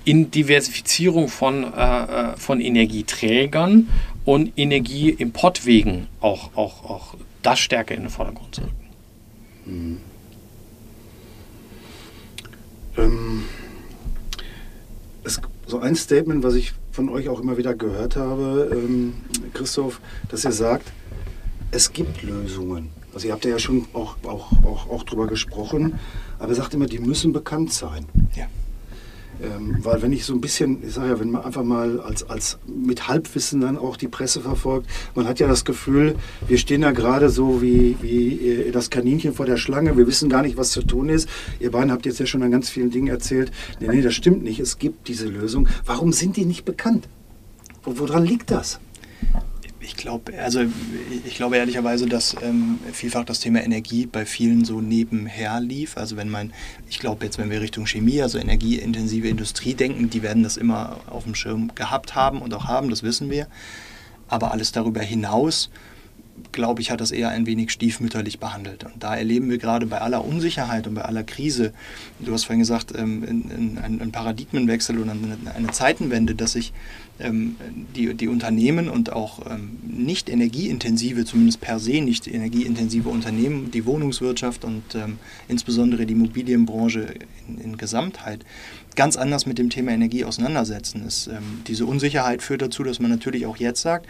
in 0.06 0.32
Diversifizierung 0.32 1.28
von, 1.28 1.66
äh, 1.66 1.78
äh 1.78 2.38
von 2.38 2.62
Energieträgern 2.62 3.90
und 4.24 4.54
Energieimportwegen 4.56 6.08
auch, 6.22 6.56
auch, 6.56 6.90
auch 6.90 7.16
das 7.42 7.60
stärker 7.60 7.96
in 7.96 8.02
den 8.02 8.10
Vordergrund 8.10 8.56
zu 8.56 8.62
rücken. 8.62 8.81
Mhm. 9.66 9.98
Ähm, 12.98 13.44
es, 15.24 15.40
so 15.68 15.80
ein 15.80 15.96
Statement, 15.96 16.44
was 16.44 16.56
ich 16.56 16.74
von 16.92 17.10
euch 17.10 17.30
auch 17.30 17.40
immer 17.40 17.58
wieder 17.58 17.74
gehört 17.74 18.16
habe, 18.16 18.70
ähm, 18.74 19.14
Christoph, 19.54 20.02
dass 20.30 20.44
ihr 20.44 20.52
sagt, 20.52 20.92
es 21.72 21.94
gibt 21.94 22.22
Lösungen. 22.24 22.90
Also 23.14 23.28
ihr 23.28 23.34
habt 23.34 23.46
ja 23.46 23.60
schon 23.60 23.88
auch, 23.94 24.18
auch, 24.24 24.52
auch, 24.64 24.90
auch 24.90 25.04
drüber 25.04 25.28
gesprochen, 25.28 26.00
aber 26.40 26.50
ihr 26.50 26.56
sagt 26.56 26.74
immer, 26.74 26.86
die 26.86 27.00
müssen 27.00 27.34
bekannt 27.34 27.72
sein. 27.72 28.06
Ja. 28.36 28.48
Ähm, 29.42 29.78
weil 29.82 30.02
wenn 30.02 30.14
ich 30.14 30.26
so 30.26 30.34
ein 30.34 30.42
bisschen, 30.42 30.84
ich 30.86 30.94
sage 30.94 31.10
ja, 31.10 31.20
wenn 31.20 31.32
man 31.32 31.44
einfach 31.44 31.64
mal 31.64 32.00
als, 32.00 32.30
als 32.30 32.60
mit 32.68 33.08
Halbwissen 33.08 33.62
dann 33.62 33.78
auch 33.78 33.98
die 33.98 34.08
Presse 34.08 34.42
verfolgt, 34.42 34.88
man 35.16 35.28
hat 35.28 35.40
ja 35.40 35.48
das 35.48 35.66
Gefühl, 35.66 36.16
wir 36.48 36.58
stehen 36.58 36.82
da 36.82 36.92
gerade 36.92 37.30
so 37.30 37.62
wie, 37.62 37.98
wie 38.02 38.70
das 38.72 38.90
Kaninchen 38.90 39.34
vor 39.34 39.46
der 39.46 39.58
Schlange, 39.58 39.98
wir 39.98 40.06
wissen 40.06 40.30
gar 40.30 40.44
nicht, 40.44 40.58
was 40.58 40.72
zu 40.72 40.84
tun 40.84 41.10
ist. 41.10 41.28
Ihr 41.60 41.72
beiden 41.72 41.92
habt 41.92 42.06
jetzt 42.06 42.20
ja 42.20 42.26
schon 42.26 42.44
an 42.44 42.52
ganz 42.52 42.70
vielen 42.70 42.92
Dingen 42.92 43.08
erzählt. 43.08 43.52
Nee, 43.80 43.88
nee, 43.88 44.02
das 44.02 44.14
stimmt 44.14 44.44
nicht, 44.44 44.60
es 44.60 44.78
gibt 44.78 45.08
diese 45.08 45.28
Lösung. 45.28 45.68
Warum 45.86 46.14
sind 46.14 46.38
die 46.38 46.46
nicht 46.46 46.66
bekannt? 46.66 47.08
Woran 47.84 48.26
liegt 48.26 48.52
das? 48.52 48.80
Ich 49.82 49.96
glaube, 49.96 50.38
also 50.38 50.62
ich 51.26 51.36
glaube 51.36 51.58
ehrlicherweise, 51.58 52.06
dass 52.06 52.36
ähm, 52.42 52.80
vielfach 52.94 53.26
das 53.26 53.40
Thema 53.40 53.64
Energie 53.64 54.06
bei 54.06 54.26
vielen 54.26 54.64
so 54.64 54.80
nebenher 54.80 55.60
lief. 55.60 55.98
Also 55.98 56.18
wenn 56.18 56.30
man, 56.30 56.54
ich 56.90 57.00
glaube 57.00 57.26
jetzt, 57.26 57.38
wenn 57.38 57.50
wir 57.50 57.62
Richtung 57.62 57.88
Chemie, 57.88 58.22
also 58.22 58.38
energieintensive 58.38 59.28
Industrie 59.28 59.74
denken, 59.74 60.10
die 60.10 60.22
werden 60.22 60.44
das 60.44 60.58
immer 60.58 61.00
auf 61.08 61.24
dem 61.24 61.36
Schirm 61.36 61.74
gehabt 61.74 62.16
haben 62.16 62.42
und 62.42 62.54
auch 62.54 62.66
haben, 62.66 62.90
das 62.90 63.02
wissen 63.02 63.30
wir. 63.30 63.48
Aber 64.28 64.52
alles 64.52 64.72
darüber 64.72 65.02
hinaus 65.02 65.70
glaube 66.52 66.82
ich, 66.82 66.92
hat 66.92 67.02
das 67.02 67.12
eher 67.12 67.30
ein 67.30 67.46
wenig 67.46 67.72
stiefmütterlich 67.72 68.40
behandelt. 68.40 68.84
Und 68.84 68.94
da 69.00 69.16
erleben 69.16 69.50
wir 69.50 69.58
gerade 69.58 69.86
bei 69.86 70.00
aller 70.00 70.24
Unsicherheit 70.24 70.88
und 70.88 70.96
bei 70.96 71.04
aller 71.04 71.24
Krise, 71.24 71.74
du 72.20 72.34
hast 72.34 72.46
vorhin 72.46 72.60
gesagt, 72.60 72.94
ähm, 72.98 73.24
einen 73.82 74.12
Paradigmenwechsel 74.12 75.00
und 75.00 75.10
eine 75.10 75.72
Zeitenwende, 75.72 76.36
dass 76.36 76.54
sich 76.54 76.74
ähm, 77.20 77.56
die, 77.96 78.14
die 78.14 78.28
Unternehmen 78.28 78.90
und 78.90 79.14
auch 79.14 79.46
ähm, 79.50 79.78
nicht 79.84 80.30
energieintensive, 80.30 81.26
zumindest 81.26 81.62
per 81.62 81.80
se 81.80 82.02
nicht 82.02 82.28
energieintensive 82.28 83.10
Unternehmen, 83.10 83.72
die 83.72 83.86
Wohnungswirtschaft 83.86 84.66
und 84.66 84.84
insbesondere 85.48 86.06
die 86.06 86.14
Immobilienbranche 86.14 87.14
in, 87.48 87.58
in, 87.60 87.78
Gesamtheit 87.78 88.46
ganz 88.96 89.16
anders 89.16 89.46
mit 89.46 89.58
dem 89.58 89.70
Thema 89.70 89.92
Energie 89.92 90.26
auseinandersetzen. 90.26 91.04
Es, 91.06 91.30
diese 91.68 91.86
Unsicherheit 91.86 92.42
führt 92.42 92.62
dazu, 92.62 92.84
dass 92.84 93.00
man 93.00 93.10
natürlich 93.10 93.46
auch 93.46 93.58
jetzt 93.58 93.82
sagt, 93.82 94.08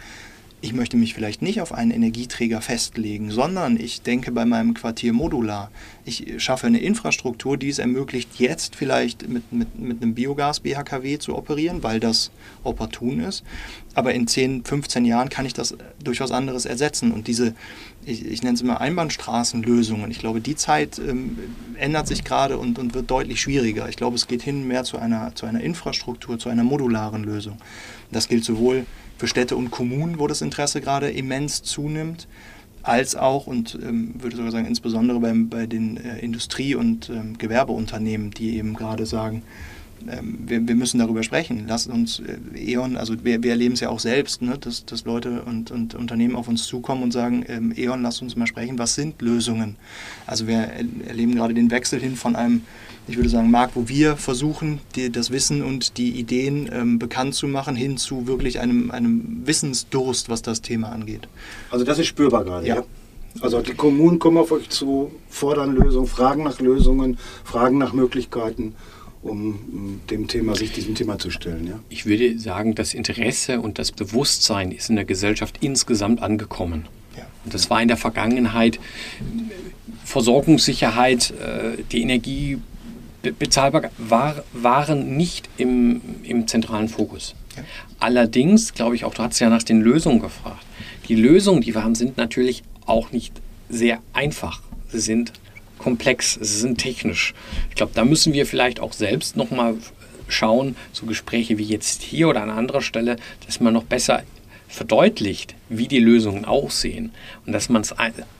ich 0.62 0.72
möchte 0.72 0.96
mich 0.96 1.12
vielleicht 1.12 1.42
nicht 1.42 1.60
auf 1.60 1.72
einen 1.72 1.90
Energieträger 1.90 2.60
festlegen, 2.60 3.32
sondern 3.32 3.76
ich 3.76 4.02
denke 4.02 4.30
bei 4.30 4.44
meinem 4.44 4.74
Quartier 4.74 5.12
modular. 5.12 5.72
Ich 6.04 6.34
schaffe 6.38 6.68
eine 6.68 6.78
Infrastruktur, 6.78 7.56
die 7.56 7.68
es 7.68 7.80
ermöglicht, 7.80 8.36
jetzt 8.38 8.76
vielleicht 8.76 9.28
mit, 9.28 9.52
mit, 9.52 9.76
mit 9.76 10.00
einem 10.00 10.14
Biogas-BHKW 10.14 11.18
zu 11.18 11.36
operieren, 11.36 11.82
weil 11.82 11.98
das 11.98 12.30
opportun 12.62 13.18
ist. 13.18 13.42
Aber 13.94 14.14
in 14.14 14.28
10, 14.28 14.64
15 14.64 15.04
Jahren 15.04 15.28
kann 15.30 15.46
ich 15.46 15.52
das 15.52 15.76
durch 16.02 16.20
was 16.20 16.30
anderes 16.30 16.64
ersetzen. 16.64 17.10
Und 17.10 17.26
diese, 17.26 17.54
ich, 18.06 18.24
ich 18.24 18.44
nenne 18.44 18.54
es 18.54 18.62
immer 18.62 18.80
Einbahnstraßenlösungen, 18.80 20.12
ich 20.12 20.20
glaube, 20.20 20.40
die 20.40 20.54
Zeit 20.54 21.00
ähm, 21.00 21.38
ändert 21.76 22.06
sich 22.06 22.22
gerade 22.22 22.56
und, 22.56 22.78
und 22.78 22.94
wird 22.94 23.10
deutlich 23.10 23.40
schwieriger. 23.40 23.88
Ich 23.88 23.96
glaube, 23.96 24.14
es 24.14 24.28
geht 24.28 24.42
hin 24.42 24.68
mehr 24.68 24.84
zu 24.84 24.96
einer, 24.96 25.34
zu 25.34 25.44
einer 25.44 25.60
Infrastruktur, 25.60 26.38
zu 26.38 26.50
einer 26.50 26.62
modularen 26.62 27.24
Lösung. 27.24 27.58
Das 28.12 28.28
gilt 28.28 28.44
sowohl 28.44 28.86
für 29.22 29.28
Städte 29.28 29.54
und 29.54 29.70
Kommunen, 29.70 30.18
wo 30.18 30.26
das 30.26 30.42
Interesse 30.42 30.80
gerade 30.80 31.08
immens 31.08 31.62
zunimmt, 31.62 32.26
als 32.82 33.14
auch 33.14 33.46
und 33.46 33.78
ähm, 33.80 34.14
würde 34.18 34.34
sogar 34.34 34.50
sagen 34.50 34.66
insbesondere 34.66 35.20
beim, 35.20 35.48
bei 35.48 35.66
den 35.66 35.96
äh, 35.96 36.18
Industrie- 36.18 36.74
und 36.74 37.08
ähm, 37.08 37.38
Gewerbeunternehmen, 37.38 38.32
die 38.32 38.56
eben 38.56 38.74
gerade 38.74 39.06
sagen, 39.06 39.44
ähm, 40.10 40.38
wir, 40.44 40.66
wir, 40.66 40.74
müssen 40.74 40.98
darüber 40.98 41.22
sprechen. 41.22 41.66
Lasst 41.68 41.86
uns 41.88 42.18
äh, 42.18 42.72
E.ON, 42.72 42.96
also 42.96 43.24
wir, 43.24 43.44
wir 43.44 43.52
erleben 43.52 43.74
es 43.74 43.80
ja 43.80 43.90
auch 43.90 44.00
selbst, 44.00 44.42
ne, 44.42 44.58
dass, 44.58 44.86
dass 44.86 45.04
Leute 45.04 45.42
und, 45.42 45.70
und 45.70 45.94
Unternehmen 45.94 46.34
auf 46.34 46.48
uns 46.48 46.66
zukommen 46.66 47.04
und 47.04 47.12
sagen, 47.12 47.44
ähm, 47.46 47.72
E.ON, 47.76 48.02
lasst 48.02 48.22
uns 48.22 48.34
mal 48.34 48.48
sprechen, 48.48 48.76
was 48.80 48.96
sind 48.96 49.22
Lösungen? 49.22 49.76
Also 50.26 50.48
wir 50.48 50.68
erleben 51.06 51.36
gerade 51.36 51.54
den 51.54 51.70
Wechsel 51.70 52.00
hin 52.00 52.16
von 52.16 52.34
einem, 52.34 52.62
ich 53.08 53.16
würde 53.16 53.28
sagen, 53.28 53.50
Markt, 53.50 53.74
wo 53.76 53.88
wir 53.88 54.16
versuchen, 54.16 54.80
die, 54.94 55.10
das 55.10 55.30
Wissen 55.30 55.62
und 55.62 55.98
die 55.98 56.10
Ideen 56.10 56.70
ähm, 56.72 56.98
bekannt 56.98 57.34
zu 57.34 57.48
machen, 57.48 57.74
hin 57.74 57.96
zu 57.96 58.26
wirklich 58.26 58.60
einem, 58.60 58.90
einem 58.90 59.42
Wissensdurst, 59.44 60.28
was 60.28 60.42
das 60.42 60.62
Thema 60.62 60.90
angeht. 60.90 61.28
Also 61.70 61.84
das 61.84 61.98
ist 61.98 62.06
spürbar 62.06 62.44
gerade, 62.44 62.66
ja? 62.66 62.76
ja? 62.76 62.84
Also 63.40 63.60
die 63.60 63.74
Kommunen 63.74 64.18
kommen 64.18 64.36
auf 64.36 64.52
euch 64.52 64.68
zu, 64.68 65.10
fordern 65.28 65.74
Lösungen, 65.74 66.06
fragen 66.06 66.42
nach 66.44 66.60
Lösungen, 66.60 67.18
fragen 67.44 67.78
nach 67.78 67.92
Möglichkeiten 67.92 68.74
um 69.22 70.00
dem 70.10 70.26
Thema, 70.26 70.56
sich 70.56 70.72
diesem 70.72 70.94
Thema 70.94 71.18
zu 71.18 71.30
stellen. 71.30 71.66
Ja? 71.66 71.78
Ich 71.88 72.06
würde 72.06 72.38
sagen, 72.38 72.74
das 72.74 72.92
Interesse 72.92 73.60
und 73.60 73.78
das 73.78 73.92
Bewusstsein 73.92 74.72
ist 74.72 74.90
in 74.90 74.96
der 74.96 75.04
Gesellschaft 75.04 75.58
insgesamt 75.60 76.20
angekommen. 76.20 76.86
Ja. 77.16 77.24
Und 77.44 77.54
das 77.54 77.70
war 77.70 77.80
in 77.80 77.88
der 77.88 77.96
Vergangenheit 77.96 78.80
Versorgungssicherheit, 80.04 81.30
äh, 81.30 81.82
die 81.92 82.02
Energie 82.02 82.58
bezahlbar 83.22 83.90
war, 83.98 84.42
waren 84.52 85.16
nicht 85.16 85.48
im, 85.56 86.00
im 86.22 86.46
zentralen 86.48 86.88
Fokus. 86.88 87.34
Ja. 87.56 87.62
Allerdings, 88.00 88.74
glaube 88.74 88.96
ich 88.96 89.04
auch, 89.04 89.14
du 89.14 89.22
hast 89.22 89.38
ja 89.38 89.48
nach 89.48 89.62
den 89.62 89.80
Lösungen 89.80 90.20
gefragt. 90.20 90.64
Die 91.08 91.14
Lösungen, 91.14 91.60
die 91.60 91.74
wir 91.74 91.84
haben, 91.84 91.94
sind 91.94 92.16
natürlich 92.16 92.62
auch 92.86 93.12
nicht 93.12 93.32
sehr 93.68 94.00
einfach. 94.12 94.60
Sie 94.88 95.00
sind 95.00 95.32
komplex, 95.78 96.34
sie 96.40 96.58
sind 96.58 96.78
technisch. 96.78 97.34
Ich 97.70 97.76
glaube, 97.76 97.92
da 97.94 98.04
müssen 98.04 98.32
wir 98.32 98.46
vielleicht 98.46 98.80
auch 98.80 98.92
selbst 98.92 99.36
nochmal 99.36 99.76
schauen, 100.28 100.76
so 100.92 101.06
Gespräche 101.06 101.58
wie 101.58 101.64
jetzt 101.64 102.02
hier 102.02 102.28
oder 102.28 102.42
an 102.42 102.50
anderer 102.50 102.82
Stelle, 102.82 103.16
dass 103.46 103.60
man 103.60 103.74
noch 103.74 103.84
besser 103.84 104.22
verdeutlicht, 104.68 105.54
wie 105.68 105.88
die 105.88 105.98
Lösungen 105.98 106.44
aussehen 106.44 107.12
und 107.44 107.52
dass 107.52 107.68
man 107.68 107.82
es 107.82 107.94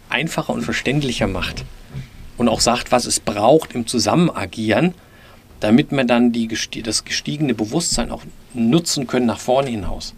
einfacher 0.09 0.53
und 0.53 0.63
verständlicher 0.63 1.27
macht 1.27 1.65
und 2.37 2.49
auch 2.49 2.61
sagt, 2.61 2.93
was 2.93 3.07
es 3.07 3.21
braucht 3.21 3.75
im 3.75 3.87
Zusammenagieren, 3.87 4.95
damit 5.61 5.93
wir 5.93 6.05
dann 6.05 6.33
die, 6.33 6.49
das 6.83 7.05
gestiegene 7.05 7.55
Bewusstsein 7.55 8.11
auch 8.11 8.23
nutzen 8.55 9.07
können 9.07 9.27
nach 9.27 9.41
vorne 9.41 9.71
hinaus. 9.71 10.15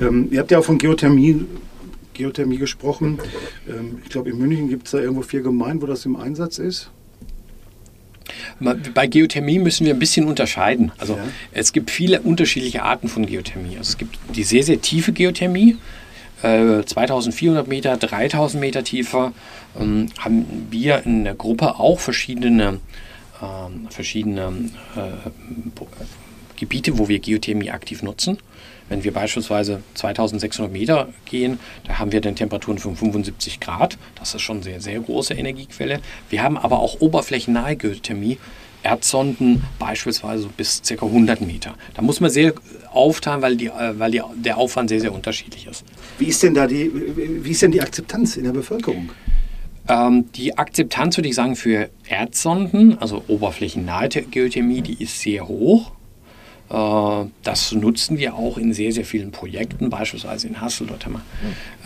Ähm, 0.00 0.28
ihr 0.30 0.40
habt 0.40 0.50
ja 0.50 0.58
auch 0.58 0.64
von 0.64 0.78
Geothermie 0.78 1.44
Geothermie 2.18 2.58
gesprochen. 2.58 3.18
Ähm, 3.68 4.00
ich 4.04 4.10
glaube, 4.10 4.30
in 4.30 4.38
München 4.38 4.68
gibt 4.68 4.86
es 4.86 4.92
da 4.92 4.98
irgendwo 4.98 5.22
vier 5.22 5.40
Gemeinden, 5.40 5.82
wo 5.82 5.86
das 5.86 6.04
im 6.04 6.16
Einsatz 6.16 6.58
ist. 6.58 6.90
Bei 8.60 9.06
Geothermie 9.06 9.58
müssen 9.58 9.86
wir 9.86 9.94
ein 9.94 9.98
bisschen 9.98 10.26
unterscheiden. 10.26 10.92
Also 10.98 11.14
ja. 11.14 11.22
es 11.52 11.72
gibt 11.72 11.90
viele 11.90 12.20
unterschiedliche 12.20 12.82
Arten 12.82 13.08
von 13.08 13.24
Geothermie. 13.24 13.78
Also 13.78 13.90
es 13.90 13.98
gibt 13.98 14.18
die 14.34 14.42
sehr, 14.42 14.64
sehr 14.64 14.80
tiefe 14.82 15.12
Geothermie, 15.12 15.76
äh, 16.42 16.84
2400 16.84 17.66
Meter, 17.66 17.96
3000 17.96 18.60
Meter 18.60 18.84
tiefer. 18.84 19.32
Ähm, 19.78 20.06
haben 20.18 20.66
wir 20.70 21.04
in 21.04 21.24
der 21.24 21.34
Gruppe 21.34 21.78
auch 21.78 22.00
verschiedene, 22.00 22.80
ähm, 23.42 23.88
verschiedene 23.90 24.70
äh, 24.96 25.30
Gebiete, 26.56 26.98
wo 26.98 27.08
wir 27.08 27.18
Geothermie 27.18 27.70
aktiv 27.70 28.02
nutzen. 28.02 28.38
Wenn 28.88 29.04
wir 29.04 29.12
beispielsweise 29.12 29.82
2600 29.94 30.72
Meter 30.72 31.08
gehen, 31.26 31.60
da 31.84 31.98
haben 31.98 32.10
wir 32.10 32.20
dann 32.20 32.36
Temperaturen 32.36 32.78
von 32.78 32.96
75 32.96 33.60
Grad. 33.60 33.98
Das 34.18 34.34
ist 34.34 34.42
schon 34.42 34.56
eine 34.56 34.64
sehr, 34.64 34.80
sehr 34.80 35.00
große 35.00 35.34
Energiequelle. 35.34 36.00
Wir 36.30 36.42
haben 36.42 36.56
aber 36.56 36.78
auch 36.78 37.00
oberflächennahe 37.00 37.76
Geothermie. 37.76 38.38
Erdsonden 38.82 39.62
beispielsweise 39.78 40.48
bis 40.56 40.82
ca. 40.86 41.04
100 41.04 41.40
Meter. 41.40 41.74
Da 41.94 42.02
muss 42.02 42.20
man 42.20 42.30
sehr 42.30 42.54
aufteilen, 42.92 43.42
weil, 43.42 43.56
die, 43.56 43.66
äh, 43.66 43.98
weil 43.98 44.10
die, 44.10 44.22
der 44.36 44.56
Aufwand 44.58 44.88
sehr, 44.88 45.00
sehr 45.00 45.12
unterschiedlich 45.12 45.66
ist. 45.66 45.84
Wie 46.18 46.26
ist 46.26 46.42
denn 46.42 46.54
da 46.54 46.66
die, 46.66 46.90
wie 47.44 47.50
ist 47.50 47.62
denn 47.62 47.72
die 47.72 47.82
Akzeptanz 47.82 48.36
in 48.36 48.44
der 48.44 48.52
Bevölkerung? 48.52 49.10
Ähm, 49.88 50.30
die 50.32 50.56
Akzeptanz, 50.56 51.16
würde 51.16 51.28
ich 51.28 51.34
sagen, 51.34 51.56
für 51.56 51.88
Erdsonden, 52.06 52.98
also 52.98 53.24
oberflächennahe 53.26 54.08
Geothermie, 54.08 54.82
die 54.82 55.02
ist 55.02 55.20
sehr 55.20 55.48
hoch. 55.48 55.92
Äh, 56.70 57.28
das 57.42 57.72
nutzen 57.72 58.18
wir 58.18 58.34
auch 58.34 58.58
in 58.58 58.72
sehr, 58.72 58.92
sehr 58.92 59.04
vielen 59.04 59.32
Projekten, 59.32 59.90
beispielsweise 59.90 60.48
in 60.48 60.60
Hassel. 60.60 60.86
Dort 60.86 61.06
haben 61.06 61.20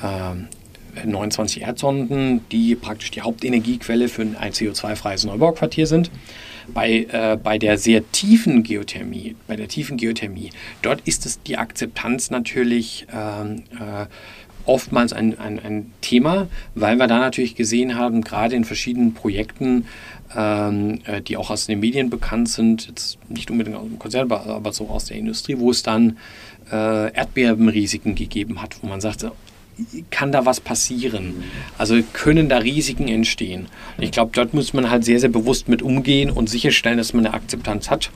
wir 0.03 1.07
29 1.07 1.63
ähm, 1.63 1.69
Erdsonden, 1.69 2.41
die 2.51 2.75
praktisch 2.75 3.13
die 3.13 3.23
Hauptenergiequelle 3.23 4.09
für 4.09 4.23
ein 4.23 4.53
CO2-freies 4.53 5.25
Neubauquartier 5.25 5.87
sind. 5.87 6.11
Bei, 6.69 7.07
äh, 7.11 7.37
bei 7.43 7.59
der 7.59 7.79
sehr 7.79 8.11
tiefen 8.13 8.63
Geothermie, 8.63 9.37
bei 9.47 9.57
der 9.57 9.69
tiefen 9.69 9.97
Geothermie, 9.97 10.51
dort 10.83 11.01
ist 11.03 11.27
es 11.27 11.43
die 11.43 11.57
Akzeptanz 11.57 12.31
natürlich 12.31 13.07
ähm, 13.13 13.65
äh, 13.79 14.07
oftmals 14.67 15.13
ein, 15.13 15.39
ein, 15.39 15.59
ein 15.59 15.93
Thema, 16.01 16.49
weil 16.75 16.97
wir 16.97 17.07
da 17.07 17.19
natürlich 17.19 17.55
gesehen 17.55 17.97
haben, 17.97 18.23
gerade 18.23 18.57
in 18.57 18.65
verschiedenen 18.65 19.15
Projekten, 19.15 19.87
ähm, 20.37 21.01
äh, 21.05 21.21
die 21.21 21.37
auch 21.37 21.51
aus 21.51 21.67
den 21.67 21.81
Medien 21.81 22.11
bekannt 22.11 22.49
sind, 22.49 22.89
jetzt 22.89 23.19
nicht 23.29 23.51
unbedingt 23.51 23.77
aus 23.77 23.89
dem 23.89 23.99
Konzern, 23.99 24.31
aber 24.31 24.73
so 24.73 24.89
aus 24.89 25.07
der 25.07 25.17
Industrie, 25.17 25.59
wo 25.59 25.71
es 25.71 25.83
dann 25.83 26.19
äh, 26.71 27.13
Erdbebenrisiken 27.13 28.15
gegeben 28.15 28.63
hat, 28.63 28.83
wo 28.83 28.87
man 28.87 29.01
sagte, 29.01 29.33
kann 30.11 30.33
da 30.33 30.45
was 30.47 30.61
passieren? 30.61 31.43
Also 31.79 32.01
können 32.13 32.49
da 32.49 32.59
Risiken 32.59 33.09
entstehen? 33.09 33.67
Ich 33.99 34.11
glaube, 34.11 34.33
dort 34.35 34.55
muss 34.55 34.73
man 34.73 34.91
halt 34.91 35.05
sehr, 35.05 35.21
sehr 35.21 35.29
bewusst 35.29 35.69
mit 35.69 35.83
umgehen 35.83 36.31
und 36.31 36.49
sicherstellen, 36.51 36.99
dass 36.99 37.13
man 37.13 37.27
eine 37.27 37.35
Akzeptanz 37.35 37.91
hat 37.91 38.11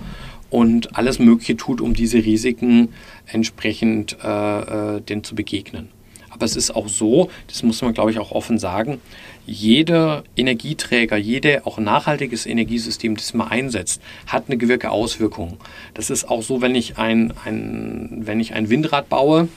und 0.51 0.97
alles 0.97 1.19
Mögliche 1.19 1.57
tut, 1.57 1.81
um 1.81 1.95
diese 1.95 2.19
Risiken 2.19 2.91
entsprechend 3.27 4.17
äh, 4.23 4.97
äh, 4.97 5.01
denn 5.01 5.25
zu 5.25 5.35
begegnen. 5.35 5.89
Aber 6.31 6.45
es 6.45 6.55
ist 6.55 6.71
auch 6.71 6.89
so, 6.89 7.31
das 7.47 7.63
muss 7.63 7.81
man, 7.81 7.95
glaube 7.95 8.11
ich, 8.11 8.19
auch 8.19 8.31
offen 8.31 8.59
sagen, 8.59 9.01
jeder 9.47 10.23
Energieträger, 10.37 11.17
jede 11.17 11.65
auch 11.65 11.79
nachhaltiges 11.79 12.45
Energiesystem, 12.45 13.17
das 13.17 13.33
man 13.33 13.49
einsetzt, 13.49 14.03
hat 14.27 14.45
eine 14.47 14.59
gewirke 14.59 14.91
Auswirkung. 14.91 15.57
Das 15.95 16.11
ist 16.11 16.29
auch 16.29 16.43
so, 16.43 16.61
wenn 16.61 16.75
ich 16.75 16.99
ein, 16.99 17.33
ein, 17.47 18.23
wenn 18.27 18.39
ich 18.39 18.53
ein 18.53 18.69
Windrad 18.69 19.09
baue, 19.09 19.49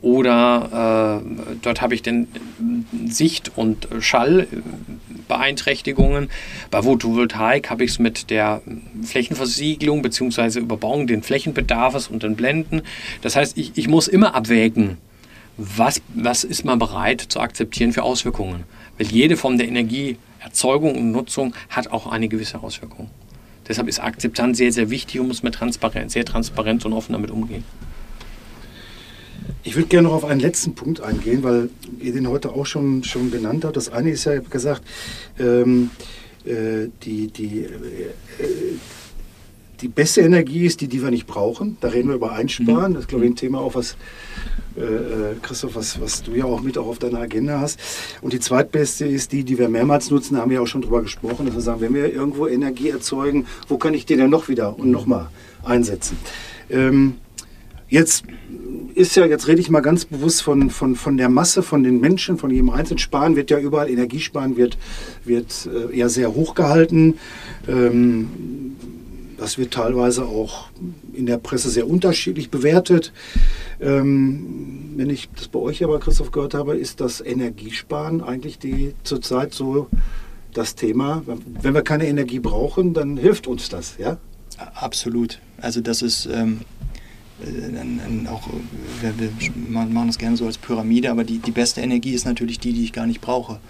oder 0.00 1.20
äh, 1.24 1.28
dort 1.62 1.80
habe 1.80 1.94
ich 1.94 2.02
dann 2.02 2.26
Sicht- 3.06 3.50
und 3.56 3.88
Schallbeeinträchtigungen. 3.98 6.30
Bei 6.70 6.82
Photovoltaik 6.82 7.68
habe 7.68 7.82
ich 7.84 7.90
es 7.92 7.98
mit 7.98 8.30
der 8.30 8.62
Flächenversiegelung 9.02 10.02
bzw. 10.02 10.60
Überbauung 10.60 11.08
den 11.08 11.22
Flächenbedarfs 11.22 12.08
und 12.08 12.22
den 12.22 12.36
Blenden. 12.36 12.82
Das 13.22 13.34
heißt, 13.34 13.58
ich, 13.58 13.72
ich 13.74 13.88
muss 13.88 14.06
immer 14.06 14.36
abwägen, 14.36 14.98
was, 15.56 16.00
was 16.14 16.44
ist 16.44 16.64
man 16.64 16.78
bereit 16.78 17.20
zu 17.20 17.40
akzeptieren 17.40 17.92
für 17.92 18.04
Auswirkungen? 18.04 18.62
Weil 18.96 19.08
jede 19.08 19.36
Form 19.36 19.58
der 19.58 19.66
Energieerzeugung 19.66 20.96
und 20.96 21.10
Nutzung 21.10 21.54
hat 21.70 21.90
auch 21.90 22.06
eine 22.06 22.28
gewisse 22.28 22.62
Auswirkung. 22.62 23.10
Deshalb 23.66 23.88
ist 23.88 23.98
Akzeptanz 23.98 24.58
sehr, 24.58 24.70
sehr 24.72 24.90
wichtig 24.90 25.20
und 25.20 25.26
muss 25.26 25.42
man 25.42 25.50
transparent, 25.50 26.12
sehr 26.12 26.24
transparent 26.24 26.86
und 26.86 26.92
offen 26.92 27.12
damit 27.12 27.32
umgehen. 27.32 27.64
Ich 29.68 29.76
würde 29.76 29.88
gerne 29.88 30.08
noch 30.08 30.14
auf 30.14 30.24
einen 30.24 30.40
letzten 30.40 30.74
Punkt 30.74 31.02
eingehen, 31.02 31.42
weil 31.42 31.68
ihr 32.00 32.14
den 32.14 32.26
heute 32.26 32.52
auch 32.52 32.64
schon, 32.64 33.04
schon 33.04 33.30
genannt 33.30 33.66
habt. 33.66 33.76
Das 33.76 33.90
eine 33.90 34.10
ist 34.10 34.24
ja 34.24 34.38
gesagt, 34.38 34.80
ähm, 35.38 35.90
äh, 36.46 36.88
die, 37.02 37.26
die, 37.26 37.64
äh, 37.64 37.68
die 39.82 39.88
beste 39.88 40.22
Energie 40.22 40.64
ist 40.64 40.80
die, 40.80 40.88
die 40.88 41.02
wir 41.02 41.10
nicht 41.10 41.26
brauchen. 41.26 41.76
Da 41.82 41.88
reden 41.88 42.08
wir 42.08 42.14
über 42.14 42.32
Einsparen. 42.32 42.94
Das 42.94 43.02
ist, 43.02 43.08
glaube 43.08 43.26
ich, 43.26 43.32
ein 43.32 43.36
Thema 43.36 43.60
auch, 43.60 43.74
was 43.74 43.98
äh, 44.78 44.80
äh, 44.80 45.34
Christoph, 45.42 45.74
was, 45.74 46.00
was 46.00 46.22
du 46.22 46.32
ja 46.32 46.46
auch 46.46 46.62
mit 46.62 46.78
auch 46.78 46.86
auf 46.86 46.98
deiner 46.98 47.18
Agenda 47.18 47.60
hast. 47.60 47.78
Und 48.22 48.32
die 48.32 48.40
zweitbeste 48.40 49.04
ist 49.04 49.32
die, 49.32 49.44
die 49.44 49.58
wir 49.58 49.68
mehrmals 49.68 50.10
nutzen, 50.10 50.36
da 50.36 50.40
haben 50.40 50.48
wir 50.48 50.54
ja 50.54 50.62
auch 50.62 50.66
schon 50.66 50.80
drüber 50.80 51.02
gesprochen, 51.02 51.44
dass 51.44 51.54
wir 51.54 51.60
sagen, 51.60 51.82
wenn 51.82 51.92
wir 51.92 52.10
irgendwo 52.10 52.46
Energie 52.46 52.88
erzeugen, 52.88 53.44
wo 53.68 53.76
kann 53.76 53.92
ich 53.92 54.06
die 54.06 54.16
denn 54.16 54.30
noch 54.30 54.48
wieder 54.48 54.78
und 54.78 54.90
nochmal 54.90 55.28
einsetzen? 55.62 56.16
Ähm, 56.70 57.16
jetzt 57.90 58.24
ist 58.98 59.14
ja, 59.14 59.24
jetzt 59.24 59.46
rede 59.46 59.60
ich 59.60 59.70
mal 59.70 59.80
ganz 59.80 60.04
bewusst 60.04 60.42
von, 60.42 60.70
von, 60.70 60.96
von 60.96 61.16
der 61.16 61.28
Masse, 61.28 61.62
von 61.62 61.84
den 61.84 62.00
Menschen, 62.00 62.36
von 62.36 62.50
jedem 62.50 62.70
Einzelnen. 62.70 62.98
Sparen 62.98 63.36
wird 63.36 63.50
ja 63.50 63.58
überall, 63.58 63.88
Energiesparen 63.88 64.56
wird, 64.56 64.76
wird 65.24 65.68
äh, 65.72 65.96
eher 65.96 66.08
sehr 66.08 66.34
hoch 66.34 66.54
gehalten. 66.56 67.18
Ähm, 67.68 68.76
das 69.38 69.56
wird 69.56 69.72
teilweise 69.72 70.26
auch 70.26 70.68
in 71.14 71.26
der 71.26 71.38
Presse 71.38 71.70
sehr 71.70 71.88
unterschiedlich 71.88 72.50
bewertet. 72.50 73.12
Ähm, 73.80 74.94
wenn 74.96 75.10
ich 75.10 75.28
das 75.36 75.46
bei 75.46 75.60
euch 75.60 75.84
aber, 75.84 76.00
Christoph, 76.00 76.32
gehört 76.32 76.54
habe, 76.54 76.76
ist 76.76 77.00
das 77.00 77.20
Energiesparen 77.20 78.20
eigentlich 78.20 78.58
die 78.58 78.94
zurzeit 79.04 79.54
so 79.54 79.88
das 80.54 80.74
Thema. 80.74 81.22
Wenn 81.62 81.74
wir 81.74 81.82
keine 81.82 82.08
Energie 82.08 82.40
brauchen, 82.40 82.94
dann 82.94 83.16
hilft 83.16 83.46
uns 83.46 83.68
das, 83.68 83.94
ja? 83.98 84.18
Absolut. 84.74 85.38
Also 85.60 85.80
das 85.80 86.02
ist 86.02 86.26
ähm, 86.26 86.62
äh, 86.62 86.87
auch, 88.28 88.48
wir, 89.00 89.18
wir, 89.18 89.30
machen 89.68 90.08
das 90.08 90.18
gerne 90.18 90.36
so 90.36 90.46
als 90.46 90.58
Pyramide, 90.58 91.10
aber 91.10 91.24
die, 91.24 91.38
die 91.38 91.50
beste 91.50 91.80
Energie 91.80 92.12
ist 92.12 92.24
natürlich 92.24 92.58
die, 92.58 92.72
die 92.72 92.84
ich 92.84 92.92
gar 92.92 93.06
nicht 93.06 93.20
brauche. 93.20 93.60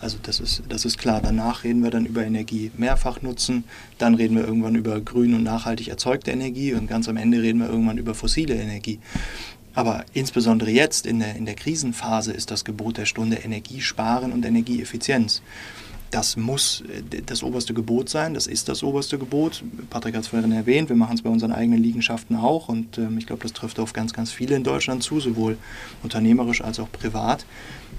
Also 0.00 0.18
das 0.22 0.40
ist, 0.40 0.62
das 0.68 0.84
ist 0.84 0.98
klar. 0.98 1.20
Danach 1.22 1.64
reden 1.64 1.82
wir 1.82 1.90
dann 1.90 2.04
über 2.04 2.24
Energie 2.24 2.70
mehrfach 2.76 3.22
nutzen, 3.22 3.64
dann 3.98 4.14
reden 4.14 4.36
wir 4.36 4.44
irgendwann 4.44 4.74
über 4.74 5.00
grün 5.00 5.34
und 5.34 5.42
nachhaltig 5.42 5.88
erzeugte 5.88 6.30
Energie 6.30 6.74
und 6.74 6.86
ganz 6.86 7.08
am 7.08 7.16
Ende 7.16 7.40
reden 7.40 7.60
wir 7.60 7.68
irgendwann 7.68 7.98
über 7.98 8.14
fossile 8.14 8.54
Energie. 8.54 8.98
Aber 9.74 10.04
insbesondere 10.12 10.70
jetzt 10.70 11.06
in 11.06 11.18
der, 11.20 11.36
in 11.36 11.44
der 11.44 11.54
Krisenphase 11.54 12.32
ist 12.32 12.50
das 12.50 12.64
Gebot 12.64 12.98
der 12.98 13.06
Stunde 13.06 13.36
Energie 13.36 13.80
sparen 13.80 14.32
und 14.32 14.44
Energieeffizienz 14.44 15.42
das 16.16 16.38
muss 16.38 16.82
äh, 17.12 17.20
das 17.20 17.42
oberste 17.42 17.74
Gebot 17.74 18.08
sein, 18.08 18.32
das 18.32 18.46
ist 18.46 18.70
das 18.70 18.82
oberste 18.82 19.18
Gebot. 19.18 19.62
Patrick 19.90 20.14
hat 20.14 20.22
es 20.22 20.28
vorhin 20.28 20.50
erwähnt, 20.50 20.88
wir 20.88 20.96
machen 20.96 21.14
es 21.14 21.22
bei 21.22 21.28
unseren 21.28 21.52
eigenen 21.52 21.82
Liegenschaften 21.82 22.36
auch 22.36 22.70
und 22.70 22.96
ähm, 22.96 23.18
ich 23.18 23.26
glaube, 23.26 23.42
das 23.42 23.52
trifft 23.52 23.78
auf 23.78 23.92
ganz, 23.92 24.14
ganz 24.14 24.32
viele 24.32 24.56
in 24.56 24.64
Deutschland 24.64 25.02
zu, 25.02 25.20
sowohl 25.20 25.58
unternehmerisch 26.02 26.62
als 26.62 26.80
auch 26.80 26.90
privat. 26.90 27.44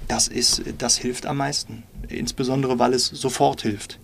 Das, 0.07 0.27
ist, 0.27 0.63
das 0.79 0.97
hilft 0.97 1.27
am 1.27 1.37
meisten, 1.37 1.83
insbesondere 2.09 2.79
weil 2.79 2.95
es 2.95 3.05
sofort 3.05 3.61
hilft. 3.61 3.99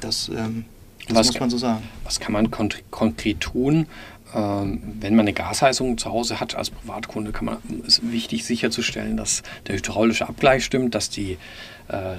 Das, 0.00 0.28
ähm, 0.28 0.66
das 1.08 1.16
was 1.16 1.26
muss 1.28 1.40
man 1.40 1.50
so 1.50 1.56
sagen. 1.56 1.84
Was 2.04 2.20
kann 2.20 2.32
man 2.34 2.50
konkret 2.50 3.40
tun? 3.40 3.86
Ähm, 4.34 4.80
wenn 5.00 5.14
man 5.14 5.24
eine 5.24 5.32
Gasheizung 5.32 5.98
zu 5.98 6.10
Hause 6.10 6.40
hat 6.40 6.54
als 6.54 6.70
Privatkunde, 6.70 7.32
kann 7.32 7.44
man, 7.44 7.58
ist 7.86 8.10
wichtig 8.10 8.44
sicherzustellen, 8.44 9.16
dass 9.16 9.42
der 9.66 9.76
hydraulische 9.76 10.28
Abgleich 10.28 10.64
stimmt, 10.64 10.94
dass 10.94 11.10
die, 11.10 11.36
äh, 11.88 12.16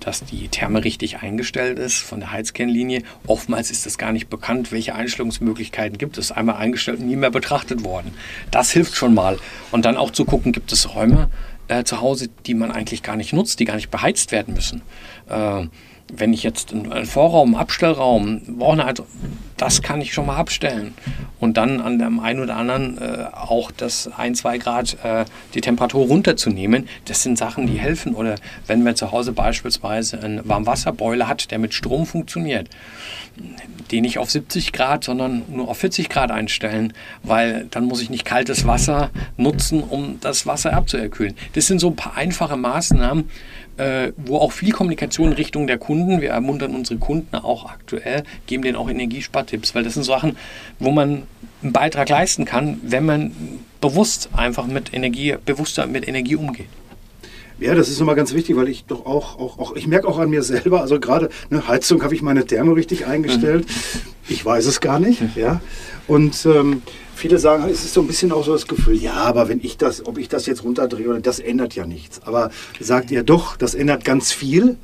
dass 0.00 0.24
die 0.24 0.48
Therme 0.48 0.84
richtig 0.84 1.18
eingestellt 1.18 1.78
ist 1.78 1.98
von 1.98 2.20
der 2.20 2.32
Heizkennlinie. 2.32 3.02
Oftmals 3.26 3.70
ist 3.70 3.86
es 3.86 3.98
gar 3.98 4.12
nicht 4.12 4.30
bekannt, 4.30 4.70
welche 4.72 4.94
Einstellungsmöglichkeiten 4.94 5.98
gibt 5.98 6.18
es. 6.18 6.30
Einmal 6.30 6.56
eingestellt 6.56 7.00
und 7.00 7.06
nie 7.06 7.16
mehr 7.16 7.30
betrachtet 7.30 7.82
worden. 7.84 8.14
Das 8.50 8.70
hilft 8.70 8.94
schon 8.94 9.14
mal. 9.14 9.38
Und 9.72 9.84
dann 9.84 9.96
auch 9.96 10.10
zu 10.10 10.24
gucken, 10.24 10.52
gibt 10.52 10.72
es 10.72 10.94
Räume 10.94 11.28
äh, 11.68 11.84
zu 11.84 12.00
Hause, 12.00 12.28
die 12.46 12.54
man 12.54 12.70
eigentlich 12.70 13.02
gar 13.02 13.16
nicht 13.16 13.32
nutzt, 13.32 13.58
die 13.58 13.64
gar 13.64 13.76
nicht 13.76 13.90
beheizt 13.90 14.30
werden 14.30 14.54
müssen. 14.54 14.82
Äh, 15.28 15.66
wenn 16.14 16.32
ich 16.32 16.42
jetzt 16.42 16.72
einen 16.72 17.06
Vorraum, 17.06 17.54
einen 17.54 17.62
Abstellraum 17.62 18.42
brauche, 18.58 18.84
also 18.84 19.06
das 19.56 19.80
kann 19.80 20.00
ich 20.00 20.12
schon 20.12 20.26
mal 20.26 20.36
abstellen. 20.36 20.94
Und 21.38 21.56
dann 21.56 21.80
an 21.80 21.98
dem 21.98 22.20
einen 22.20 22.40
oder 22.40 22.56
anderen 22.56 22.98
äh, 22.98 23.26
auch 23.32 23.70
das 23.70 24.10
1, 24.16 24.38
2 24.40 24.58
Grad 24.58 24.96
äh, 25.04 25.24
die 25.54 25.60
Temperatur 25.60 26.06
runterzunehmen. 26.06 26.88
Das 27.04 27.22
sind 27.22 27.38
Sachen, 27.38 27.66
die 27.66 27.78
helfen. 27.78 28.14
Oder 28.14 28.36
wenn 28.66 28.82
man 28.82 28.96
zu 28.96 29.12
Hause 29.12 29.32
beispielsweise 29.32 30.20
einen 30.20 30.46
Warmwasserboiler 30.48 31.28
hat, 31.28 31.50
der 31.50 31.58
mit 31.58 31.74
Strom 31.74 32.06
funktioniert, 32.06 32.68
den 33.90 34.02
nicht 34.02 34.18
auf 34.18 34.30
70 34.30 34.72
Grad, 34.72 35.04
sondern 35.04 35.42
nur 35.48 35.68
auf 35.68 35.78
40 35.78 36.08
Grad 36.08 36.30
einstellen, 36.30 36.92
weil 37.22 37.66
dann 37.70 37.84
muss 37.84 38.02
ich 38.02 38.10
nicht 38.10 38.24
kaltes 38.24 38.66
Wasser 38.66 39.10
nutzen, 39.36 39.82
um 39.82 40.18
das 40.20 40.46
Wasser 40.46 40.72
abzuerkühlen. 40.74 41.34
Das 41.54 41.66
sind 41.66 41.78
so 41.78 41.88
ein 41.88 41.96
paar 41.96 42.16
einfache 42.16 42.56
Maßnahmen, 42.56 43.30
äh, 43.76 44.12
wo 44.16 44.38
auch 44.38 44.52
viel 44.52 44.72
Kommunikation 44.72 45.32
Richtung 45.32 45.66
der 45.66 45.78
Kunden, 45.78 46.20
wir 46.20 46.30
ermuntern 46.30 46.74
unsere 46.74 46.98
Kunden 46.98 47.36
auch 47.36 47.70
aktuell, 47.70 48.24
geben 48.46 48.62
denen 48.62 48.76
auch 48.76 48.88
Energiespartipps, 48.88 49.74
weil 49.74 49.82
das 49.84 49.94
sind 49.94 50.04
Sachen, 50.04 50.36
wo 50.78 50.90
man 50.90 51.22
einen 51.62 51.72
Beitrag 51.72 52.08
leisten 52.08 52.44
kann, 52.44 52.80
wenn 52.82 53.06
man 53.06 53.32
bewusst 53.80 54.30
einfach 54.34 54.66
mit 54.66 54.92
Energie, 54.92 55.36
bewusster 55.44 55.86
mit 55.86 56.06
Energie 56.06 56.36
umgeht. 56.36 56.68
Ja, 57.60 57.76
das 57.76 57.88
ist 57.88 58.00
nochmal 58.00 58.16
ganz 58.16 58.34
wichtig, 58.34 58.56
weil 58.56 58.68
ich 58.68 58.86
doch 58.86 59.06
auch, 59.06 59.38
auch, 59.38 59.58
auch 59.58 59.76
ich 59.76 59.86
merke 59.86 60.08
auch 60.08 60.18
an 60.18 60.30
mir 60.30 60.42
selber, 60.42 60.80
also 60.80 60.98
gerade 60.98 61.28
eine 61.48 61.68
Heizung 61.68 62.02
habe 62.02 62.14
ich 62.14 62.20
meine 62.20 62.44
Therme 62.44 62.74
richtig 62.74 63.06
eingestellt. 63.06 63.66
Mhm. 63.66 64.00
Ich 64.28 64.44
weiß 64.44 64.66
es 64.66 64.80
gar 64.80 64.98
nicht, 64.98 65.20
ja. 65.36 65.60
Und 66.08 66.44
ähm, 66.46 66.82
viele 67.22 67.38
sagen, 67.38 67.68
es 67.70 67.84
ist 67.84 67.94
so 67.94 68.00
ein 68.00 68.08
bisschen 68.08 68.32
auch 68.32 68.44
so 68.44 68.52
das 68.52 68.66
Gefühl, 68.66 68.96
ja, 68.96 69.14
aber 69.14 69.48
wenn 69.48 69.60
ich 69.62 69.76
das, 69.76 70.04
ob 70.04 70.18
ich 70.18 70.28
das 70.28 70.46
jetzt 70.46 70.64
runterdrehe 70.64 71.08
oder 71.08 71.20
das 71.20 71.38
ändert 71.38 71.76
ja 71.76 71.86
nichts. 71.86 72.20
Aber 72.24 72.50
sagt 72.80 73.12
ihr 73.12 73.22
doch, 73.22 73.56
das 73.56 73.74
ändert 73.74 74.04
ganz 74.04 74.32
viel. 74.32 74.76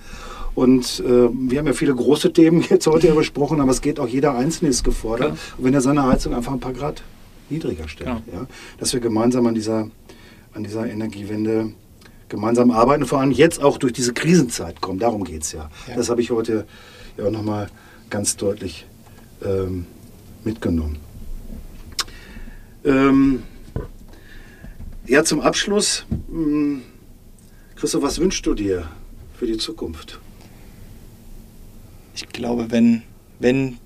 Und 0.55 1.03
äh, 1.05 1.29
wir 1.33 1.59
haben 1.59 1.67
ja 1.67 1.73
viele 1.73 1.97
große 1.97 2.33
Themen 2.33 2.65
jetzt 2.71 2.87
heute 2.87 3.13
besprochen, 3.13 3.61
aber 3.61 3.73
es 3.73 3.81
geht 3.81 3.99
auch 3.99 4.07
jeder 4.07 4.37
Einzelne 4.37 4.71
ist 4.71 4.85
gefordert. 4.85 5.33
Und 5.33 5.65
wenn 5.65 5.75
er 5.75 5.81
seine 5.81 6.05
Heizung 6.05 6.33
einfach 6.33 6.53
ein 6.53 6.61
paar 6.61 6.73
Grad 6.73 7.03
niedriger 7.51 7.89
stellt, 7.89 8.09
ja. 8.09 8.23
ja 8.33 8.47
dass 8.79 8.93
wir 8.93 9.01
gemeinsam 9.01 9.45
an 9.49 9.55
dieser, 9.55 9.91
an 10.55 10.63
dieser 10.63 10.89
Energiewende 10.89 11.73
gemeinsam 12.29 12.71
arbeiten 12.71 13.03
und 13.03 13.09
vor 13.09 13.19
allem 13.19 13.33
jetzt 13.33 13.61
auch 13.61 13.79
durch 13.79 13.93
diese 13.93 14.13
Krisenzeit 14.13 14.81
kommen. 14.81 15.01
Darum 15.01 15.25
geht 15.25 15.43
es 15.43 15.51
ja. 15.51 15.71
ja. 15.89 15.97
Das 15.97 16.09
habe 16.09 16.21
ich 16.21 16.31
heute 16.31 16.67
ja 17.17 17.25
auch 17.25 17.33
nochmal 17.33 17.69
ganz 18.11 18.37
deutlich 18.37 18.87
ähm, 19.45 19.87
mitgenommen. 20.45 21.08
Ähm, 22.89 23.43
ja, 25.07 25.23
zum 25.23 25.43
Abschluss, 25.43 26.07
hm, 26.29 26.83
Christoph, 27.77 28.03
was 28.03 28.19
wünschst 28.19 28.47
du 28.47 28.55
dir 28.55 28.89
für 29.35 29.47
die 29.47 29.59
Zukunft? 29.59 30.19
Ich 32.15 32.27
glaube, 32.31 32.71
wenn, 32.71 33.03
wenn 33.41 33.77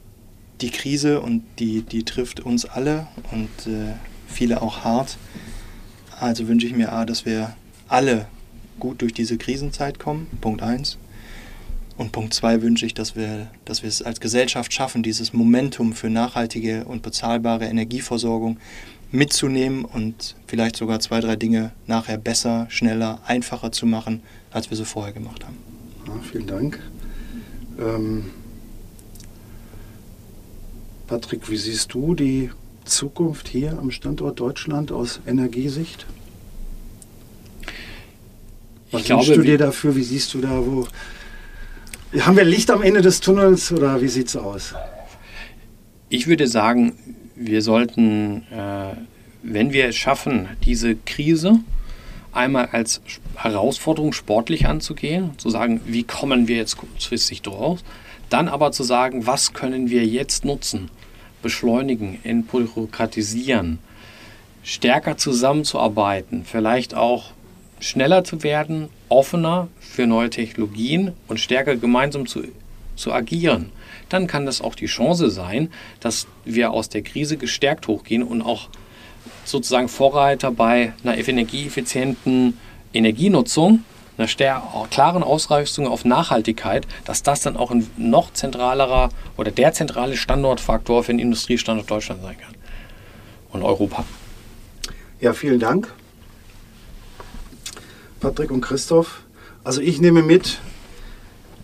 die 0.61 0.71
Krise 0.71 1.21
und 1.21 1.43
die, 1.59 1.83
die 1.83 2.05
trifft 2.05 2.41
uns 2.41 2.65
alle 2.65 3.09
und 3.33 3.67
äh, 3.67 3.95
viele 4.29 4.63
auch 4.63 4.85
hart, 4.85 5.19
also 6.21 6.47
wünsche 6.47 6.69
ich 6.69 6.77
mir 6.77 6.93
A, 6.93 7.05
dass 7.05 7.27
wir 7.27 7.57
alle 7.89 8.29
gut 8.79 9.03
durch 9.03 9.13
diese 9.13 9.37
Krisenzeit 9.37 9.99
kommen, 9.99 10.29
Punkt 10.41 10.63
1. 10.63 10.97
Und 12.03 12.11
Punkt 12.11 12.35
2 12.35 12.63
wünsche 12.63 12.85
ich, 12.85 12.95
dass 12.95 13.15
wir, 13.15 13.47
dass 13.65 13.83
wir 13.83 13.89
es 13.89 14.03
als 14.03 14.19
Gesellschaft 14.19 14.73
schaffen, 14.73 15.05
dieses 15.05 15.33
Momentum 15.33 15.93
für 15.93 16.11
nachhaltige 16.11 16.85
und 16.85 17.03
bezahlbare 17.03 17.67
Energieversorgung 17.67 18.57
mitzunehmen 19.13 19.85
und 19.85 20.35
vielleicht 20.49 20.75
sogar 20.75 20.99
zwei, 20.99 21.21
drei 21.21 21.37
Dinge 21.37 21.71
nachher 21.87 22.19
besser, 22.19 22.67
schneller, 22.71 23.21
einfacher 23.25 23.71
zu 23.71 23.87
machen, 23.87 24.21
als 24.51 24.69
wir 24.69 24.77
sie 24.77 24.85
vorher 24.85 25.13
gemacht 25.13 25.45
haben. 25.45 25.57
Ja, 26.09 26.15
vielen 26.29 26.49
Dank. 26.49 26.81
Ähm, 27.79 28.25
Patrick, 31.07 31.49
wie 31.49 31.57
siehst 31.57 31.95
du 31.95 32.17
die 32.17 32.51
Zukunft 32.85 33.47
hier 33.47 33.79
am 33.79 33.93
Standort 33.93 34.41
Deutschland 34.41 34.91
aus 34.91 35.21
Energiesicht? 35.25 36.05
Was 38.91 39.03
ich 39.03 39.07
glaube, 39.07 39.35
du 39.37 39.43
dir 39.43 39.59
dafür? 39.59 39.95
Wie 39.95 40.03
siehst 40.03 40.35
du 40.35 40.41
da, 40.41 40.67
wo 40.67 40.89
haben 42.21 42.37
wir 42.37 42.45
Licht 42.45 42.71
am 42.71 42.83
Ende 42.83 43.01
des 43.01 43.21
Tunnels 43.21 43.73
oder 43.73 44.03
wie 44.03 44.09
sieht 44.09 44.29
es 44.29 44.37
aus? 44.37 44.75
Ich 46.11 46.27
würde 46.27 46.47
sagen, 46.47 46.93
wir 47.37 47.63
sollten, 47.63 48.43
äh, 48.53 48.95
wenn 49.43 49.73
wir 49.73 49.89
es 49.89 49.97
schaffen, 49.97 50.49
diese 50.65 50.95
Krise 50.95 51.61
einmal 52.33 52.69
als 52.73 53.01
Herausforderung 53.37 54.13
sportlich 54.13 54.67
anzugehen, 54.67 55.31
zu 55.39 55.49
sagen, 55.49 55.81
wie 55.87 56.03
kommen 56.03 56.49
wir 56.49 56.57
jetzt 56.57 56.77
kurzfristig 56.77 57.43
drauf, 57.43 57.81
dann 58.29 58.49
aber 58.49 58.73
zu 58.73 58.83
sagen, 58.83 59.27
was 59.27 59.55
können 59.55 59.89
wir 59.89 60.05
jetzt 60.05 60.45
nutzen, 60.45 60.91
beschleunigen, 61.43 62.19
entbürokratisieren, 62.25 63.79
stärker 64.63 65.17
zusammenzuarbeiten, 65.17 66.45
vielleicht 66.45 66.95
auch 66.95 67.31
schneller 67.81 68.23
zu 68.23 68.43
werden, 68.43 68.89
offener 69.13 69.69
für 69.81 70.07
neue 70.07 70.31
Technologien 70.31 71.13
und 71.29 71.39
stärker 71.39 71.77
gemeinsam 71.77 72.27
zu, 72.27 72.43
zu 72.97 73.13
agieren, 73.13 73.71
dann 74.09 74.27
kann 74.27 74.47
das 74.47 74.61
auch 74.61 74.75
die 74.75 74.87
Chance 74.87 75.31
sein, 75.31 75.71
dass 76.01 76.27
wir 76.45 76.73
aus 76.73 76.89
der 76.89 77.03
Krise 77.03 77.37
gestärkt 77.37 77.89
hochgehen 77.89 78.23
und 78.23 78.43
auch 78.43 78.69
sozusagen 79.45 79.89
Vorreiter 79.89 80.51
bei 80.51 80.93
einer 81.03 81.17
energieeffizienten 81.17 82.59
Energienutzung, 82.93 83.85
einer 84.19 84.29
klaren 84.91 85.23
Ausrichtung 85.23 85.87
auf 85.87 86.05
Nachhaltigkeit, 86.05 86.87
dass 87.05 87.23
das 87.23 87.41
dann 87.41 87.57
auch 87.57 87.71
ein 87.71 87.89
noch 87.97 88.33
zentralerer 88.33 89.09
oder 89.37 89.51
der 89.51 89.73
zentrale 89.73 90.17
Standortfaktor 90.17 91.03
für 91.03 91.13
den 91.13 91.19
Industriestandort 91.19 91.91
Deutschland 91.91 92.23
sein 92.23 92.37
kann 92.39 92.55
und 93.53 93.63
Europa. 93.63 94.05
Ja, 95.21 95.33
vielen 95.33 95.59
Dank. 95.59 95.93
Patrick 98.23 98.53
und 98.53 98.61
Christoph. 98.61 99.23
Also 99.65 99.81
ich 99.81 100.01
nehme 100.01 100.23
mit, 100.23 100.61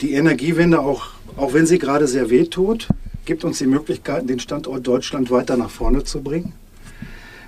die 0.01 0.15
Energiewende, 0.15 0.81
auch, 0.81 1.07
auch 1.37 1.55
wenn 1.55 1.67
sie 1.67 1.79
gerade 1.79 2.09
sehr 2.09 2.31
weh 2.31 2.47
tut, 2.47 2.89
gibt 3.25 3.45
uns 3.45 3.59
die 3.59 3.67
Möglichkeit, 3.67 4.29
den 4.29 4.41
Standort 4.41 4.85
Deutschland 4.85 5.31
weiter 5.31 5.57
nach 5.57 5.71
vorne 5.71 6.03
zu 6.03 6.21
bringen. 6.21 6.53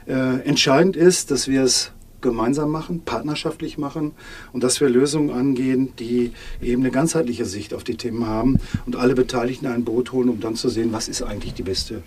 Äh, 0.07 0.41
entscheidend 0.43 0.95
ist, 0.95 1.33
dass 1.33 1.49
wir 1.49 1.65
es 1.65 1.91
gemeinsam 2.21 2.71
machen, 2.71 3.03
partnerschaftlich 3.05 3.79
machen 3.79 4.13
und 4.53 4.63
dass 4.63 4.81
wir 4.81 4.89
Lösungen 4.89 5.31
angehen, 5.31 5.93
die 5.99 6.33
eben 6.63 6.83
eine 6.83 6.93
ganzheitliche 6.93 7.47
Sicht 7.47 7.75
auf 7.75 7.83
die 7.83 7.97
Themen 7.97 8.29
haben 8.29 8.59
und 8.87 8.95
alle 8.95 9.15
Beteiligten 9.15 9.67
ein 9.67 9.85
Boot 9.85 10.13
holen, 10.13 10.29
um 10.29 10.39
dann 10.39 10.55
zu 10.55 10.69
sehen, 10.69 10.93
was 10.93 11.09
ist 11.09 11.23
eigentlich 11.23 11.55
die 11.55 11.63
beste, 11.63 12.03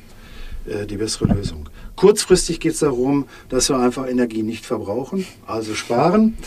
äh, 0.66 0.86
die 0.86 0.98
bessere 0.98 1.34
Lösung. 1.34 1.68
Kurzfristig 1.98 2.62
geht 2.62 2.74
es 2.74 2.80
darum, 2.80 3.26
dass 3.50 3.70
wir 3.70 3.78
einfach 3.78 4.08
Energie 4.08 4.44
nicht 4.44 4.66
verbrauchen, 4.66 5.26
also 5.46 5.74
sparen. 5.74 6.38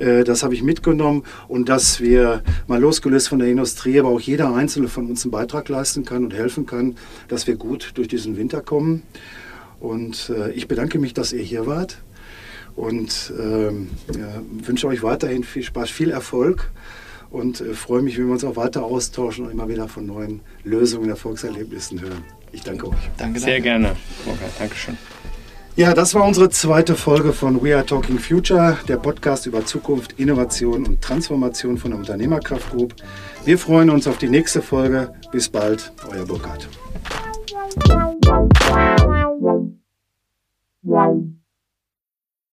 Äh, 0.00 0.24
das 0.24 0.42
habe 0.42 0.54
ich 0.54 0.62
mitgenommen 0.62 1.24
und 1.46 1.68
dass 1.68 2.00
wir 2.00 2.42
mal 2.66 2.80
losgelöst 2.80 3.28
von 3.28 3.38
der 3.38 3.48
Industrie, 3.48 4.00
aber 4.00 4.08
auch 4.08 4.20
jeder 4.20 4.52
Einzelne 4.54 4.88
von 4.88 5.06
uns 5.06 5.24
einen 5.24 5.30
Beitrag 5.30 5.68
leisten 5.68 6.04
kann 6.04 6.24
und 6.24 6.34
helfen 6.34 6.66
kann, 6.66 6.96
dass 7.28 7.46
wir 7.46 7.56
gut 7.56 7.92
durch 7.94 8.08
diesen 8.08 8.36
Winter 8.36 8.62
kommen. 8.62 9.02
Und 9.78 10.30
äh, 10.36 10.50
ich 10.52 10.68
bedanke 10.68 10.98
mich, 10.98 11.14
dass 11.14 11.32
ihr 11.32 11.42
hier 11.42 11.66
wart 11.66 11.98
und 12.76 13.32
ähm, 13.38 13.88
wünsche 14.64 14.86
euch 14.86 15.02
weiterhin 15.02 15.44
viel 15.44 15.62
Spaß, 15.62 15.90
viel 15.90 16.10
Erfolg 16.10 16.70
und 17.30 17.60
äh, 17.60 17.74
freue 17.74 18.02
mich, 18.02 18.18
wenn 18.18 18.26
wir 18.26 18.32
uns 18.32 18.44
auch 18.44 18.56
weiter 18.56 18.84
austauschen 18.84 19.46
und 19.46 19.52
immer 19.52 19.68
wieder 19.68 19.88
von 19.88 20.06
neuen 20.06 20.40
Lösungen, 20.64 21.08
Erfolgserlebnissen 21.08 22.00
hören. 22.00 22.24
Ich 22.52 22.62
danke 22.62 22.88
euch. 22.88 22.94
Danke, 23.16 23.18
danke. 23.18 23.40
Sehr 23.40 23.60
gerne, 23.60 23.96
Burkhard. 24.24 24.52
Dankeschön. 24.58 24.96
Ja, 25.76 25.94
das 25.94 26.14
war 26.14 26.26
unsere 26.26 26.50
zweite 26.50 26.94
Folge 26.94 27.32
von 27.32 27.62
We 27.62 27.74
Are 27.74 27.86
Talking 27.86 28.18
Future, 28.18 28.76
der 28.88 28.96
Podcast 28.96 29.46
über 29.46 29.64
Zukunft, 29.64 30.18
Innovation 30.18 30.86
und 30.86 31.00
Transformation 31.00 31.78
von 31.78 31.92
der 31.92 32.00
Unternehmerkraft 32.00 32.70
Group. 32.70 32.94
Wir 33.44 33.56
freuen 33.56 33.88
uns 33.88 34.06
auf 34.06 34.18
die 34.18 34.28
nächste 34.28 34.62
Folge. 34.62 35.14
Bis 35.32 35.48
bald, 35.48 35.92
euer 36.10 36.26
Burkhard. 36.26 36.68